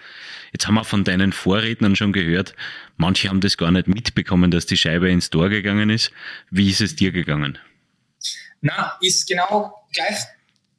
Jetzt 0.52 0.66
haben 0.66 0.74
wir 0.74 0.84
von 0.84 1.04
deinen 1.04 1.32
Vorrednern 1.32 1.94
schon 1.94 2.12
gehört, 2.12 2.54
manche 2.96 3.28
haben 3.28 3.40
das 3.40 3.58
gar 3.58 3.70
nicht 3.70 3.86
mitbekommen, 3.86 4.50
dass 4.50 4.64
die 4.64 4.78
Scheibe 4.78 5.10
ins 5.10 5.28
Tor 5.28 5.50
gegangen 5.50 5.90
ist. 5.90 6.10
Wie 6.50 6.70
ist 6.70 6.80
es 6.80 6.96
dir 6.96 7.12
gegangen? 7.12 7.58
Na, 8.60 8.96
ist 9.00 9.26
genau 9.26 9.74
gleich, 9.92 10.18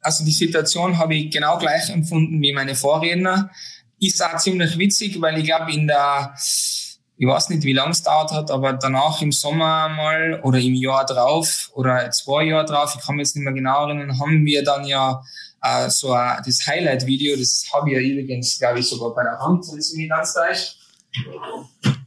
also 0.02 0.24
die 0.24 0.32
Situation 0.32 0.98
habe 0.98 1.14
ich 1.14 1.30
genau 1.30 1.58
gleich 1.58 1.90
empfunden 1.90 2.40
wie 2.42 2.52
meine 2.52 2.74
Vorredner. 2.74 3.50
Ist 3.98 4.22
auch 4.24 4.36
ziemlich 4.36 4.78
witzig, 4.78 5.20
weil 5.20 5.38
ich 5.38 5.44
glaube, 5.44 5.72
in 5.72 5.86
der, 5.86 6.34
ich 6.36 7.26
weiß 7.26 7.50
nicht, 7.50 7.64
wie 7.64 7.74
lange 7.74 7.92
es 7.92 8.02
dauert 8.02 8.32
hat, 8.32 8.50
aber 8.50 8.72
danach 8.72 9.20
im 9.20 9.32
Sommer 9.32 9.88
mal 9.90 10.40
oder 10.42 10.58
im 10.58 10.74
Jahr 10.74 11.04
drauf 11.04 11.70
oder 11.74 12.10
zwei 12.10 12.44
Jahre 12.44 12.64
drauf, 12.64 12.94
ich 12.96 13.04
kann 13.04 13.16
mich 13.16 13.28
jetzt 13.28 13.36
nicht 13.36 13.44
mehr 13.44 13.52
genau 13.52 13.86
erinnern, 13.86 14.18
haben 14.18 14.44
wir 14.44 14.64
dann 14.64 14.86
ja 14.86 15.22
äh, 15.62 15.90
so 15.90 16.12
ein, 16.12 16.42
das 16.44 16.66
Highlight-Video, 16.66 17.36
das 17.36 17.66
habe 17.72 17.90
ich 17.90 17.96
ja 17.96 18.02
übrigens, 18.02 18.58
glaube 18.58 18.80
ich, 18.80 18.88
sogar 18.88 19.14
bei 19.14 19.22
der 19.22 19.38
Hand, 19.38 19.66
wenn 19.70 19.78
es 19.78 19.92
mich 19.92 20.08
ganz 20.08 20.34
täuscht. 20.34 20.76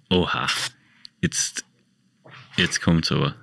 Oha, 0.09 0.47
jetzt, 1.21 1.63
jetzt 2.57 2.81
kommt's 2.81 3.11
aber. 3.11 3.35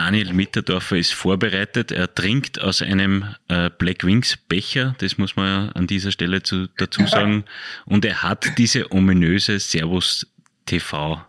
Daniel 0.00 0.32
Mitterdorfer 0.32 0.96
ist 0.96 1.12
vorbereitet. 1.12 1.92
Er 1.92 2.14
trinkt 2.14 2.58
aus 2.58 2.80
einem 2.80 3.34
äh, 3.48 3.68
Black 3.68 4.02
Wings 4.02 4.38
Becher, 4.48 4.94
das 4.96 5.18
muss 5.18 5.36
man 5.36 5.72
an 5.72 5.86
dieser 5.86 6.10
Stelle 6.10 6.42
zu, 6.42 6.68
dazu 6.78 7.06
sagen. 7.06 7.44
Und 7.84 8.06
er 8.06 8.22
hat 8.22 8.56
diese 8.56 8.92
ominöse 8.92 9.58
Servus 9.58 10.26
TV 10.64 11.22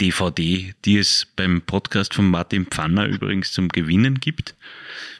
DVD, 0.00 0.72
die 0.84 0.98
es 0.98 1.26
beim 1.34 1.62
Podcast 1.62 2.14
von 2.14 2.30
Martin 2.30 2.66
Pfanner 2.66 3.06
übrigens 3.06 3.50
zum 3.50 3.70
Gewinnen 3.70 4.20
gibt. 4.20 4.54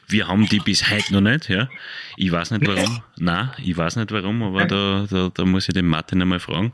Wir 0.07 0.29
haben 0.29 0.47
die 0.47 0.59
bis 0.59 0.89
heute 0.89 1.11
noch 1.11 1.19
nicht, 1.19 1.49
ja. 1.49 1.67
Ich 2.15 2.31
weiß 2.31 2.51
nicht 2.51 2.65
warum. 2.65 3.03
Nein, 3.17 3.49
ich 3.57 3.75
weiß 3.75 3.97
nicht 3.97 4.13
warum, 4.13 4.41
aber 4.43 4.65
da, 4.65 5.05
da, 5.09 5.29
da 5.33 5.43
muss 5.43 5.67
ich 5.67 5.73
den 5.73 5.87
Martin 5.87 6.21
einmal 6.21 6.39
fragen. 6.39 6.71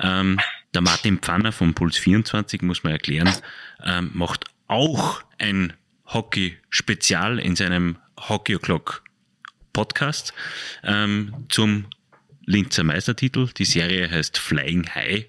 Ähm, 0.00 0.40
der 0.72 0.80
Martin 0.80 1.18
Pfanner 1.18 1.52
von 1.52 1.74
Puls 1.74 1.98
24, 1.98 2.62
muss 2.62 2.84
man 2.84 2.94
erklären, 2.94 3.30
ähm, 3.84 4.12
macht 4.14 4.46
auch 4.72 5.22
ein 5.38 5.74
Hockey-Spezial 6.06 7.38
in 7.38 7.56
seinem 7.56 7.98
Hockey 8.18 8.56
O'Clock 8.56 9.02
Podcast 9.74 10.32
ähm, 10.82 11.46
zum 11.50 11.84
Linzer 12.46 12.82
Meistertitel. 12.82 13.48
Die 13.58 13.66
Serie 13.66 14.10
heißt 14.10 14.38
Flying 14.38 14.88
High 14.94 15.26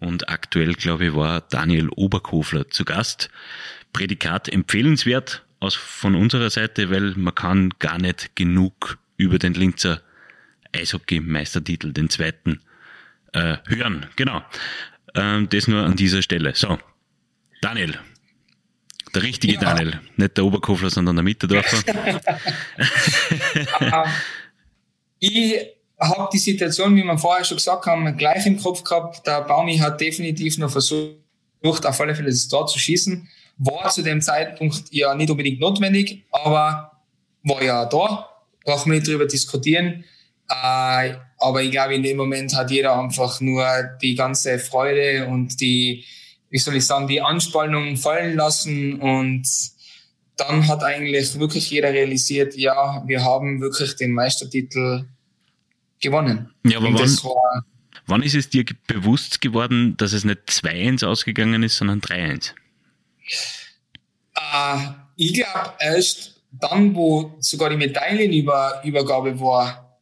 und 0.00 0.28
aktuell, 0.28 0.74
glaube 0.74 1.06
ich, 1.06 1.14
war 1.14 1.40
Daniel 1.40 1.88
Oberkofler 1.88 2.68
zu 2.68 2.84
Gast. 2.84 3.30
Prädikat 3.94 4.50
empfehlenswert 4.50 5.42
aus, 5.60 5.74
von 5.74 6.14
unserer 6.14 6.50
Seite, 6.50 6.90
weil 6.90 7.14
man 7.16 7.34
kann 7.34 7.70
gar 7.78 7.98
nicht 7.98 8.36
genug 8.36 8.98
über 9.16 9.38
den 9.38 9.54
Linzer 9.54 10.02
Eishockey-Meistertitel, 10.74 11.92
den 11.92 12.10
zweiten, 12.10 12.60
äh, 13.32 13.56
hören. 13.66 14.06
Genau. 14.16 14.44
Ähm, 15.14 15.48
das 15.48 15.68
nur 15.68 15.84
an 15.84 15.96
dieser 15.96 16.20
Stelle. 16.20 16.54
So, 16.54 16.78
Daniel. 17.62 17.98
Der 19.14 19.22
richtige 19.22 19.54
ja. 19.54 19.60
Daniel. 19.60 20.00
Nicht 20.16 20.36
der 20.36 20.44
Oberkofler, 20.44 20.90
sondern 20.90 21.16
der 21.16 21.22
Mitterdorfer. 21.22 21.78
ich 25.20 25.74
habe 25.98 26.28
die 26.32 26.38
Situation, 26.38 26.96
wie 26.96 27.04
wir 27.04 27.18
vorher 27.18 27.44
schon 27.44 27.56
gesagt 27.56 27.86
haben, 27.86 28.16
gleich 28.16 28.46
im 28.46 28.60
Kopf 28.60 28.82
gehabt. 28.82 29.26
Der 29.26 29.42
Baumi 29.42 29.78
hat 29.78 30.00
definitiv 30.00 30.58
noch 30.58 30.70
versucht, 30.70 31.16
auf 31.64 32.00
alle 32.00 32.14
Fälle 32.14 32.30
das 32.30 32.48
Tor 32.48 32.66
zu 32.66 32.78
schießen. 32.78 33.28
War 33.58 33.88
zu 33.90 34.02
dem 34.02 34.20
Zeitpunkt 34.20 34.84
ja 34.90 35.14
nicht 35.14 35.30
unbedingt 35.30 35.60
notwendig, 35.60 36.24
aber 36.32 36.90
war 37.44 37.62
ja 37.62 37.86
da. 37.86 38.28
Brauchen 38.64 38.90
wir 38.90 38.98
nicht 38.98 39.08
drüber 39.08 39.26
diskutieren. 39.26 40.04
Äh, 40.48 41.14
aber 41.38 41.62
ich 41.62 41.70
glaube, 41.70 41.94
in 41.94 42.02
dem 42.02 42.16
Moment 42.16 42.54
hat 42.56 42.70
jeder 42.70 42.98
einfach 42.98 43.40
nur 43.40 43.66
die 44.02 44.14
ganze 44.14 44.58
Freude 44.58 45.26
und 45.26 45.60
die, 45.60 46.04
wie 46.54 46.60
soll 46.60 46.76
ich 46.76 46.86
sagen, 46.86 47.08
die 47.08 47.20
Anspannung 47.20 47.96
fallen 47.96 48.36
lassen 48.36 49.00
und 49.00 49.42
dann 50.36 50.68
hat 50.68 50.84
eigentlich 50.84 51.36
wirklich 51.36 51.68
jeder 51.68 51.92
realisiert, 51.92 52.54
ja, 52.54 53.02
wir 53.04 53.24
haben 53.24 53.60
wirklich 53.60 53.96
den 53.96 54.12
Meistertitel 54.12 55.04
gewonnen. 56.00 56.54
Ja, 56.64 56.78
aber 56.78 56.94
wann, 56.94 57.10
war, 57.24 57.66
wann 58.06 58.22
ist 58.22 58.36
es 58.36 58.50
dir 58.50 58.64
bewusst 58.86 59.40
geworden, 59.40 59.96
dass 59.96 60.12
es 60.12 60.24
nicht 60.24 60.42
2-1 60.48 61.04
ausgegangen 61.04 61.64
ist, 61.64 61.74
sondern 61.74 62.00
3-1? 62.00 62.52
Äh, 64.36 64.92
ich 65.16 65.34
glaube 65.34 65.72
erst 65.80 66.40
dann, 66.52 66.94
wo 66.94 67.34
sogar 67.40 67.70
die 67.70 67.76
Medaillenübergabe 67.76 69.40
war, 69.40 69.98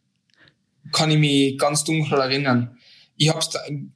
kann 0.93 1.11
ich 1.11 1.19
mich 1.19 1.57
ganz 1.57 1.83
dunkel 1.83 2.19
erinnern. 2.19 2.77
Ich 3.23 3.29
hab's, 3.33 3.51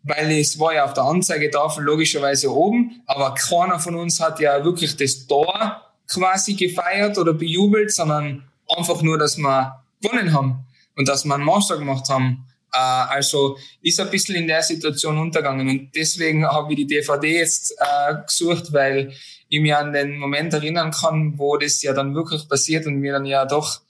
weil 0.04 0.30
es 0.38 0.56
war 0.56 0.72
ja 0.72 0.84
auf 0.84 0.94
der 0.94 1.02
Anzeigetafel 1.02 1.82
logischerweise 1.82 2.48
oben, 2.48 3.02
aber 3.06 3.34
keiner 3.34 3.80
von 3.80 3.96
uns 3.96 4.20
hat 4.20 4.38
ja 4.38 4.64
wirklich 4.64 4.96
das 4.96 5.26
Tor 5.26 5.82
quasi 6.08 6.54
gefeiert 6.54 7.18
oder 7.18 7.32
bejubelt, 7.32 7.90
sondern 7.90 8.44
einfach 8.68 9.02
nur, 9.02 9.18
dass 9.18 9.36
wir 9.36 9.82
gewonnen 10.00 10.32
haben 10.32 10.64
und 10.94 11.08
dass 11.08 11.24
wir 11.24 11.34
einen 11.34 11.42
Master 11.42 11.76
gemacht 11.76 12.08
haben. 12.08 12.46
Äh, 12.72 12.78
also 12.78 13.58
ist 13.82 13.98
ein 13.98 14.10
bisschen 14.10 14.36
in 14.36 14.46
der 14.46 14.62
Situation 14.62 15.18
untergegangen 15.18 15.68
und 15.68 15.90
deswegen 15.96 16.46
habe 16.46 16.72
ich 16.74 16.76
die 16.76 16.86
DVD 16.86 17.38
jetzt 17.38 17.74
äh, 17.80 18.14
gesucht, 18.24 18.72
weil 18.72 19.12
ich 19.48 19.60
mich 19.60 19.74
an 19.74 19.92
den 19.92 20.18
Moment 20.18 20.54
erinnern 20.54 20.92
kann, 20.92 21.36
wo 21.36 21.56
das 21.56 21.82
ja 21.82 21.92
dann 21.92 22.14
wirklich 22.14 22.48
passiert 22.48 22.86
und 22.86 23.02
wir 23.02 23.14
dann 23.14 23.26
ja 23.26 23.44
doch 23.44 23.80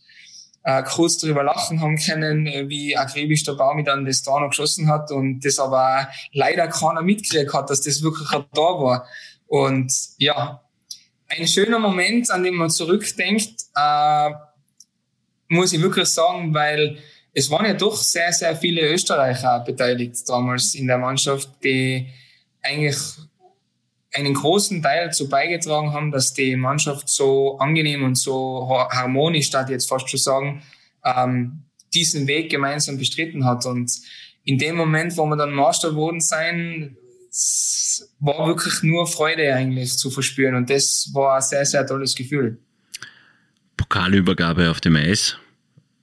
äh, 0.67 0.83
kurz 0.83 1.17
darüber 1.19 1.45
lachen 1.45 1.81
haben 1.81 1.97
können, 1.97 2.45
wie 2.69 2.97
akribisch 2.97 3.45
der 3.45 3.53
Baumi 3.53 3.85
dann 3.85 4.05
das 4.05 4.25
da 4.25 4.41
noch 4.41 4.49
geschossen 4.49 4.89
hat 4.89 5.13
und 5.13 5.45
das 5.45 5.61
aber 5.61 6.09
leider 6.33 6.67
keiner 6.67 7.03
mitgekriegt 7.03 7.55
hat, 7.55 7.71
dass 7.71 7.83
das 7.83 8.03
wirklich 8.03 8.29
da 8.29 8.61
war. 8.61 9.07
Und 9.47 9.93
ja, 10.19 10.61
ein 11.29 11.47
schöner 11.47 11.79
Moment, 11.79 12.33
an 12.33 12.43
dem 12.43 12.57
man 12.57 12.69
zurückdenkt, 12.69 13.63
äh, 13.77 14.31
muss 15.49 15.73
ich 15.73 15.81
wirklich 15.81 16.09
sagen, 16.09 16.53
weil 16.53 16.99
es 17.33 17.49
waren 17.49 17.67
ja 17.67 17.75
doch 17.75 17.97
sehr, 17.97 18.33
sehr 18.33 18.57
viele 18.57 18.93
Österreicher 18.93 19.61
beteiligt 19.61 20.29
damals 20.29 20.75
in 20.75 20.89
der 20.89 20.99
Mannschaft, 20.99 21.49
die 21.63 22.09
eigentlich 22.61 22.99
einen 24.17 24.35
großen 24.35 24.83
Teil 24.83 25.07
dazu 25.07 25.29
beigetragen 25.29 25.93
haben, 25.93 26.11
dass 26.11 26.33
die 26.33 26.57
Mannschaft 26.57 27.09
so 27.09 27.59
angenehm 27.59 28.03
und 28.05 28.17
so 28.17 28.69
harmonisch, 28.91 29.51
da 29.51 29.67
jetzt 29.69 29.89
fast 29.89 30.09
schon 30.09 30.19
sagen, 30.19 30.63
ähm, 31.05 31.65
diesen 31.95 32.27
Weg 32.27 32.51
gemeinsam 32.51 32.99
bestritten 32.99 33.45
hat. 33.45 33.67
Und 33.67 33.93
in 34.45 34.59
dem 34.59 34.77
Moment, 34.77 35.17
wo 35.17 35.27
wir 35.27 35.37
dann 35.37 35.53
Master 35.53 35.95
wurden 35.95 36.21
sein, 36.21 36.97
war 38.21 38.47
wirklich 38.47 38.83
nur 38.83 39.07
Freude 39.07 39.55
eigentlich 39.55 39.99
zu 39.99 40.11
verspüren. 40.11 40.55
Und 40.55 40.71
das 40.71 41.11
war 41.13 41.37
ein 41.37 41.43
sehr, 41.43 41.67
sehr 41.67 41.87
tolles 41.87 42.15
Gefühl. 42.15 42.59
Pokalübergabe 43.77 44.71
auf 44.71 44.81
dem 44.81 44.97
Eis, 44.97 45.37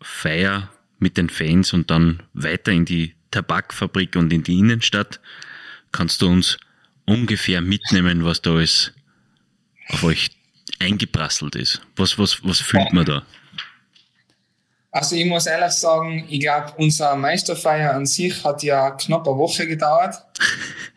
Feier 0.01 0.69
mit 0.99 1.17
den 1.17 1.29
Fans 1.29 1.73
und 1.73 1.89
dann 1.89 2.21
weiter 2.33 2.71
in 2.71 2.85
die 2.85 3.15
Tabakfabrik 3.31 4.15
und 4.15 4.31
in 4.31 4.43
die 4.43 4.59
Innenstadt. 4.59 5.19
Kannst 5.91 6.21
du 6.21 6.27
uns 6.27 6.57
ungefähr 7.05 7.61
mitnehmen, 7.61 8.25
was 8.25 8.41
da 8.41 8.51
alles 8.51 8.93
auf 9.89 10.03
euch 10.03 10.31
eingeprasselt 10.79 11.55
ist? 11.55 11.81
Was, 11.95 12.17
was, 12.17 12.43
was 12.43 12.59
fühlt 12.59 12.93
man 12.93 13.05
da? 13.05 13.23
Also 14.91 15.15
ich 15.15 15.25
muss 15.25 15.47
ehrlich 15.47 15.71
sagen, 15.71 16.27
ich 16.29 16.39
glaube, 16.39 16.73
unser 16.77 17.15
Meisterfeier 17.15 17.95
an 17.95 18.05
sich 18.05 18.43
hat 18.43 18.61
ja 18.61 18.91
knapp 18.91 19.27
eine 19.27 19.37
Woche 19.37 19.67
gedauert. 19.67 20.23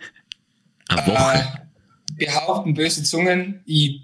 eine 0.89 1.07
Woche? 1.07 1.39
Äh, 1.39 2.25
behaupten 2.27 2.75
böse 2.75 3.03
Zungen, 3.05 3.63
ich, 3.65 4.03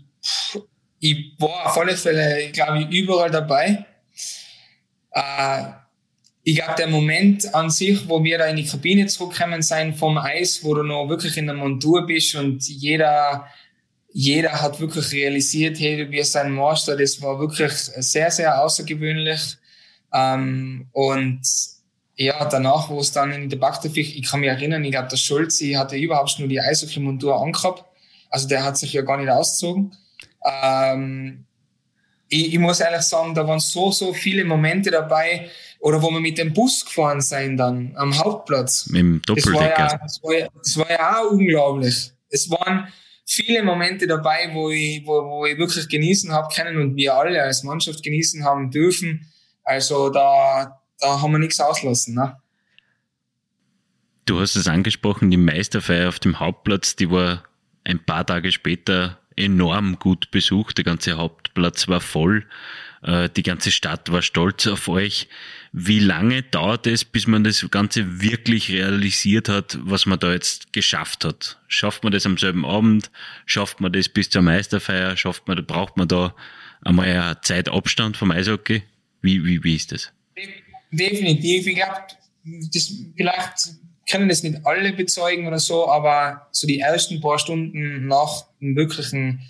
ich 0.98 1.34
war 1.38 1.66
auf 1.66 1.76
alle 1.76 1.96
Fälle, 1.96 2.50
glaube 2.52 2.82
ich, 2.82 2.88
überall 2.88 3.30
dabei. 3.30 3.84
Äh, 5.10 5.64
ich 6.44 6.56
glaube, 6.56 6.74
der 6.76 6.88
Moment 6.88 7.54
an 7.54 7.70
sich, 7.70 8.08
wo 8.08 8.22
wir 8.24 8.38
da 8.38 8.46
in 8.46 8.56
die 8.56 8.66
Kabine 8.66 9.06
zurückkommen 9.06 9.62
sein 9.62 9.94
vom 9.94 10.18
Eis, 10.18 10.64
wo 10.64 10.74
du 10.74 10.82
noch 10.82 11.08
wirklich 11.08 11.36
in 11.36 11.46
der 11.46 11.54
Montur 11.54 12.04
bist 12.04 12.34
und 12.34 12.66
jeder, 12.66 13.46
jeder 14.12 14.60
hat 14.60 14.80
wirklich 14.80 15.12
realisiert, 15.12 15.78
hey, 15.78 15.98
du 15.98 16.06
bist 16.06 16.36
ein 16.36 16.52
Master, 16.52 16.96
das 16.96 17.22
war 17.22 17.38
wirklich 17.38 17.72
sehr, 17.72 18.30
sehr 18.30 18.60
außergewöhnlich. 18.60 19.56
Ähm, 20.12 20.88
und 20.92 21.42
ja, 22.16 22.44
danach, 22.44 22.90
wo 22.90 22.98
es 22.98 23.12
dann 23.12 23.32
in 23.32 23.48
der 23.48 23.56
Bakterfisch, 23.56 24.16
ich 24.16 24.28
kann 24.28 24.40
mich 24.40 24.48
erinnern, 24.48 24.84
ich 24.84 24.90
glaube, 24.90 25.08
der 25.08 25.16
Schulze 25.16 25.78
hatte 25.78 25.96
überhaupt 25.96 26.38
nur 26.38 26.48
die 26.48 26.60
Eishockey-Montur 26.60 27.40
angehabt. 27.40 27.84
Also 28.30 28.48
der 28.48 28.64
hat 28.64 28.76
sich 28.76 28.92
ja 28.92 29.02
gar 29.02 29.16
nicht 29.16 29.30
ausgezogen. 29.30 29.94
Ähm, 30.44 31.46
ich, 32.32 32.54
ich 32.54 32.58
muss 32.58 32.80
ehrlich 32.80 33.02
sagen, 33.02 33.34
da 33.34 33.46
waren 33.46 33.60
so, 33.60 33.90
so 33.90 34.14
viele 34.14 34.44
Momente 34.44 34.90
dabei, 34.90 35.50
oder 35.80 36.00
wo 36.00 36.10
wir 36.10 36.20
mit 36.20 36.38
dem 36.38 36.52
Bus 36.52 36.84
gefahren 36.84 37.20
sind 37.20 37.56
dann 37.56 37.92
am 37.96 38.16
Hauptplatz. 38.16 38.86
Mit 38.88 39.00
dem 39.00 39.22
Doppeldecker. 39.22 39.48
Das 39.48 39.60
war 39.62 39.88
ja, 39.88 39.98
das 39.98 40.22
war 40.22 40.38
ja, 40.38 40.48
das 40.56 40.76
war 40.78 40.90
ja 40.90 41.18
auch 41.18 41.32
unglaublich. 41.32 42.12
Es 42.30 42.48
waren 42.50 42.86
viele 43.26 43.62
Momente 43.62 44.06
dabei, 44.06 44.50
wo 44.52 44.70
ich, 44.70 45.02
wo, 45.04 45.24
wo 45.24 45.46
ich 45.46 45.58
wirklich 45.58 45.88
genießen 45.88 46.32
habe 46.32 46.54
können 46.54 46.78
und 46.78 46.96
wir 46.96 47.14
alle 47.14 47.42
als 47.42 47.64
Mannschaft 47.64 48.02
genießen 48.02 48.44
haben 48.44 48.70
dürfen. 48.70 49.26
Also 49.64 50.08
da, 50.08 50.80
da 51.00 51.20
haben 51.20 51.32
wir 51.32 51.38
nichts 51.38 51.58
auslassen. 51.60 52.14
Ne? 52.14 52.36
Du 54.24 54.40
hast 54.40 54.54
es 54.54 54.68
angesprochen, 54.68 55.30
die 55.32 55.36
Meisterfeier 55.36 56.08
auf 56.08 56.20
dem 56.20 56.38
Hauptplatz, 56.38 56.94
die 56.94 57.10
war 57.10 57.42
ein 57.84 58.04
paar 58.04 58.24
Tage 58.24 58.52
später 58.52 59.18
enorm 59.36 59.98
gut 59.98 60.30
besucht. 60.30 60.78
Der 60.78 60.84
ganze 60.84 61.16
Hauptplatz 61.16 61.88
war 61.88 62.00
voll. 62.00 62.46
Äh, 63.02 63.28
die 63.30 63.42
ganze 63.42 63.70
Stadt 63.70 64.10
war 64.12 64.22
stolz 64.22 64.66
auf 64.66 64.88
euch. 64.88 65.28
Wie 65.72 65.98
lange 65.98 66.42
dauert 66.42 66.86
es, 66.86 67.04
bis 67.04 67.26
man 67.26 67.44
das 67.44 67.66
Ganze 67.70 68.20
wirklich 68.20 68.70
realisiert 68.70 69.48
hat, 69.48 69.78
was 69.82 70.06
man 70.06 70.18
da 70.18 70.32
jetzt 70.32 70.72
geschafft 70.72 71.24
hat? 71.24 71.58
Schafft 71.66 72.04
man 72.04 72.12
das 72.12 72.26
am 72.26 72.38
selben 72.38 72.64
Abend? 72.64 73.10
Schafft 73.46 73.80
man 73.80 73.92
das 73.92 74.08
bis 74.08 74.30
zur 74.30 74.42
Meisterfeier? 74.42 75.16
Schafft 75.16 75.48
man, 75.48 75.64
braucht 75.64 75.96
man 75.96 76.08
da 76.08 76.34
einmal 76.82 77.06
eine 77.06 77.40
Zeitabstand 77.40 78.16
vom 78.16 78.30
Eishockey? 78.30 78.82
Wie, 79.20 79.44
wie, 79.44 79.64
wie 79.64 79.76
ist 79.76 79.92
das? 79.92 80.12
Definitiv. 80.90 81.66
Ich 81.66 81.74
glaube, 81.74 81.96
das 82.72 82.94
vielleicht 83.16 83.76
können 84.10 84.28
das 84.28 84.42
nicht 84.42 84.64
alle 84.64 84.92
bezeugen 84.92 85.46
oder 85.46 85.58
so, 85.58 85.88
aber 85.88 86.48
so 86.50 86.66
die 86.66 86.80
ersten 86.80 87.20
paar 87.20 87.38
Stunden 87.38 88.06
nach 88.06 88.44
dem 88.60 88.76
wirklichen 88.76 89.40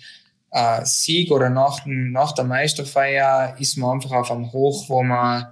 äh, 0.51 0.85
Sieg 0.85 1.31
oder 1.31 1.49
nach, 1.49 1.81
dem, 1.83 2.11
nach 2.11 2.33
der 2.33 2.45
Meisterfeier 2.45 3.55
ist 3.59 3.77
man 3.77 3.93
einfach 3.93 4.11
auf 4.11 4.31
einem 4.31 4.51
Hoch, 4.51 4.87
wo 4.89 5.03
man 5.03 5.47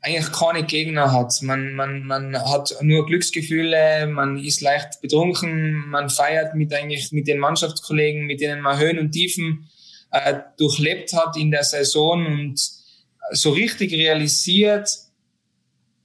eigentlich 0.00 0.32
keine 0.32 0.64
Gegner 0.64 1.12
hat. 1.12 1.40
Man, 1.42 1.74
man, 1.74 2.04
man 2.04 2.36
hat 2.36 2.74
nur 2.80 3.06
Glücksgefühle, 3.06 4.06
man 4.06 4.36
ist 4.36 4.60
leicht 4.60 5.00
betrunken, 5.00 5.88
man 5.88 6.10
feiert 6.10 6.54
mit 6.54 6.74
eigentlich 6.74 7.12
mit 7.12 7.28
den 7.28 7.38
Mannschaftskollegen, 7.38 8.26
mit 8.26 8.40
denen 8.40 8.62
man 8.62 8.78
Höhen 8.78 8.98
und 8.98 9.12
Tiefen 9.12 9.68
äh, 10.10 10.40
durchlebt 10.56 11.12
hat 11.12 11.36
in 11.36 11.50
der 11.50 11.64
Saison 11.64 12.26
und 12.26 12.60
so 13.30 13.50
richtig 13.50 13.92
realisiert 13.92 14.88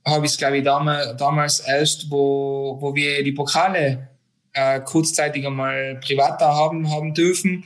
habe 0.07 0.25
ich 0.25 0.31
es, 0.31 0.37
glaube 0.37 0.57
ich, 0.57 0.63
damals, 0.63 1.17
damals 1.17 1.59
erst, 1.59 2.09
wo, 2.09 2.77
wo 2.79 2.95
wir 2.95 3.23
die 3.23 3.33
Pokale 3.33 4.07
äh, 4.53 4.79
kurzzeitig 4.81 5.45
einmal 5.45 5.99
privat 6.03 6.41
da 6.41 6.53
haben, 6.55 6.89
haben 6.89 7.13
dürfen. 7.13 7.63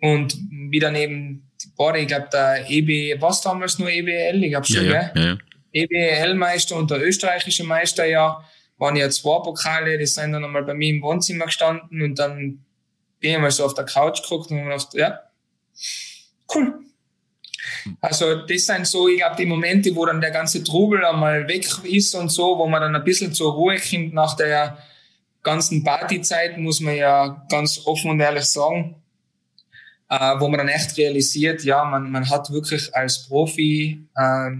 Und 0.00 0.36
wie 0.50 0.78
dann 0.78 0.94
eben, 0.94 1.50
boah, 1.76 1.94
ich 1.94 2.06
glaube, 2.06 2.28
der 2.32 2.68
EB, 2.68 3.20
was 3.20 3.40
damals 3.40 3.78
nur 3.78 3.90
EBL? 3.90 4.44
Ich 4.44 4.50
glaube 4.50 4.66
schon, 4.66 4.84
ja, 4.84 5.10
ja, 5.14 5.22
ja. 5.22 5.38
EBL-Meister 5.72 6.76
und 6.76 6.90
der 6.90 7.02
österreichische 7.02 7.64
Meister, 7.64 8.06
ja, 8.06 8.44
waren 8.78 8.96
ja 8.96 9.08
zwei 9.08 9.42
Pokale, 9.42 9.98
die 9.98 10.06
sind 10.06 10.32
dann 10.32 10.44
einmal 10.44 10.62
bei 10.62 10.74
mir 10.74 10.90
im 10.90 11.02
Wohnzimmer 11.02 11.46
gestanden 11.46 12.02
und 12.02 12.18
dann 12.18 12.64
bin 13.20 13.32
ich 13.32 13.38
mal 13.38 13.50
so 13.50 13.64
auf 13.64 13.74
der 13.74 13.84
Couch 13.84 14.22
geguckt 14.22 14.50
und 14.50 14.62
gedacht, 14.62 14.88
ja, 14.92 15.20
cool. 16.54 16.85
Also 18.00 18.46
das 18.46 18.66
sind 18.66 18.86
so, 18.86 19.08
ich 19.08 19.18
glaube, 19.18 19.36
die 19.36 19.46
Momente, 19.46 19.94
wo 19.94 20.06
dann 20.06 20.20
der 20.20 20.30
ganze 20.30 20.62
Trubel 20.62 21.04
einmal 21.04 21.46
weg 21.48 21.66
ist 21.84 22.14
und 22.14 22.30
so, 22.30 22.58
wo 22.58 22.66
man 22.66 22.80
dann 22.80 22.96
ein 22.96 23.04
bisschen 23.04 23.32
zur 23.32 23.52
Ruhe 23.52 23.76
kommt 23.78 24.14
nach 24.14 24.36
der 24.36 24.78
ganzen 25.42 25.84
Partyzeit, 25.84 26.58
muss 26.58 26.80
man 26.80 26.96
ja 26.96 27.46
ganz 27.48 27.80
offen 27.86 28.10
und 28.10 28.20
ehrlich 28.20 28.44
sagen, 28.44 28.96
äh, 30.08 30.34
wo 30.38 30.48
man 30.48 30.58
dann 30.58 30.68
echt 30.68 30.96
realisiert, 30.98 31.64
ja, 31.64 31.84
man, 31.84 32.10
man 32.10 32.28
hat 32.28 32.50
wirklich 32.50 32.94
als 32.94 33.28
Profi 33.28 34.06
äh, 34.16 34.50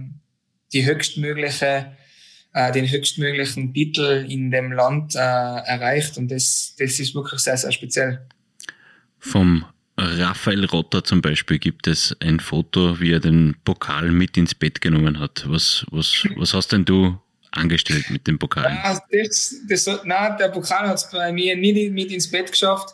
die 0.73 0.85
höchstmögliche, 0.85 1.91
äh, 2.53 2.71
den 2.71 2.89
höchstmöglichen 2.89 3.73
Titel 3.73 4.25
in 4.29 4.51
dem 4.51 4.71
Land 4.71 5.15
äh, 5.15 5.19
erreicht 5.19 6.17
und 6.17 6.29
das, 6.29 6.75
das 6.77 6.99
ist 6.99 7.15
wirklich 7.15 7.41
sehr, 7.41 7.57
sehr 7.57 7.71
speziell. 7.71 8.25
Vom 9.19 9.65
Raphael 9.97 10.65
Rotter 10.65 11.03
zum 11.03 11.21
Beispiel 11.21 11.57
gibt 11.57 11.87
es 11.87 12.15
ein 12.19 12.39
Foto, 12.39 12.99
wie 12.99 13.13
er 13.13 13.19
den 13.19 13.55
Pokal 13.65 14.11
mit 14.11 14.37
ins 14.37 14.53
Bett 14.53 14.79
genommen 14.79 15.19
hat. 15.19 15.45
Was, 15.47 15.85
was, 15.89 16.27
was 16.35 16.53
hast 16.53 16.71
denn 16.71 16.85
du 16.85 17.19
angestellt 17.51 18.09
mit 18.11 18.27
dem 18.27 18.37
Pokal? 18.37 18.65
Ja, 18.65 18.99
das, 19.11 19.55
das, 19.67 20.03
nein, 20.03 20.37
der 20.37 20.49
Pokal 20.49 20.87
hat 20.87 20.97
es 20.97 21.09
bei 21.09 21.31
mir 21.31 21.55
nie 21.57 21.89
mit 21.89 22.11
ins 22.11 22.29
Bett 22.29 22.51
geschafft. 22.51 22.93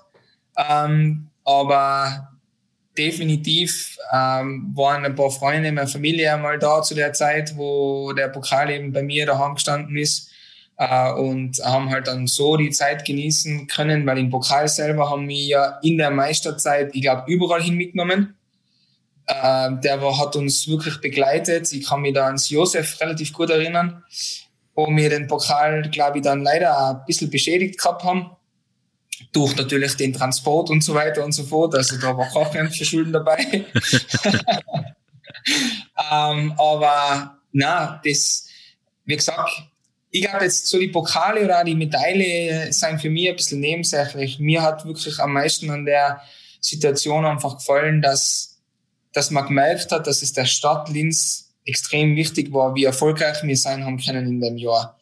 Ähm, 0.55 1.27
aber 1.43 2.29
definitiv 2.97 3.97
ähm, 4.13 4.71
waren 4.73 5.03
ein 5.03 5.15
paar 5.15 5.31
Freunde 5.31 5.71
meiner 5.71 5.87
Familie 5.87 6.33
einmal 6.33 6.57
da 6.57 6.81
zu 6.83 6.95
der 6.95 7.11
Zeit, 7.11 7.57
wo 7.57 8.13
der 8.13 8.29
Pokal 8.29 8.69
eben 8.69 8.93
bei 8.93 9.03
mir 9.03 9.25
daheim 9.25 9.55
gestanden 9.55 9.97
ist 9.97 10.32
und 10.75 11.59
haben 11.63 11.89
halt 11.89 12.07
dann 12.07 12.27
so 12.27 12.57
die 12.57 12.71
Zeit 12.71 13.05
genießen 13.05 13.67
können, 13.67 14.05
weil 14.05 14.17
im 14.17 14.29
Pokal 14.29 14.67
selber 14.67 15.09
haben 15.09 15.27
wir 15.27 15.45
ja 15.45 15.79
in 15.83 15.97
der 15.97 16.09
Meisterzeit, 16.09 16.89
ich 16.93 17.01
glaube, 17.01 17.31
überall 17.31 17.61
hin 17.61 17.75
mitgenommen. 17.75 18.35
Äh, 19.27 19.71
der 19.83 20.01
war, 20.01 20.17
hat 20.19 20.35
uns 20.35 20.67
wirklich 20.67 20.99
begleitet. 20.99 21.71
Ich 21.71 21.85
kann 21.85 22.01
mich 22.01 22.13
da 22.13 22.25
ans 22.25 22.49
Josef 22.49 22.99
relativ 22.99 23.31
gut 23.33 23.49
erinnern, 23.49 24.03
wo 24.75 24.87
wir 24.87 25.09
den 25.09 25.27
Pokal, 25.27 25.89
glaube 25.89 26.17
ich, 26.17 26.23
dann 26.23 26.43
leider 26.43 26.89
ein 26.89 27.05
bisschen 27.05 27.29
beschädigt 27.29 27.77
gehabt 27.77 28.03
haben. 28.03 28.31
Durch 29.31 29.55
natürlich 29.55 29.95
den 29.95 30.11
Transport 30.11 30.69
und 30.69 30.83
so 30.83 30.95
weiter 30.95 31.23
und 31.23 31.31
so 31.33 31.43
fort. 31.43 31.75
Also 31.75 31.97
da 31.97 32.17
war 32.17 32.35
auch 32.35 32.51
kein 32.51 32.69
Verschulden 32.69 33.13
dabei. 33.13 33.37
ähm, 36.11 36.53
aber 36.57 37.37
na, 37.51 38.01
das, 38.03 38.47
wie 39.05 39.15
gesagt, 39.15 39.63
ich 40.15 40.21
glaube 40.21 40.45
jetzt 40.45 40.67
so 40.67 40.77
die 40.77 40.89
Pokale 40.89 41.43
oder 41.43 41.59
auch 41.59 41.65
die 41.65 41.73
Medaille 41.73 42.71
sind 42.71 43.01
für 43.01 43.09
mich 43.09 43.29
ein 43.29 43.35
bisschen 43.35 43.59
nebensächlich. 43.59 44.37
Mir 44.37 44.61
hat 44.61 44.85
wirklich 44.85 45.19
am 45.19 45.33
meisten 45.33 45.71
an 45.71 45.85
der 45.85 46.21
Situation 46.61 47.25
einfach 47.25 47.57
gefallen, 47.57 47.99
dass, 47.99 48.61
dass 49.11 49.31
man 49.31 49.47
gemerkt 49.47 49.91
hat, 49.91 50.05
dass 50.05 50.21
es 50.21 50.31
der 50.31 50.45
Stadt 50.45 50.87
Linz 50.89 51.55
extrem 51.65 52.15
wichtig 52.15 52.53
war, 52.53 52.75
wie 52.75 52.83
erfolgreich 52.83 53.41
wir 53.41 53.57
sein 53.57 53.85
haben 53.85 53.97
können 53.97 54.27
in 54.27 54.39
dem 54.39 54.57
Jahr. 54.57 54.99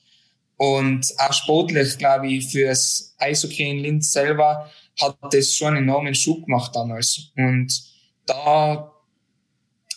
Und 0.55 1.05
auch 1.17 1.33
sportlich, 1.33 1.97
glaube 1.97 2.31
ich, 2.31 2.49
fürs 2.49 3.13
Eishockey 3.17 3.69
in 3.69 3.79
Linz 3.79 4.13
selber 4.13 4.71
hat 5.01 5.17
das 5.31 5.53
schon 5.53 5.75
einen 5.75 5.89
enormen 5.89 6.15
Schub 6.15 6.45
gemacht 6.45 6.73
damals. 6.73 7.31
Und 7.35 7.83
da 8.25 8.93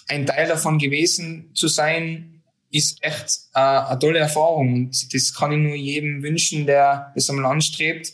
ein 0.08 0.26
Teil 0.26 0.48
davon 0.48 0.78
gewesen 0.78 1.52
zu 1.54 1.68
sein, 1.68 2.33
ist 2.74 3.02
echt 3.02 3.38
äh, 3.54 3.60
eine 3.60 3.98
tolle 4.00 4.18
Erfahrung. 4.18 4.74
Und 4.74 5.14
das 5.14 5.32
kann 5.32 5.52
ich 5.52 5.58
nur 5.58 5.76
jedem 5.76 6.22
wünschen, 6.22 6.66
der 6.66 7.12
das 7.14 7.30
einmal 7.30 7.52
anstrebt, 7.52 8.12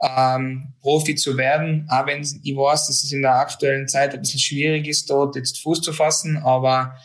ähm, 0.00 0.72
Profi 0.80 1.14
zu 1.14 1.36
werden, 1.36 1.86
auch 1.88 2.06
wenn 2.06 2.22
ich 2.22 2.56
weiß, 2.56 2.86
dass 2.86 3.04
es 3.04 3.12
in 3.12 3.22
der 3.22 3.34
aktuellen 3.34 3.86
Zeit 3.86 4.14
ein 4.14 4.20
bisschen 4.20 4.40
schwierig 4.40 4.88
ist, 4.88 5.10
dort 5.10 5.36
jetzt 5.36 5.62
Fuß 5.62 5.82
zu 5.82 5.92
fassen, 5.92 6.38
aber 6.38 6.96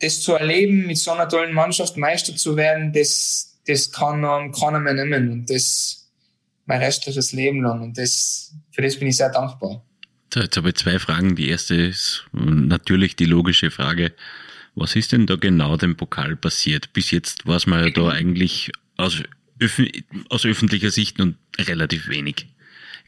das 0.00 0.22
zu 0.22 0.34
erleben, 0.34 0.86
mit 0.86 0.96
so 0.96 1.10
einer 1.10 1.28
tollen 1.28 1.52
Mannschaft 1.52 1.96
Meister 1.96 2.34
zu 2.36 2.56
werden, 2.56 2.92
das, 2.92 3.58
das 3.66 3.90
kann 3.90 4.24
um, 4.24 4.52
keiner 4.52 4.78
mehr. 4.78 4.94
Nehmen 4.94 5.30
und 5.30 5.50
das 5.50 6.08
mein 6.66 6.82
restliches 6.82 7.32
Leben 7.32 7.62
lang. 7.62 7.82
Und 7.82 7.98
das, 7.98 8.54
für 8.70 8.82
das 8.82 8.98
bin 8.98 9.08
ich 9.08 9.16
sehr 9.16 9.30
dankbar. 9.30 9.82
jetzt 10.34 10.56
habe 10.56 10.68
ich 10.68 10.76
zwei 10.76 10.98
Fragen. 10.98 11.36
Die 11.36 11.48
erste 11.48 11.74
ist 11.74 12.26
natürlich 12.32 13.16
die 13.16 13.24
logische 13.24 13.70
Frage, 13.70 14.12
was 14.76 14.94
ist 14.94 15.12
denn 15.12 15.26
da 15.26 15.36
genau 15.36 15.76
dem 15.76 15.96
Pokal 15.96 16.36
passiert? 16.36 16.92
Bis 16.92 17.10
jetzt 17.10 17.46
war 17.46 17.56
es 17.56 17.66
mal 17.66 17.90
da 17.90 18.10
eigentlich 18.10 18.70
aus, 18.96 19.22
öf 19.60 19.82
aus 20.28 20.44
öffentlicher 20.44 20.90
Sicht 20.90 21.18
und 21.18 21.36
relativ 21.58 22.08
wenig. 22.08 22.46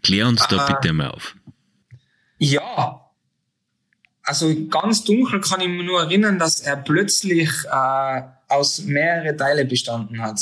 Klär 0.02 0.26
uns 0.26 0.46
da 0.48 0.66
bitte 0.66 0.92
mal 0.92 1.10
auf. 1.10 1.36
Ja, 2.38 3.04
also 4.22 4.54
ganz 4.68 5.04
dunkel 5.04 5.40
kann 5.40 5.60
ich 5.60 5.68
mir 5.68 5.84
nur 5.84 6.00
erinnern, 6.00 6.38
dass 6.38 6.60
er 6.60 6.76
plötzlich 6.76 7.50
äh, 7.70 8.22
aus 8.48 8.82
mehrere 8.82 9.36
Teile 9.36 9.64
bestanden 9.64 10.22
hat. 10.22 10.40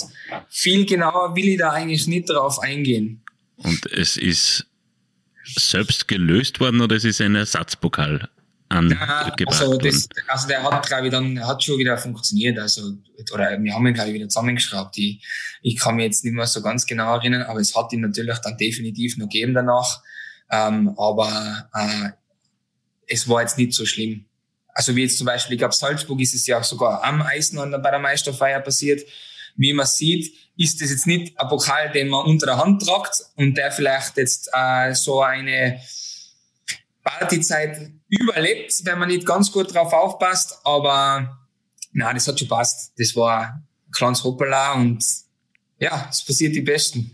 Viel 0.49 0.87
genauer 0.87 1.35
will 1.35 1.49
ich 1.49 1.59
da 1.59 1.71
eigentlich 1.73 2.07
nicht 2.07 2.31
drauf 2.31 2.61
eingehen. 2.61 3.23
Und 3.57 3.91
es 3.93 4.17
ist 4.17 4.67
selbst 5.45 6.07
gelöst 6.09 6.61
worden 6.61 6.81
oder 6.81 6.97
es 6.97 7.05
ist 7.05 7.21
ein 7.21 7.35
Ersatzpokal 7.35 8.29
angebracht 8.69 9.41
also, 9.47 9.79
das, 9.79 10.09
also 10.29 10.49
der 10.49 10.63
hat, 10.63 10.87
glaube 10.87 11.07
ich, 11.07 11.13
dann 11.13 11.47
hat 11.47 11.63
schon 11.63 11.79
wieder 11.79 11.97
funktioniert. 11.99 12.59
Also, 12.59 12.95
oder 13.33 13.63
wir 13.63 13.75
haben 13.75 13.87
ihn, 13.87 13.95
glaube 13.95 14.11
ich, 14.11 14.15
wieder 14.15 14.29
zusammengeschraubt. 14.29 14.97
Ich, 14.99 15.25
ich 15.63 15.79
kann 15.79 15.97
mich 15.97 16.07
jetzt 16.07 16.25
nicht 16.25 16.35
mehr 16.35 16.47
so 16.47 16.63
ganz 16.63 16.87
genau 16.87 17.15
erinnern, 17.15 17.43
aber 17.43 17.61
es 17.61 17.75
hat 17.77 17.93
ihn 17.93 18.01
natürlich 18.01 18.39
dann 18.39 18.57
definitiv 18.57 19.17
noch 19.19 19.27
gegeben 19.29 19.55
danach. 19.55 20.03
Ähm, 20.51 20.95
aber 20.97 21.69
äh, 21.75 22.11
es 23.07 23.29
war 23.29 23.43
jetzt 23.43 23.59
nicht 23.59 23.73
so 23.73 23.87
schlimm. 23.87 24.27
Also 24.69 24.95
wie 24.95 25.03
jetzt 25.03 25.19
zum 25.19 25.27
Beispiel, 25.27 25.55
ich 25.55 25.59
glaube, 25.59 25.75
Salzburg 25.75 26.21
ist 26.21 26.35
es 26.35 26.47
ja 26.47 26.59
auch 26.59 26.65
sogar 26.65 27.03
am 27.03 27.23
Eisen 27.23 27.59
bei 27.59 27.91
der 27.91 27.99
Meisterfeier 27.99 28.61
passiert. 28.61 29.03
Wie 29.57 29.73
man 29.73 29.87
sieht, 29.87 30.35
ist 30.57 30.81
das 30.81 30.91
jetzt 30.91 31.07
nicht 31.07 31.39
ein 31.41 31.49
Pokal, 31.49 31.91
den 31.93 32.09
man 32.09 32.27
unter 32.27 32.47
der 32.47 32.59
Hand 32.59 32.83
tragt 32.83 33.23
und 33.37 33.57
der 33.57 33.73
vielleicht 33.73 34.19
jetzt 34.19 34.51
äh, 34.53 34.93
so 34.95 35.23
eine 35.23 35.81
Partyzeit 37.03 37.91
überlebt, 38.09 38.73
wenn 38.85 38.99
man 38.99 39.09
nicht 39.09 39.27
ganz 39.27 39.51
gut 39.51 39.75
drauf 39.75 39.93
aufpasst. 39.93 40.61
Aber 40.65 41.39
na, 41.93 42.13
das 42.13 42.29
hat 42.29 42.39
schon 42.39 42.49
passt. 42.49 42.93
Das 42.99 43.15
war 43.17 43.63
kleines 43.93 44.25
Hoppala 44.25 44.75
und 44.75 45.05
ja, 45.79 46.07
es 46.11 46.25
passiert 46.25 46.55
die 46.55 46.63
Besten. 46.63 47.13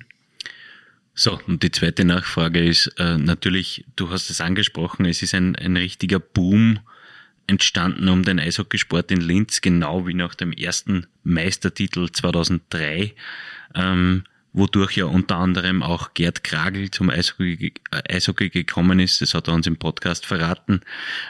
So, 1.14 1.38
und 1.46 1.62
die 1.62 1.70
zweite 1.70 2.04
Nachfrage 2.04 2.64
ist 2.64 2.86
äh, 2.98 3.18
natürlich, 3.18 3.84
du 3.96 4.10
hast 4.10 4.30
es 4.30 4.40
angesprochen, 4.40 5.04
es 5.04 5.22
ist 5.22 5.34
ein, 5.34 5.56
ein 5.56 5.76
richtiger 5.76 6.18
Boom 6.18 6.80
entstanden 7.46 8.08
um 8.08 8.22
den 8.22 8.38
Eishockeysport 8.38 9.10
in 9.10 9.20
Linz, 9.20 9.60
genau 9.60 10.06
wie 10.06 10.14
nach 10.14 10.34
dem 10.34 10.52
ersten 10.52 11.06
Meistertitel 11.22 12.10
2003, 12.10 13.14
ähm, 13.74 14.24
wodurch 14.52 14.96
ja 14.96 15.06
unter 15.06 15.36
anderem 15.36 15.82
auch 15.82 16.14
Gerd 16.14 16.44
Kragel 16.44 16.90
zum 16.90 17.10
Eishockey, 17.10 17.72
äh, 17.90 18.14
Eishockey 18.14 18.50
gekommen 18.50 19.00
ist. 19.00 19.20
Das 19.20 19.34
hat 19.34 19.48
er 19.48 19.54
uns 19.54 19.66
im 19.66 19.76
Podcast 19.76 20.26
verraten. 20.26 20.82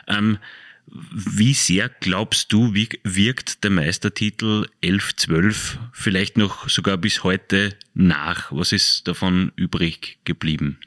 Ähm, 0.07 0.39
wie 0.87 1.55
sehr 1.55 1.89
glaubst 2.01 2.53
du, 2.53 2.75
wie 2.75 2.89
wirkt 3.05 3.65
der 3.65 3.71
Meistertitel 3.71 4.67
11-12 4.83 5.79
vielleicht 5.93 6.37
noch 6.37 6.69
sogar 6.69 6.97
bis 6.99 7.25
heute 7.25 7.75
nach? 7.95 8.53
Was 8.53 8.73
ist 8.73 9.09
davon 9.09 9.53
übrig 9.57 10.19
geblieben? 10.25 10.79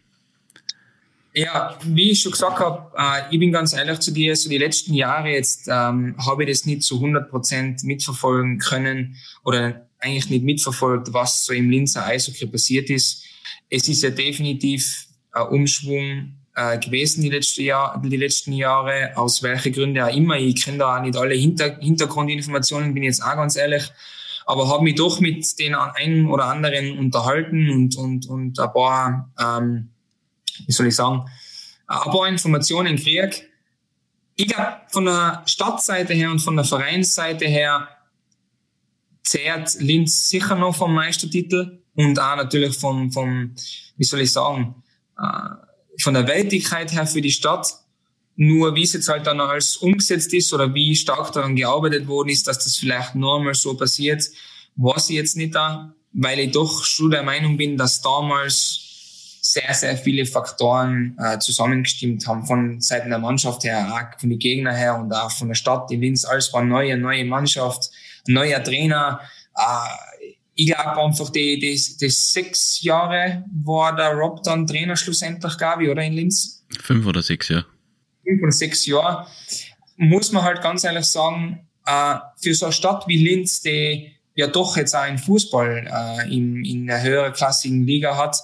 Ja, 1.33 1.77
wie 1.83 2.11
ich 2.11 2.21
schon 2.21 2.31
gesagt 2.31 2.59
habe, 2.59 2.91
äh, 2.97 3.33
ich 3.33 3.39
bin 3.39 3.51
ganz 3.51 3.73
ehrlich 3.73 3.99
zu 3.99 4.11
dir, 4.11 4.35
so 4.35 4.49
die 4.49 4.57
letzten 4.57 4.93
Jahre 4.93 5.29
jetzt 5.29 5.67
ähm, 5.67 6.15
habe 6.17 6.43
ich 6.43 6.49
das 6.49 6.65
nicht 6.65 6.83
zu 6.83 6.95
100 6.95 7.29
Prozent 7.29 7.83
mitverfolgen 7.83 8.59
können 8.59 9.17
oder 9.43 9.84
eigentlich 10.05 10.29
nicht 10.29 10.43
mitverfolgt, 10.43 11.11
was 11.11 11.45
so 11.45 11.53
im 11.53 11.69
Linzer 11.69 12.05
Eishockey 12.05 12.45
passiert 12.45 12.89
ist. 12.89 13.23
Es 13.69 13.87
ist 13.87 14.03
ja 14.03 14.11
definitiv 14.11 15.07
ein 15.31 15.47
Umschwung 15.47 16.35
äh, 16.55 16.77
gewesen 16.79 17.21
die, 17.21 17.29
letzte 17.29 17.63
Jahr, 17.63 18.01
die 18.03 18.15
letzten 18.15 18.53
Jahre, 18.53 19.11
aus 19.15 19.43
welchen 19.43 19.73
Gründen 19.73 19.99
auch 19.99 20.15
immer. 20.15 20.37
Ich 20.37 20.63
kenne 20.63 20.79
da 20.79 20.97
auch 20.97 21.01
nicht 21.01 21.17
alle 21.17 21.35
Hinter 21.35 21.77
Hintergrundinformationen, 21.79 22.93
bin 22.93 23.03
jetzt 23.03 23.23
auch 23.23 23.35
ganz 23.35 23.55
ehrlich, 23.55 23.91
aber 24.45 24.69
habe 24.69 24.83
mich 24.83 24.95
doch 24.95 25.19
mit 25.19 25.59
den 25.59 25.75
einen 25.75 26.27
oder 26.27 26.45
anderen 26.45 26.97
unterhalten 26.97 27.69
und, 27.69 27.97
und, 27.97 28.27
und 28.27 28.59
ein 28.59 28.73
paar, 28.73 29.31
ähm, 29.39 29.89
wie 30.65 30.71
soll 30.71 30.87
ich 30.87 30.95
sagen, 30.95 31.25
ein 31.87 32.11
paar 32.11 32.27
Informationen 32.27 32.95
gekriegt. 32.95 33.43
Ich 34.35 34.47
glaube, 34.47 34.77
von 34.89 35.05
der 35.05 35.43
Stadtseite 35.45 36.13
her 36.13 36.29
und 36.29 36.39
von 36.39 36.55
der 36.55 36.65
Vereinsseite 36.65 37.45
her 37.45 37.87
zehrt 39.25 39.75
Linz 39.79 40.29
sicher 40.29 40.55
noch 40.55 40.75
vom 40.75 40.93
Meistertitel 40.93 41.79
und 41.95 42.19
auch 42.19 42.35
natürlich 42.35 42.77
vom, 42.77 43.11
vom 43.11 43.51
wie 43.97 44.03
soll 44.03 44.21
ich 44.21 44.31
sagen, 44.31 44.75
äh, 45.17 46.01
von 46.01 46.13
der 46.13 46.27
Wertigkeit 46.27 46.91
her 46.93 47.07
für 47.07 47.21
die 47.21 47.31
Stadt. 47.31 47.67
Nur 48.37 48.75
wie 48.75 48.83
es 48.83 48.93
jetzt 48.93 49.07
halt 49.07 49.25
dann 49.27 49.39
alles 49.39 49.77
umgesetzt 49.77 50.33
ist 50.33 50.53
oder 50.53 50.73
wie 50.73 50.95
stark 50.95 51.31
daran 51.31 51.55
gearbeitet 51.55 52.05
worden 52.07 52.29
ist, 52.29 52.47
dass 52.47 52.63
das 52.63 52.75
vielleicht 52.75 53.15
nur 53.15 53.37
einmal 53.37 53.53
so 53.53 53.75
passiert, 53.75 54.23
weiß 54.75 55.09
ich 55.09 55.15
jetzt 55.15 55.37
nicht 55.37 55.55
da, 55.55 55.93
weil 56.11 56.39
ich 56.39 56.51
doch 56.51 56.83
schon 56.83 57.11
der 57.11 57.23
Meinung 57.23 57.55
bin, 57.55 57.77
dass 57.77 58.01
damals 58.01 58.81
sehr, 59.41 59.73
sehr 59.73 59.95
viele 59.95 60.25
Faktoren 60.25 61.17
äh, 61.17 61.39
zusammengestimmt 61.39 62.27
haben, 62.27 62.45
von 62.45 62.81
Seiten 62.81 63.09
der 63.09 63.19
Mannschaft 63.19 63.63
her, 63.63 63.87
auch 63.93 64.19
von 64.19 64.29
den 64.29 64.39
Gegner 64.39 64.73
her 64.73 64.99
und 64.99 65.13
auch 65.13 65.31
von 65.31 65.47
der 65.47 65.55
Stadt. 65.55 65.89
In 65.91 66.01
Linz, 66.01 66.25
alles 66.25 66.51
war 66.51 66.63
neue, 66.63 66.97
neue 66.97 67.23
Mannschaft, 67.23 67.89
neuer 68.27 68.63
Trainer. 68.63 69.19
Äh, 69.55 70.33
ich 70.55 70.67
glaube 70.67 71.01
einfach, 71.01 71.29
die, 71.29 71.59
die, 71.59 71.79
die 71.99 72.09
sechs 72.09 72.81
Jahre 72.81 73.43
war 73.63 73.95
der 73.95 74.13
Rob 74.13 74.41
dann 74.43 74.65
Trainer 74.65 74.95
schlussendlich, 74.95 75.57
glaube 75.57 75.83
ich, 75.83 75.89
oder 75.89 76.03
in 76.03 76.13
Linz? 76.13 76.65
Fünf 76.81 77.05
oder 77.05 77.21
sechs, 77.21 77.49
ja. 77.49 77.65
Fünf 78.23 78.41
oder 78.41 78.51
sechs 78.51 78.85
Jahre. 78.85 79.27
Muss 79.97 80.31
man 80.31 80.43
halt 80.43 80.61
ganz 80.61 80.83
ehrlich 80.83 81.05
sagen, 81.05 81.67
äh, 81.85 82.15
für 82.41 82.53
so 82.53 82.65
eine 82.65 82.73
Stadt 82.73 83.07
wie 83.07 83.23
Linz, 83.23 83.61
die 83.61 84.11
ja 84.35 84.47
doch 84.47 84.77
jetzt 84.77 84.95
auch 84.95 85.01
einen 85.01 85.17
Fußball 85.17 85.87
äh, 85.87 86.33
in, 86.33 86.63
in 86.63 86.89
einer 86.89 87.01
höherklassigen 87.01 87.85
Liga 87.85 88.17
hat, 88.17 88.37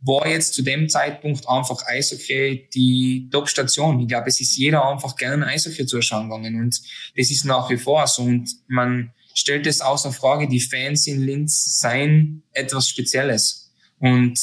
war 0.00 0.26
jetzt 0.26 0.54
zu 0.54 0.62
dem 0.62 0.88
Zeitpunkt 0.88 1.48
einfach 1.48 1.84
Eishockey 1.86 2.68
die 2.72 3.28
Top-Station. 3.30 4.00
Ich 4.00 4.08
glaube, 4.08 4.28
es 4.28 4.40
ist 4.40 4.56
jeder 4.56 4.88
einfach 4.88 5.16
gerne 5.16 5.46
Eishockey 5.46 5.86
zuschauen 5.86 6.28
gegangen 6.28 6.60
und 6.60 6.80
das 7.16 7.30
ist 7.30 7.44
nach 7.44 7.68
wie 7.68 7.78
vor 7.78 8.06
so 8.06 8.22
und 8.22 8.48
man 8.68 9.12
stellt 9.38 9.66
es 9.68 9.80
außer 9.80 10.12
Frage, 10.12 10.48
die 10.48 10.60
Fans 10.60 11.06
in 11.06 11.24
Linz 11.24 11.78
seien 11.78 12.42
etwas 12.52 12.88
Spezielles. 12.88 13.70
Und 14.00 14.36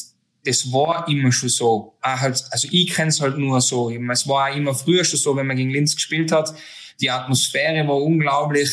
das 0.45 0.71
war 0.71 1.07
immer 1.09 1.31
schon 1.33 1.49
so. 1.49 1.97
Also 2.01 2.67
ich 2.71 2.93
kenne 2.93 3.09
es 3.09 3.19
halt 3.19 3.37
nur 3.37 3.59
so. 3.59 3.89
Es 3.89 4.27
war 4.27 4.49
auch 4.49 4.55
immer 4.55 4.73
früher 4.73 5.03
schon 5.03 5.19
so, 5.19 5.35
wenn 5.35 5.47
man 5.47 5.57
gegen 5.57 5.71
Linz 5.71 5.95
gespielt 5.95 6.31
hat. 6.31 6.53
Die 7.01 7.09
Atmosphäre 7.09 7.85
war 7.87 8.01
unglaublich. 8.01 8.69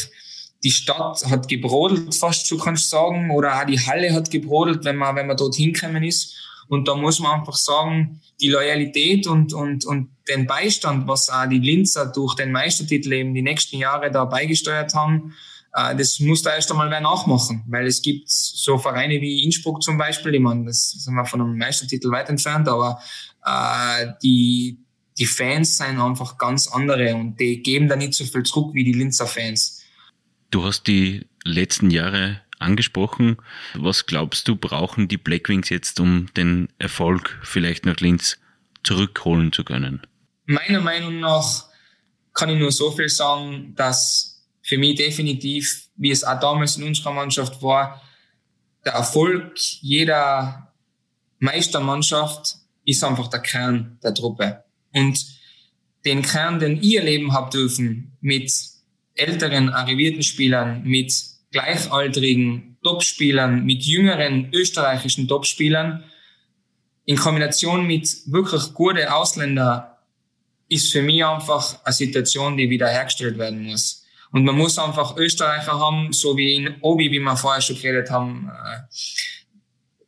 Die 0.62 0.70
Stadt 0.70 1.24
hat 1.28 1.48
gebrodelt, 1.48 2.14
fast 2.14 2.46
so 2.46 2.56
kannst 2.56 2.84
du 2.84 2.96
sagen. 2.96 3.30
Oder 3.32 3.60
auch 3.60 3.66
die 3.66 3.80
Halle 3.80 4.12
hat 4.12 4.30
gebrodelt, 4.30 4.84
wenn 4.84 4.96
man, 4.96 5.16
wenn 5.16 5.26
man 5.26 5.36
dort 5.36 5.56
hinkommen 5.56 6.04
ist. 6.04 6.36
Und 6.68 6.86
da 6.86 6.94
muss 6.94 7.18
man 7.18 7.40
einfach 7.40 7.56
sagen, 7.56 8.20
die 8.40 8.48
Loyalität 8.48 9.26
und, 9.26 9.52
und, 9.52 9.84
und 9.84 10.10
den 10.28 10.46
Beistand, 10.46 11.08
was 11.08 11.30
auch 11.30 11.48
die 11.48 11.58
Linzer 11.58 12.06
durch 12.06 12.36
den 12.36 12.52
Meistertitel 12.52 13.12
eben 13.12 13.34
die 13.34 13.42
nächsten 13.42 13.78
Jahre 13.78 14.10
da 14.12 14.24
beigesteuert 14.24 14.94
haben, 14.94 15.34
das 15.72 16.20
muss 16.20 16.42
da 16.42 16.54
erst 16.54 16.70
einmal 16.70 16.90
wer 16.90 17.00
nachmachen, 17.00 17.64
weil 17.66 17.86
es 17.86 18.02
gibt 18.02 18.28
so 18.28 18.78
Vereine 18.78 19.20
wie 19.20 19.42
Innsbruck 19.42 19.82
zum 19.82 19.96
Beispiel, 19.96 20.34
ich 20.34 20.40
meine, 20.40 20.66
das 20.66 20.90
sind 20.90 21.14
wir 21.14 21.24
von 21.24 21.40
einem 21.40 21.56
Meistertitel 21.56 22.10
weit 22.10 22.28
entfernt, 22.28 22.68
aber 22.68 23.00
äh, 23.44 24.12
die, 24.22 24.78
die 25.18 25.26
Fans 25.26 25.78
sind 25.78 25.98
einfach 25.98 26.36
ganz 26.36 26.68
andere 26.68 27.14
und 27.14 27.40
die 27.40 27.62
geben 27.62 27.88
da 27.88 27.96
nicht 27.96 28.14
so 28.14 28.24
viel 28.24 28.42
zurück 28.42 28.74
wie 28.74 28.84
die 28.84 28.92
Linzer 28.92 29.26
Fans. 29.26 29.82
Du 30.50 30.64
hast 30.64 30.86
die 30.86 31.26
letzten 31.44 31.90
Jahre 31.90 32.42
angesprochen. 32.58 33.38
Was 33.74 34.06
glaubst 34.06 34.48
du, 34.48 34.56
brauchen 34.56 35.08
die 35.08 35.16
Blackwings 35.16 35.70
jetzt, 35.70 35.98
um 36.00 36.32
den 36.34 36.68
Erfolg 36.78 37.38
vielleicht 37.42 37.86
nach 37.86 37.96
Linz 37.96 38.38
zurückholen 38.84 39.52
zu 39.52 39.64
können? 39.64 40.06
Meiner 40.44 40.80
Meinung 40.80 41.20
nach 41.20 41.64
kann 42.34 42.50
ich 42.50 42.58
nur 42.58 42.72
so 42.72 42.90
viel 42.90 43.08
sagen, 43.08 43.74
dass 43.74 44.31
für 44.72 44.78
mich 44.78 44.94
definitiv, 44.94 45.90
wie 45.96 46.10
es 46.10 46.24
auch 46.24 46.40
damals 46.40 46.78
in 46.78 46.84
unserer 46.84 47.12
Mannschaft 47.12 47.62
war, 47.62 48.00
der 48.86 48.94
Erfolg 48.94 49.52
jeder 49.82 50.72
Meistermannschaft 51.40 52.56
ist 52.86 53.04
einfach 53.04 53.28
der 53.28 53.40
Kern 53.40 53.98
der 54.02 54.14
Truppe. 54.14 54.64
Und 54.94 55.26
den 56.06 56.22
Kern, 56.22 56.58
den 56.58 56.82
ich 56.82 56.96
erleben 56.96 57.34
habe 57.34 57.50
dürfen, 57.50 58.16
mit 58.22 58.50
älteren, 59.14 59.68
arrivierten 59.68 60.22
Spielern, 60.22 60.82
mit 60.84 61.12
gleichaltrigen 61.50 62.78
Topspielern, 62.82 63.66
mit 63.66 63.82
jüngeren 63.82 64.54
österreichischen 64.54 65.28
Topspielern, 65.28 66.02
in 67.04 67.16
Kombination 67.16 67.86
mit 67.86 68.08
wirklich 68.24 68.72
guten 68.72 69.06
Ausländern, 69.06 69.82
ist 70.70 70.90
für 70.90 71.02
mich 71.02 71.22
einfach 71.22 71.84
eine 71.84 71.92
Situation, 71.92 72.56
die 72.56 72.70
wiederhergestellt 72.70 73.36
werden 73.36 73.64
muss. 73.64 74.01
Und 74.32 74.44
man 74.44 74.56
muss 74.56 74.78
einfach 74.78 75.16
Österreicher 75.16 75.78
haben, 75.78 76.12
so 76.12 76.36
wie 76.36 76.56
in 76.56 76.74
Obi, 76.80 77.10
wie 77.10 77.20
wir 77.20 77.36
vorher 77.36 77.60
schon 77.60 77.76
geredet 77.76 78.10
haben, 78.10 78.50
äh, 78.50 78.80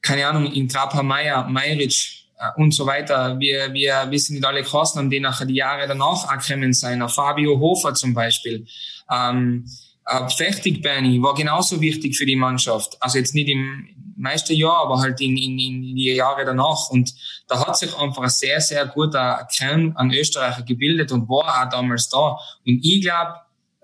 keine 0.01 0.27
Ahnung, 0.27 0.51
in 0.53 0.69
Trapa 0.69 1.03
Meier, 1.03 1.47
Meiric 1.49 2.25
äh, 2.39 2.49
und 2.57 2.73
so 2.73 2.87
weiter. 2.87 3.39
Wir, 3.39 3.73
wir 3.73 4.07
wissen 4.11 4.35
nicht 4.35 4.47
alle 4.47 4.63
Kosten, 4.63 5.11
die 5.11 5.21
nachher 5.21 5.47
die 5.47 5.55
Jahre 5.55 5.87
danach 5.87 6.29
ankommen 6.29 6.73
sein. 6.73 7.07
Fabio 7.09 7.59
Hofer 7.59 7.95
zum 7.95 8.15
Beispiel. 8.15 8.67
Ähm, 9.11 9.67
äh, 10.07 10.29
Fechtig 10.31 10.83
Bernie 10.83 11.21
war 11.23 11.35
genauso 11.35 11.81
wichtig 11.81 12.17
für 12.17 12.27
die 12.27 12.37
Mannschaft. 12.37 12.97
Also 13.01 13.19
jetzt 13.19 13.35
nicht 13.35 13.51
im 13.51 13.89
meisten 14.17 14.55
Jahr, 14.55 14.85
aber 14.85 15.01
halt 15.01 15.21
in, 15.21 15.37
in, 15.37 15.59
in 15.59 15.97
die 15.97 16.15
Jahre 16.15 16.47
danach. 16.47 16.89
Und 16.89 17.13
da 17.49 17.67
hat 17.67 17.77
sich 17.77 17.95
einfach 17.99 18.23
ein 18.23 18.31
sehr, 18.31 18.61
sehr 18.61 18.87
guter 18.87 19.47
Kern 19.55 19.93
an 19.97 20.13
Österreicher 20.13 20.63
gebildet 20.63 21.13
und 21.13 21.29
war 21.29 21.67
auch 21.67 21.71
damals 21.71 22.09
da. 22.09 22.39
Und 22.67 22.81
ich 22.83 23.03
glaube, 23.03 23.35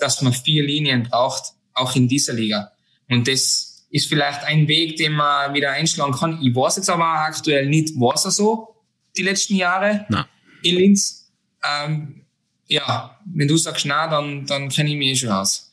dass 0.00 0.22
man 0.22 0.32
vier 0.32 0.64
Linien 0.64 1.04
braucht, 1.04 1.54
auch 1.74 1.94
in 1.96 2.08
dieser 2.08 2.32
Liga. 2.32 2.72
Und 3.08 3.28
das 3.28 3.86
ist 3.90 4.08
vielleicht 4.08 4.44
ein 4.44 4.68
Weg, 4.68 4.96
den 4.96 5.12
man 5.12 5.52
wieder 5.54 5.72
einschlagen 5.72 6.12
kann. 6.12 6.40
Ich 6.42 6.54
weiß 6.54 6.76
jetzt 6.76 6.90
aber 6.90 7.04
aktuell 7.04 7.66
nicht, 7.66 7.94
war 7.96 8.14
es 8.14 8.22
so 8.22 8.76
die 9.16 9.22
letzten 9.22 9.56
Jahre 9.56 10.06
Nein. 10.08 10.24
in 10.62 10.76
Linz. 10.76 11.32
Ähm, 11.64 12.24
ja, 12.66 13.18
wenn 13.24 13.48
du 13.48 13.56
sagst 13.56 13.84
na, 13.84 14.06
dann, 14.06 14.46
dann 14.46 14.68
kenne 14.68 14.90
ich 14.90 14.96
mich 14.96 15.08
eh 15.08 15.16
schon 15.16 15.30
aus. 15.30 15.72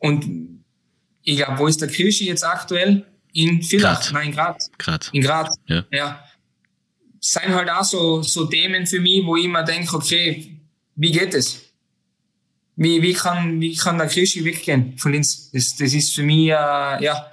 Und 0.00 0.62
ich 1.22 1.36
glaube, 1.36 1.58
wo 1.58 1.66
ist 1.68 1.80
der 1.80 1.88
Kirschi 1.88 2.26
jetzt 2.26 2.44
aktuell? 2.44 3.06
In 3.32 3.62
Villach, 3.62 4.10
nein, 4.12 4.28
in 4.28 4.34
Graz. 4.34 4.70
Graz. 4.76 5.08
In 5.12 5.22
Graz, 5.22 5.54
ja. 5.66 5.84
ja. 5.90 6.24
Sein 7.20 7.54
halt 7.54 7.70
auch 7.70 7.84
so, 7.84 8.20
so 8.22 8.46
Themen 8.46 8.86
für 8.86 9.00
mich, 9.00 9.24
wo 9.24 9.36
ich 9.36 9.44
immer 9.44 9.62
denke, 9.62 9.94
okay, 9.94 10.60
wie 10.96 11.12
geht 11.12 11.34
es? 11.34 11.71
Wie, 12.76 13.02
wie, 13.02 13.12
kann, 13.12 13.60
wie 13.60 13.76
kann 13.76 13.98
der 13.98 14.06
Krischi 14.06 14.44
weggehen 14.44 14.96
von 14.98 15.12
Linz? 15.12 15.50
Das, 15.50 15.76
das 15.76 15.92
ist 15.92 16.14
für 16.14 16.22
mich, 16.22 16.48
äh, 16.48 16.52
ja, 16.52 17.30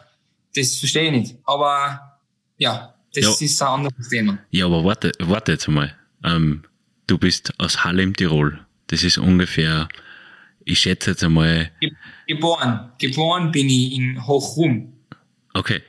das 0.56 0.76
verstehe 0.76 1.06
ich 1.06 1.12
nicht. 1.12 1.36
Aber 1.46 2.20
ja, 2.58 2.94
das 3.14 3.24
ja. 3.40 3.46
ist 3.46 3.62
ein 3.62 3.68
anderes 3.68 4.10
Thema. 4.10 4.40
Ja, 4.52 4.66
aber 4.66 4.84
warte, 4.84 5.12
warte 5.20 5.54
jetzt 5.54 5.68
mal. 5.68 5.96
Ähm, 6.24 6.64
du 7.08 7.18
bist 7.18 7.54
aus 7.58 7.84
Halle 7.84 8.04
im 8.04 8.16
Tirol. 8.16 8.60
Das 8.88 9.04
ist 9.04 9.18
ungefähr, 9.18 9.88
ich 10.66 10.80
schätze 10.80 11.12
jetzt 11.12 11.24
einmal. 11.24 11.72
Geboren. 12.28 12.92
Geboren 13.00 13.52
bin 13.52 13.70
ich 13.70 13.94
in 13.94 14.28
Hochrum. 14.28 14.94
Okay. 15.54 15.82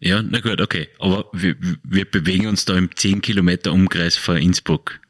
Ja, 0.00 0.20
na 0.20 0.40
gut, 0.40 0.60
okay. 0.60 0.88
Aber 0.98 1.26
wir, 1.32 1.54
wir 1.84 2.04
bewegen 2.04 2.48
uns 2.48 2.64
da 2.64 2.76
im 2.76 2.94
10 2.94 3.22
Kilometer 3.22 3.72
Umkreis 3.72 4.16
vor 4.16 4.36
Innsbruck. 4.36 5.00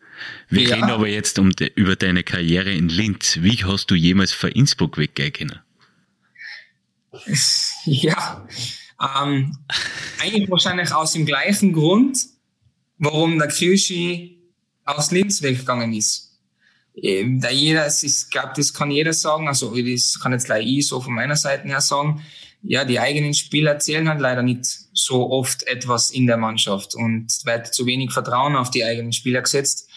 Wir 0.48 0.68
ja. 0.68 0.74
reden 0.74 0.90
aber 0.90 1.08
jetzt 1.08 1.38
um 1.38 1.50
de, 1.50 1.70
über 1.74 1.96
deine 1.96 2.22
Karriere 2.22 2.72
in 2.72 2.88
Linz. 2.88 3.38
Wie 3.40 3.64
hast 3.64 3.90
du 3.90 3.94
jemals 3.94 4.32
vor 4.32 4.50
Innsbruck 4.50 4.98
weggehen 4.98 5.32
können? 5.32 5.60
Ja, 7.84 8.46
ähm, 9.02 9.58
eigentlich 10.20 10.48
wahrscheinlich 10.48 10.92
aus 10.94 11.12
dem 11.14 11.26
gleichen 11.26 11.72
Grund, 11.72 12.16
warum 12.98 13.38
der 13.38 13.48
Kirschi 13.48 14.38
aus 14.84 15.10
Linz 15.10 15.42
weggegangen 15.42 15.92
ist. 15.92 16.38
Ähm, 16.94 17.40
da 17.40 17.50
jeder, 17.50 17.86
ich 17.88 18.30
glaube, 18.30 18.52
das 18.56 18.72
kann 18.72 18.90
jeder 18.90 19.12
sagen, 19.12 19.48
also 19.48 19.74
das 19.74 20.20
kann 20.20 20.32
jetzt 20.32 20.44
gleich 20.44 20.66
ich 20.66 20.86
so 20.86 21.00
von 21.00 21.14
meiner 21.14 21.36
Seite 21.36 21.66
her 21.66 21.80
sagen, 21.80 22.22
ja, 22.62 22.84
die 22.84 23.00
eigenen 23.00 23.34
Spieler 23.34 23.78
zählen 23.78 24.08
halt 24.08 24.20
leider 24.20 24.42
nicht 24.42 24.64
so 24.92 25.30
oft 25.30 25.66
etwas 25.66 26.10
in 26.10 26.26
der 26.26 26.36
Mannschaft 26.36 26.94
und 26.94 27.26
wird 27.44 27.74
zu 27.74 27.86
wenig 27.86 28.12
Vertrauen 28.12 28.54
auf 28.54 28.70
die 28.70 28.84
eigenen 28.84 29.12
Spieler 29.12 29.42
gesetzt. 29.42 29.88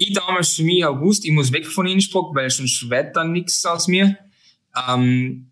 Ich 0.00 0.12
damals 0.12 0.54
für 0.54 0.62
mich 0.62 0.84
auch 0.84 1.00
wusste, 1.00 1.26
ich 1.26 1.32
muss 1.34 1.52
weg 1.52 1.66
von 1.66 1.86
Innsbruck, 1.86 2.32
weil 2.34 2.48
sonst 2.50 2.88
wird 2.88 3.16
dann 3.16 3.32
nichts 3.32 3.66
aus 3.66 3.88
mir. 3.88 4.16
Ähm, 4.88 5.50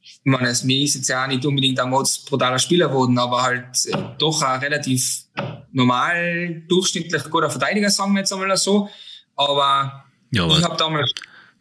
ich 0.00 0.20
meine, 0.22 0.56
mir 0.62 0.84
ist 0.84 0.94
jetzt 0.94 1.08
ja 1.08 1.24
auch 1.24 1.28
nicht 1.28 1.44
unbedingt 1.44 1.80
ein 1.80 1.90
brutaler 1.90 2.60
Spieler 2.60 2.86
geworden, 2.86 3.18
aber 3.18 3.42
halt 3.42 3.84
äh, 3.86 3.96
doch 4.16 4.42
ein 4.42 4.60
relativ 4.60 5.24
normal, 5.72 6.62
durchschnittlich 6.68 7.24
guter 7.24 7.50
Verteidiger, 7.50 7.90
sagen 7.90 8.12
wir 8.12 8.20
jetzt 8.20 8.32
einmal 8.32 8.56
so. 8.56 8.88
Aber, 9.34 10.04
ja, 10.30 10.44
aber 10.44 10.56
ich 10.56 10.64
habe 10.64 10.76
damals. 10.76 11.12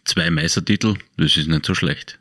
Zwei 0.05 0.29
Meistertitel, 0.29 0.97
das 1.17 1.35
ist 1.35 1.47
nicht 1.47 1.65
so 1.65 1.73
schlecht. 1.73 2.19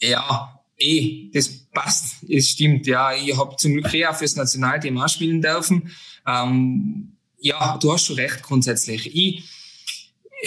Ja, 0.00 0.60
eh, 0.76 1.30
das 1.32 1.48
passt, 1.72 2.24
es 2.28 2.50
stimmt. 2.50 2.88
Ja, 2.88 3.14
ich 3.14 3.36
habe 3.36 3.54
zum 3.56 3.74
Glück 3.74 3.86
auch 4.08 4.16
fürs 4.16 4.34
Nationalteam 4.34 4.98
auch 4.98 5.08
spielen 5.08 5.40
dürfen. 5.40 5.92
Ähm, 6.26 7.12
ja, 7.40 7.76
du 7.80 7.92
hast 7.92 8.06
schon 8.06 8.16
recht 8.16 8.42
grundsätzlich. 8.42 9.14
Ich, 9.14 9.44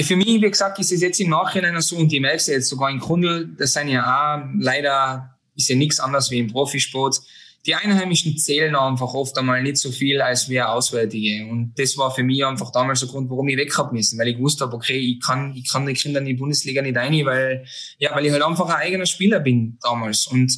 für 0.05 0.15
mich, 0.15 0.41
wie 0.41 0.49
gesagt, 0.49 0.79
ist 0.79 0.91
es 0.91 1.01
jetzt 1.01 1.19
im 1.19 1.29
Nachhinein 1.29 1.79
so, 1.81 1.97
und 1.97 2.11
ich 2.11 2.19
merke 2.19 2.37
es 2.37 2.47
jetzt 2.47 2.69
sogar 2.69 2.89
in 2.89 2.99
Kundl, 2.99 3.49
das 3.57 3.73
sind 3.73 3.89
ja 3.89 4.03
auch 4.03 4.47
leider, 4.59 5.37
ist 5.55 5.69
ja 5.69 5.75
nichts 5.75 5.99
anderes 5.99 6.31
wie 6.31 6.39
im 6.39 6.47
Profisport. 6.47 7.21
Die 7.65 7.75
Einheimischen 7.75 8.37
zählen 8.37 8.75
einfach 8.75 9.13
oft 9.13 9.37
einmal 9.37 9.61
nicht 9.61 9.77
so 9.77 9.91
viel 9.91 10.19
als 10.19 10.49
wir 10.49 10.69
Auswärtige. 10.69 11.45
Und 11.45 11.73
das 11.75 11.95
war 11.95 12.09
für 12.09 12.23
mich 12.23 12.43
einfach 12.43 12.71
damals 12.71 13.01
der 13.01 13.09
Grund, 13.09 13.29
warum 13.29 13.47
ich 13.49 13.57
weg 13.57 13.77
hab 13.77 13.93
müssen, 13.93 14.17
weil 14.17 14.29
ich 14.29 14.39
wusste 14.39 14.65
habe, 14.65 14.75
okay, 14.75 14.97
ich 14.97 15.19
kann, 15.19 15.53
ich 15.55 15.69
kann 15.69 15.85
die 15.85 15.93
Kinder 15.93 16.21
in 16.21 16.25
die 16.25 16.33
Bundesliga 16.33 16.81
nicht 16.81 16.97
rein, 16.97 17.13
weil, 17.25 17.65
ja, 17.99 18.15
weil 18.15 18.25
ich 18.25 18.31
halt 18.31 18.41
einfach 18.41 18.67
ein 18.67 18.81
eigener 18.81 19.05
Spieler 19.05 19.39
bin 19.39 19.77
damals. 19.81 20.25
Und, 20.25 20.57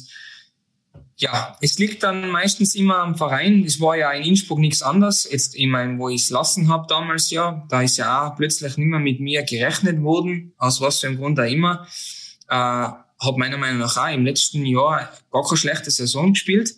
ja, 1.16 1.56
es 1.60 1.78
liegt 1.78 2.02
dann 2.02 2.30
meistens 2.30 2.74
immer 2.74 2.98
am 2.98 3.16
Verein. 3.16 3.64
Es 3.64 3.80
war 3.80 3.96
ja 3.96 4.10
in 4.12 4.24
Innsbruck 4.24 4.58
nichts 4.58 4.82
anderes. 4.82 5.28
Jetzt, 5.30 5.54
ich 5.54 5.66
meine, 5.66 5.98
wo 5.98 6.08
ich 6.08 6.22
es 6.22 6.30
lassen 6.30 6.68
habe 6.68 6.86
damals 6.88 7.30
ja, 7.30 7.64
da 7.68 7.82
ist 7.82 7.96
ja 7.96 8.26
auch 8.26 8.36
plötzlich 8.36 8.76
nicht 8.76 8.88
mehr 8.88 9.00
mit 9.00 9.20
mir 9.20 9.42
gerechnet 9.44 10.02
worden, 10.02 10.52
aus 10.58 10.80
was 10.80 11.00
für 11.00 11.06
einem 11.06 11.18
Grund 11.18 11.38
auch 11.38 11.44
immer. 11.44 11.86
Äh, 12.48 12.54
habe 12.56 13.38
meiner 13.38 13.56
Meinung 13.56 13.78
nach 13.78 13.96
auch 13.96 14.12
im 14.12 14.24
letzten 14.24 14.66
Jahr 14.66 15.10
gar 15.30 15.44
keine 15.44 15.56
schlechte 15.56 15.90
Saison 15.90 16.32
gespielt. 16.32 16.74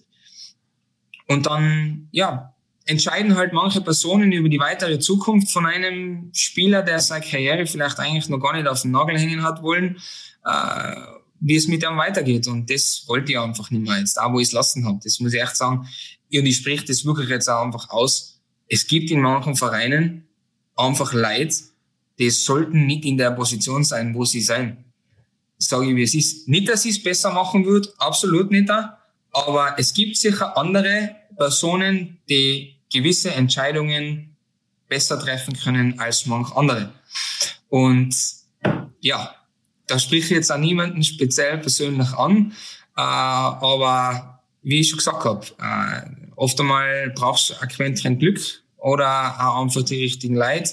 Und 1.28 1.46
dann, 1.46 2.08
ja, 2.12 2.54
entscheiden 2.84 3.36
halt 3.36 3.52
manche 3.52 3.80
Personen 3.80 4.30
über 4.32 4.48
die 4.48 4.60
weitere 4.60 4.98
Zukunft 4.98 5.50
von 5.50 5.66
einem 5.66 6.30
Spieler, 6.32 6.82
der 6.82 7.00
seine 7.00 7.24
Karriere 7.24 7.66
vielleicht 7.66 7.98
eigentlich 7.98 8.28
noch 8.28 8.38
gar 8.38 8.54
nicht 8.54 8.68
auf 8.68 8.82
den 8.82 8.92
Nagel 8.92 9.18
hängen 9.18 9.42
hat 9.42 9.62
wollen. 9.62 9.96
Äh, 10.44 10.96
wie 11.40 11.56
es 11.56 11.68
mit 11.68 11.82
ihm 11.82 11.96
weitergeht. 11.96 12.46
Und 12.46 12.70
das 12.70 13.04
wollte 13.06 13.32
ich 13.32 13.38
einfach 13.38 13.70
nicht 13.70 13.82
mehr 13.82 13.98
jetzt, 13.98 14.16
da 14.16 14.32
wo 14.32 14.40
ich 14.40 14.48
es 14.48 14.52
lassen 14.52 14.84
habe. 14.86 14.98
Das 15.02 15.20
muss 15.20 15.34
ich 15.34 15.40
echt 15.40 15.56
sagen. 15.56 15.88
Und 16.32 16.46
ich 16.46 16.56
spreche 16.56 16.84
das 16.84 17.04
wirklich 17.04 17.28
jetzt 17.28 17.48
auch 17.48 17.64
einfach 17.64 17.90
aus. 17.90 18.40
Es 18.68 18.86
gibt 18.86 19.10
in 19.10 19.20
manchen 19.20 19.56
Vereinen 19.56 20.26
einfach 20.76 21.12
Leute, 21.12 21.54
die 22.18 22.30
sollten 22.30 22.86
nicht 22.86 23.04
in 23.04 23.18
der 23.18 23.30
Position 23.30 23.84
sein, 23.84 24.14
wo 24.14 24.24
sie 24.24 24.40
sein. 24.40 24.84
Sage 25.58 25.90
ich, 25.90 25.96
wie 25.96 26.02
es 26.02 26.14
ist. 26.14 26.48
Nicht, 26.48 26.68
dass 26.68 26.84
ich 26.84 26.96
es 26.96 27.02
besser 27.02 27.32
machen 27.32 27.64
würde, 27.64 27.92
absolut 27.98 28.50
nicht 28.50 28.68
da. 28.68 28.98
Aber 29.32 29.78
es 29.78 29.92
gibt 29.94 30.16
sicher 30.16 30.56
andere 30.56 31.16
Personen, 31.36 32.18
die 32.28 32.76
gewisse 32.92 33.32
Entscheidungen 33.32 34.36
besser 34.88 35.18
treffen 35.18 35.54
können 35.54 35.98
als 35.98 36.26
manch 36.26 36.54
andere. 36.54 36.92
Und 37.68 38.14
ja, 39.00 39.34
da 39.86 39.98
spreche 39.98 40.24
ich 40.24 40.30
jetzt 40.30 40.52
auch 40.52 40.58
niemanden 40.58 41.02
speziell 41.02 41.58
persönlich 41.58 42.12
an, 42.14 42.52
äh, 42.96 43.00
aber 43.00 44.40
wie 44.62 44.80
ich 44.80 44.88
schon 44.88 44.98
gesagt 44.98 45.24
habe, 45.24 45.46
äh, 45.58 46.30
oft 46.36 46.58
einmal 46.60 47.12
brauchst 47.14 47.50
du 47.50 47.54
ein 47.60 47.68
Quäntchen 47.68 48.18
Glück 48.18 48.40
oder 48.78 49.36
auch 49.40 49.62
einfach 49.62 49.82
die 49.82 50.02
richtigen 50.02 50.36
Leute, 50.36 50.70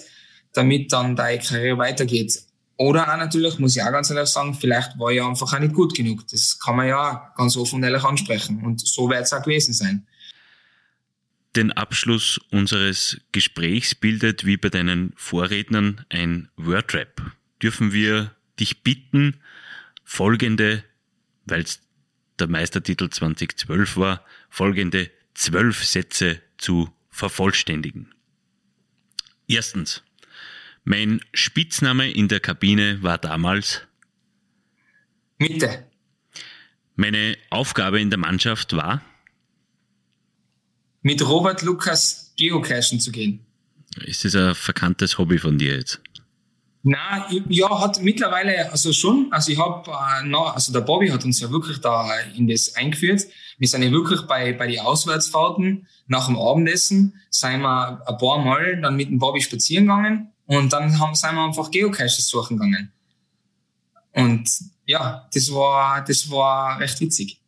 damit 0.53 0.91
dann 0.91 1.15
deine 1.15 1.41
Karriere 1.41 1.77
weitergeht. 1.77 2.43
Oder 2.77 3.11
auch 3.11 3.17
natürlich, 3.17 3.59
muss 3.59 3.75
ich 3.75 3.83
auch 3.83 3.91
ganz 3.91 4.09
ehrlich 4.09 4.29
sagen, 4.29 4.55
vielleicht 4.55 4.97
war 4.97 5.11
ich 5.11 5.21
einfach 5.21 5.53
auch 5.53 5.59
nicht 5.59 5.73
gut 5.73 5.93
genug. 5.93 6.27
Das 6.27 6.59
kann 6.59 6.75
man 6.75 6.87
ja 6.87 7.31
ganz 7.37 7.55
offen 7.55 7.75
und 7.75 7.83
ehrlich 7.83 8.03
ansprechen. 8.03 8.63
Und 8.63 8.85
so 8.85 9.09
wird 9.09 9.21
es 9.21 9.33
auch 9.33 9.43
gewesen 9.43 9.73
sein. 9.73 10.07
Den 11.55 11.71
Abschluss 11.71 12.39
unseres 12.49 13.21
Gesprächs 13.31 13.93
bildet 13.93 14.43
wie 14.45 14.57
bei 14.57 14.69
deinen 14.69 15.13
Vorrednern 15.15 16.03
ein 16.09 16.49
Wordrap. 16.57 17.21
Dürfen 17.61 17.93
wir 17.93 18.31
dich 18.59 18.83
bitten, 18.83 19.41
folgende, 20.03 20.83
weil 21.45 21.61
es 21.61 21.81
der 22.39 22.47
Meistertitel 22.47 23.09
2012 23.09 23.97
war, 23.97 24.25
folgende 24.49 25.11
zwölf 25.33 25.83
Sätze 25.83 26.41
zu 26.57 26.91
vervollständigen. 27.09 28.13
Erstens. 29.47 30.03
Mein 30.85 31.21
Spitzname 31.33 32.11
in 32.11 32.27
der 32.27 32.39
Kabine 32.41 33.01
war 33.03 33.17
damals 33.17 33.81
Mitte. 35.37 35.87
Meine 36.95 37.37
Aufgabe 37.49 38.01
in 38.01 38.09
der 38.09 38.19
Mannschaft 38.19 38.75
war 38.75 39.01
mit 41.03 41.21
Robert 41.21 41.61
Lukas 41.61 42.33
geocachen 42.37 42.99
zu 42.99 43.11
gehen. 43.11 43.45
Ist 44.05 44.25
das 44.25 44.35
ein 44.35 44.55
verkanntes 44.55 45.17
Hobby 45.17 45.37
von 45.37 45.57
dir 45.57 45.75
jetzt? 45.75 46.01
Na, 46.85 47.25
ja, 47.47 47.79
hat 47.79 48.01
mittlerweile, 48.01 48.69
also 48.69 48.91
schon, 48.91 49.27
also 49.31 49.51
ich 49.53 49.57
habe, 49.57 49.89
äh, 49.89 50.35
also 50.35 50.73
der 50.73 50.81
Bobby 50.81 51.07
hat 51.07 51.23
uns 51.23 51.39
ja 51.39 51.49
wirklich 51.49 51.79
da 51.79 52.09
in 52.35 52.45
das 52.45 52.75
eingeführt. 52.75 53.21
Wir 53.57 53.69
sind 53.69 53.83
ja 53.83 53.91
wirklich 53.91 54.21
bei, 54.23 54.51
bei 54.51 54.67
den 54.67 54.81
Auswärtsfahrten 54.81 55.87
nach 56.07 56.27
dem 56.27 56.37
Abendessen, 56.37 57.13
sind 57.29 57.61
wir 57.61 58.01
ein 58.05 58.17
paar 58.17 58.39
Mal 58.39 58.81
dann 58.81 58.97
mit 58.97 59.07
dem 59.07 59.17
Bobby 59.17 59.41
spazieren 59.41 59.85
gegangen 59.85 60.33
und 60.45 60.73
dann 60.73 60.99
haben, 60.99 61.15
sind 61.15 61.35
wir 61.35 61.45
einfach 61.45 61.71
Geocaches 61.71 62.27
suchen 62.27 62.57
gegangen. 62.57 62.91
Und 64.11 64.49
ja, 64.85 65.29
das 65.33 65.53
war, 65.53 66.03
das 66.03 66.29
war 66.29 66.81
recht 66.81 66.99
witzig. 66.99 67.39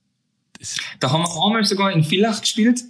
Da 1.02 1.12
haben 1.12 1.24
wir 1.24 1.46
einmal 1.46 1.66
sogar 1.66 1.92
in 1.92 2.06
Villach 2.06 2.40
gespielt. 2.40 2.82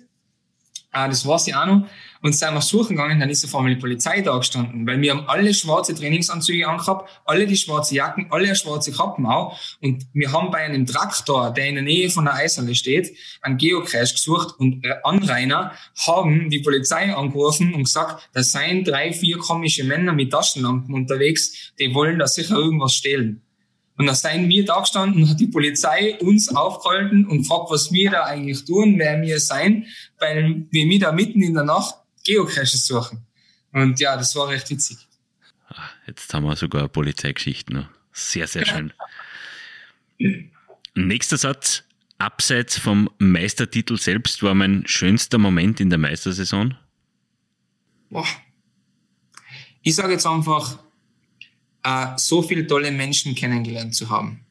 Äh, 0.93 1.09
das 1.09 1.25
weiß 1.25 1.47
ich 1.47 1.55
auch 1.55 1.65
noch. 1.65 1.87
Und 2.25 2.33
sind 2.33 2.55
wir 2.55 2.61
suchen 2.61 2.95
gegangen, 2.95 3.19
dann 3.19 3.29
ist 3.29 3.45
auf 3.45 3.53
einmal 3.53 3.75
die 3.75 3.79
Polizei 3.79 4.21
da 4.21 4.35
gestanden, 4.35 4.87
weil 4.87 4.99
wir 4.99 5.11
haben 5.11 5.29
alle 5.29 5.53
schwarze 5.53 5.93
Trainingsanzüge 5.93 6.67
angehabt, 6.67 7.07
alle 7.23 7.45
die 7.45 7.55
schwarze 7.55 7.93
Jacken, 7.93 8.25
alle 8.31 8.55
schwarze 8.55 8.91
Kappen 8.91 9.27
auch. 9.27 9.55
Und 9.79 10.07
wir 10.11 10.31
haben 10.31 10.49
bei 10.49 10.57
einem 10.57 10.87
Traktor, 10.87 11.51
der 11.51 11.67
in 11.67 11.75
der 11.75 11.83
Nähe 11.83 12.09
von 12.09 12.25
der 12.25 12.33
Eishalle 12.33 12.73
steht, 12.73 13.15
einen 13.43 13.57
Geocache 13.57 14.13
gesucht 14.13 14.59
und 14.59 14.83
Anrainer 15.03 15.73
haben 16.07 16.49
die 16.49 16.61
Polizei 16.61 17.13
angerufen 17.13 17.75
und 17.75 17.83
gesagt, 17.83 18.27
da 18.33 18.41
seien 18.41 18.83
drei, 18.83 19.13
vier 19.13 19.37
komische 19.37 19.83
Männer 19.83 20.11
mit 20.11 20.31
Taschenlampen 20.31 20.95
unterwegs, 20.95 21.73
die 21.77 21.93
wollen 21.93 22.17
da 22.17 22.25
sicher 22.25 22.55
irgendwas 22.55 22.95
stehlen. 22.95 23.43
Und 23.99 24.07
da 24.07 24.15
seien 24.15 24.49
wir 24.49 24.65
da 24.65 24.79
gestanden 24.79 25.21
und 25.21 25.29
hat 25.29 25.39
die 25.39 25.45
Polizei 25.45 26.17
uns 26.19 26.49
aufgehalten 26.49 27.27
und 27.27 27.43
gefragt, 27.43 27.67
was 27.69 27.91
wir 27.91 28.09
da 28.09 28.23
eigentlich 28.23 28.65
tun, 28.65 28.95
wer 28.97 29.21
wir 29.21 29.39
sein, 29.39 29.85
weil 30.17 30.65
wir 30.71 30.99
da 30.99 31.11
mitten 31.11 31.43
in 31.43 31.53
der 31.53 31.65
Nacht 31.65 31.97
Geocaches 32.25 32.85
suchen. 32.85 33.25
Und 33.71 33.99
ja, 33.99 34.17
das 34.17 34.35
war 34.35 34.49
recht 34.49 34.69
witzig. 34.69 34.97
Jetzt 36.07 36.33
haben 36.33 36.45
wir 36.45 36.55
sogar 36.55 36.87
Polizeigeschichten. 36.87 37.87
Sehr, 38.11 38.47
sehr 38.47 38.65
schön. 38.65 38.93
Nächster 40.95 41.37
Satz. 41.37 41.83
Abseits 42.17 42.77
vom 42.77 43.09
Meistertitel 43.17 43.97
selbst 43.97 44.41
war 44.41 44.55
mein 44.55 44.87
schönster 44.87 45.37
Moment 45.37 45.81
in 45.81 45.89
der 45.89 45.99
Meistersaison? 45.99 46.77
Boah. 48.09 48.25
Ich 49.81 49.95
sage 49.95 50.13
jetzt 50.13 50.25
einfach, 50.25 50.79
äh, 51.83 52.17
so 52.17 52.41
viele 52.41 52.65
tolle 52.65 52.91
Menschen 52.91 53.35
kennengelernt 53.35 53.93
zu 53.93 54.09
haben. 54.09 54.45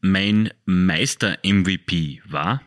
Mein 0.00 0.50
Meister-MVP 0.64 2.22
war? 2.26 2.62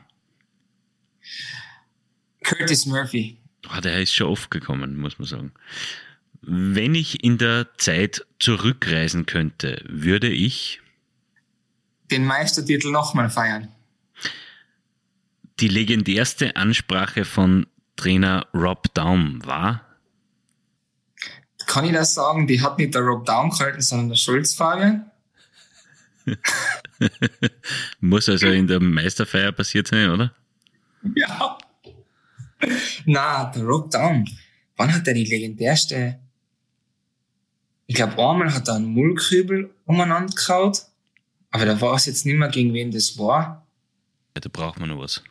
Curtis 2.44 2.86
Murphy. 2.86 3.39
Oh, 3.76 3.82
der 3.82 4.02
ist 4.02 4.14
schon 4.14 4.28
oft 4.28 4.52
gekommen, 4.52 4.98
muss 4.98 5.20
man 5.20 5.28
sagen. 5.28 5.52
Wenn 6.42 6.96
ich 6.96 7.24
in 7.24 7.38
der 7.38 7.68
Zeit 7.78 8.26
zurückreisen 8.40 9.26
könnte, 9.26 9.84
würde 9.88 10.30
ich 10.30 10.82
den 12.10 12.26
Meistertitel 12.26 12.92
nochmal 12.92 13.30
feiern. 13.30 13.68
Die 15.60 15.68
legendärste 15.68 16.56
Ansprache 16.56 17.26
von 17.26 17.68
Trainer 17.96 18.48
Rob 18.54 18.94
Daum 18.94 19.46
war? 19.46 19.86
Kann 21.68 21.86
ich 21.86 21.92
das 21.92 22.14
sagen? 22.14 22.48
Die 22.48 22.62
hat 22.62 22.80
nicht 22.80 22.96
der 22.96 23.02
Rob 23.02 23.26
Daum 23.26 23.52
gehalten, 23.52 23.82
sondern 23.82 24.10
der 24.10 24.16
Schulz 24.16 24.54
Fabian. 24.54 25.12
Muss 28.00 28.30
also 28.30 28.48
in 28.48 28.68
der 28.68 28.80
Meisterfeier 28.80 29.52
passiert 29.52 29.88
sein, 29.88 30.10
oder? 30.10 30.34
Ja. 31.16 31.58
Na, 33.06 33.46
der 33.52 33.64
Rob 33.64 33.90
Down. 33.92 34.26
Wann 34.76 34.94
hat 34.94 35.08
er 35.08 35.14
die 35.14 35.26
legendärste? 35.26 36.20
Ich 37.88 37.96
glaube, 37.96 38.14
einmal 38.14 38.54
hat 38.54 38.68
er 38.68 38.76
einen 38.76 38.86
Mullkübel 38.86 39.70
umeinander 39.86 40.34
gehaut. 40.34 40.84
Aber 41.52 41.66
da 41.66 41.80
war 41.82 41.96
es 41.96 42.06
jetzt 42.06 42.26
nicht 42.26 42.38
mehr, 42.38 42.50
gegen 42.50 42.74
wen 42.74 42.92
das 42.92 43.18
war. 43.18 43.66
Ja, 44.36 44.42
da 44.42 44.50
braucht 44.52 44.80
man 44.80 44.90
noch 44.90 45.00
was. 45.00 45.24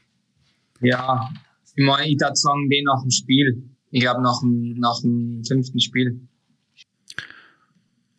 Ja, 0.81 1.31
ich 1.77 1.85
meine, 1.85 2.09
ich 2.09 2.19
würde 2.19 2.35
sagen, 2.35 2.69
den 2.69 2.85
nach 2.85 3.03
dem 3.03 3.11
Spiel. 3.11 3.63
Ich 3.91 4.01
glaube, 4.01 4.23
nach 4.23 4.41
dem, 4.41 4.79
nach 4.79 5.01
dem 5.01 5.45
fünften 5.45 5.81
Spiel. 5.81 6.21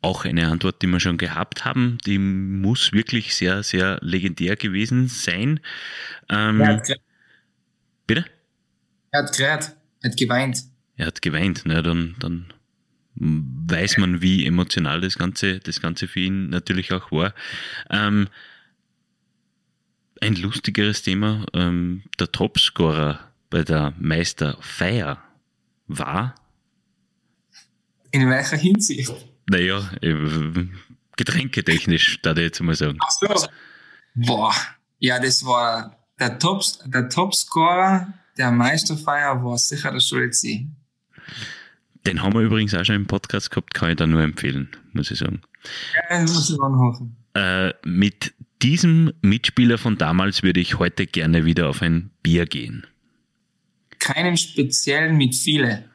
Auch 0.01 0.23
eine 0.23 0.47
Antwort, 0.47 0.81
die 0.81 0.87
wir 0.87 1.01
schon 1.01 1.17
gehabt 1.17 1.65
haben, 1.65 1.97
die 2.05 2.17
muss 2.17 2.93
wirklich 2.93 3.35
sehr, 3.35 3.63
sehr 3.63 3.99
legendär 4.01 4.55
gewesen 4.55 5.09
sein. 5.09 5.59
Ähm, 6.29 6.59
gerät. 6.59 7.01
bitte? 8.07 8.25
Er 9.11 9.23
hat 9.23 9.35
gerät. 9.35 9.75
Er 10.01 10.09
hat 10.09 10.17
geweint. 10.17 10.63
Er 10.97 11.07
hat 11.07 11.21
geweint, 11.21 11.65
ne, 11.65 11.81
dann, 11.81 12.15
dann 12.19 12.53
weiß 13.15 13.97
man, 13.97 14.21
wie 14.21 14.45
emotional 14.45 15.01
das 15.01 15.17
Ganze, 15.17 15.59
das 15.59 15.81
Ganze 15.81 16.07
für 16.07 16.19
ihn 16.21 16.49
natürlich 16.49 16.93
auch 16.93 17.11
war. 17.11 17.33
Ähm, 17.89 18.27
ein 20.21 20.35
lustigeres 20.35 21.01
Thema, 21.01 21.45
ähm, 21.53 22.03
der 22.19 22.31
Topscorer 22.31 23.19
bei 23.49 23.63
der 23.63 23.93
Meisterfeier 23.97 25.21
war. 25.87 26.35
In 28.11 28.29
welcher 28.29 28.57
Hinsicht? 28.57 29.13
Naja, 29.49 29.89
äh, 30.01 30.15
getränketechnisch, 31.15 32.21
da 32.21 32.31
ich 32.31 32.37
jetzt 32.37 32.61
mal 32.61 32.75
sagen. 32.75 32.97
Ach 33.01 33.11
so. 33.11 33.47
Boah. 34.15 34.53
Ja, 34.99 35.19
das 35.19 35.45
war 35.45 35.97
der, 36.19 36.37
Top, 36.39 36.63
der 36.85 37.09
Topscorer 37.09 38.13
der 38.39 38.51
Meisterfeier 38.51 39.43
war 39.43 39.57
sicher 39.57 39.91
der 39.91 39.99
Schulze. 39.99 40.65
Den 42.07 42.23
haben 42.23 42.33
wir 42.33 42.41
übrigens 42.41 42.73
auch 42.73 42.85
schon 42.85 42.95
im 42.95 43.05
Podcast 43.05 43.51
gehabt, 43.51 43.73
kann 43.73 43.91
ich 43.91 43.97
da 43.97 44.07
nur 44.07 44.21
empfehlen, 44.21 44.69
muss 44.93 45.11
ich 45.11 45.19
sagen. 45.19 45.41
Ja, 45.93 46.21
das 46.21 46.33
muss 46.33 46.49
ich 46.49 46.59
anhoffen. 46.59 47.17
Äh, 47.35 47.73
mit 47.85 48.33
diesem 48.61 49.11
Mitspieler 49.21 49.77
von 49.77 49.97
damals 49.97 50.41
würde 50.41 50.61
ich 50.61 50.79
heute 50.79 51.05
gerne 51.05 51.45
wieder 51.45 51.69
auf 51.69 51.81
ein 51.81 52.11
Bier 52.23 52.45
gehen. 52.45 52.87
Keinen 53.99 54.37
speziellen 54.37 55.17
mit 55.17 55.35
viele. 55.35 55.89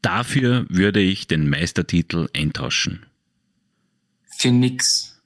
Dafür 0.00 0.66
würde 0.70 1.00
ich 1.00 1.26
den 1.26 1.48
Meistertitel 1.50 2.28
eintauschen. 2.34 3.04
Für 4.38 4.50
nix. 4.50 5.20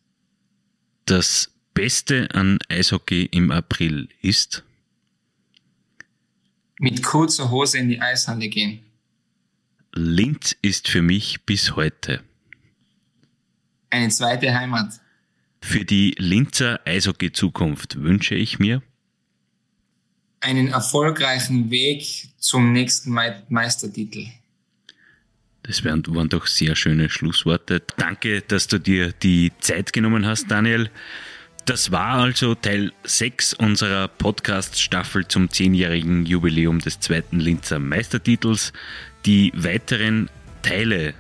Das 1.07 1.53
Beste 1.75 2.29
an 2.35 2.59
Eishockey 2.68 3.27
im 3.31 3.51
April 3.53 4.09
ist? 4.23 4.64
Mit 6.81 7.03
kurzer 7.03 7.51
Hose 7.51 7.76
in 7.76 7.91
die 7.91 8.01
Eishalle 8.01 8.49
gehen. 8.49 8.81
Linz 9.93 10.57
ist 10.62 10.89
für 10.89 11.03
mich 11.03 11.43
bis 11.45 11.76
heute. 11.76 12.22
Eine 13.91 14.09
zweite 14.09 14.55
Heimat. 14.55 14.99
Für 15.61 15.85
die 15.85 16.14
Linzer 16.16 16.81
Eishockey-Zukunft 16.87 18.01
wünsche 18.01 18.35
ich 18.35 18.59
mir 18.59 18.83
einen 20.41 20.68
erfolgreichen 20.68 21.70
Weg 21.70 22.31
zum 22.39 22.72
nächsten 22.72 23.12
Me 23.12 23.43
Meistertitel. 23.51 24.28
Das 25.62 25.85
wären, 25.85 26.03
waren 26.07 26.31
doch 26.31 26.47
sehr 26.47 26.76
schöne 26.76 27.11
Schlussworte. 27.11 27.83
Danke, 27.99 28.41
dass 28.41 28.68
du 28.68 28.81
dir 28.81 29.12
die 29.12 29.53
Zeit 29.61 29.93
genommen 29.93 30.24
hast, 30.24 30.51
Daniel. 30.51 30.89
Das 31.71 31.93
war 31.93 32.14
also 32.14 32.57
Teil 32.57 32.91
6 33.05 33.55
unserer 33.55 34.09
Podcast-Staffel 34.09 35.29
zum 35.29 35.51
zehnjährigen 35.51 36.27
Jubiläum 36.27 36.81
des 36.81 36.99
zweiten 36.99 37.39
Linzer 37.39 37.79
Meistertitels. 37.79 38.73
Die 39.25 39.53
weiteren 39.55 40.29
Teile 40.62 41.14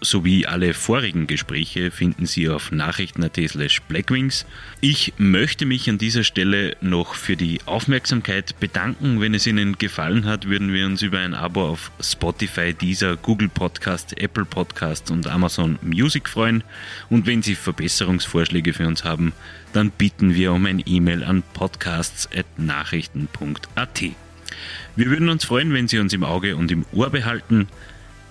sowie 0.00 0.46
alle 0.46 0.74
vorigen 0.74 1.26
Gespräche 1.26 1.90
finden 1.90 2.26
Sie 2.26 2.48
auf 2.48 2.70
nachrichten.at 2.70 3.36
slash 3.48 3.82
blackwings. 3.82 4.46
Ich 4.80 5.14
möchte 5.18 5.66
mich 5.66 5.90
an 5.90 5.98
dieser 5.98 6.24
Stelle 6.24 6.76
noch 6.80 7.14
für 7.14 7.36
die 7.36 7.60
Aufmerksamkeit 7.66 8.58
bedanken. 8.60 9.20
Wenn 9.20 9.34
es 9.34 9.46
Ihnen 9.46 9.78
gefallen 9.78 10.26
hat, 10.26 10.48
würden 10.48 10.72
wir 10.72 10.86
uns 10.86 11.02
über 11.02 11.18
ein 11.18 11.34
Abo 11.34 11.68
auf 11.68 11.90
Spotify, 12.00 12.72
Deezer, 12.72 13.16
Google 13.16 13.48
Podcast, 13.48 14.18
Apple 14.20 14.44
Podcast 14.44 15.10
und 15.10 15.26
Amazon 15.26 15.78
Music 15.82 16.28
freuen. 16.28 16.62
Und 17.10 17.26
wenn 17.26 17.42
Sie 17.42 17.54
Verbesserungsvorschläge 17.54 18.72
für 18.72 18.86
uns 18.86 19.04
haben, 19.04 19.32
dann 19.72 19.90
bitten 19.90 20.34
wir 20.34 20.52
um 20.52 20.66
ein 20.66 20.82
E-Mail 20.86 21.24
an 21.24 21.42
podcasts.nachrichten.at. 21.54 24.02
Wir 24.96 25.10
würden 25.10 25.28
uns 25.28 25.44
freuen, 25.44 25.72
wenn 25.72 25.88
Sie 25.88 25.98
uns 25.98 26.12
im 26.12 26.24
Auge 26.24 26.56
und 26.56 26.70
im 26.70 26.84
Ohr 26.92 27.10
behalten 27.10 27.68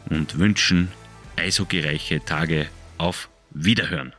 und 0.09 0.39
wünschen 0.39 0.89
eishockeyreiche 1.37 2.23
Tage. 2.25 2.67
Auf 2.97 3.29
Wiederhören. 3.51 4.13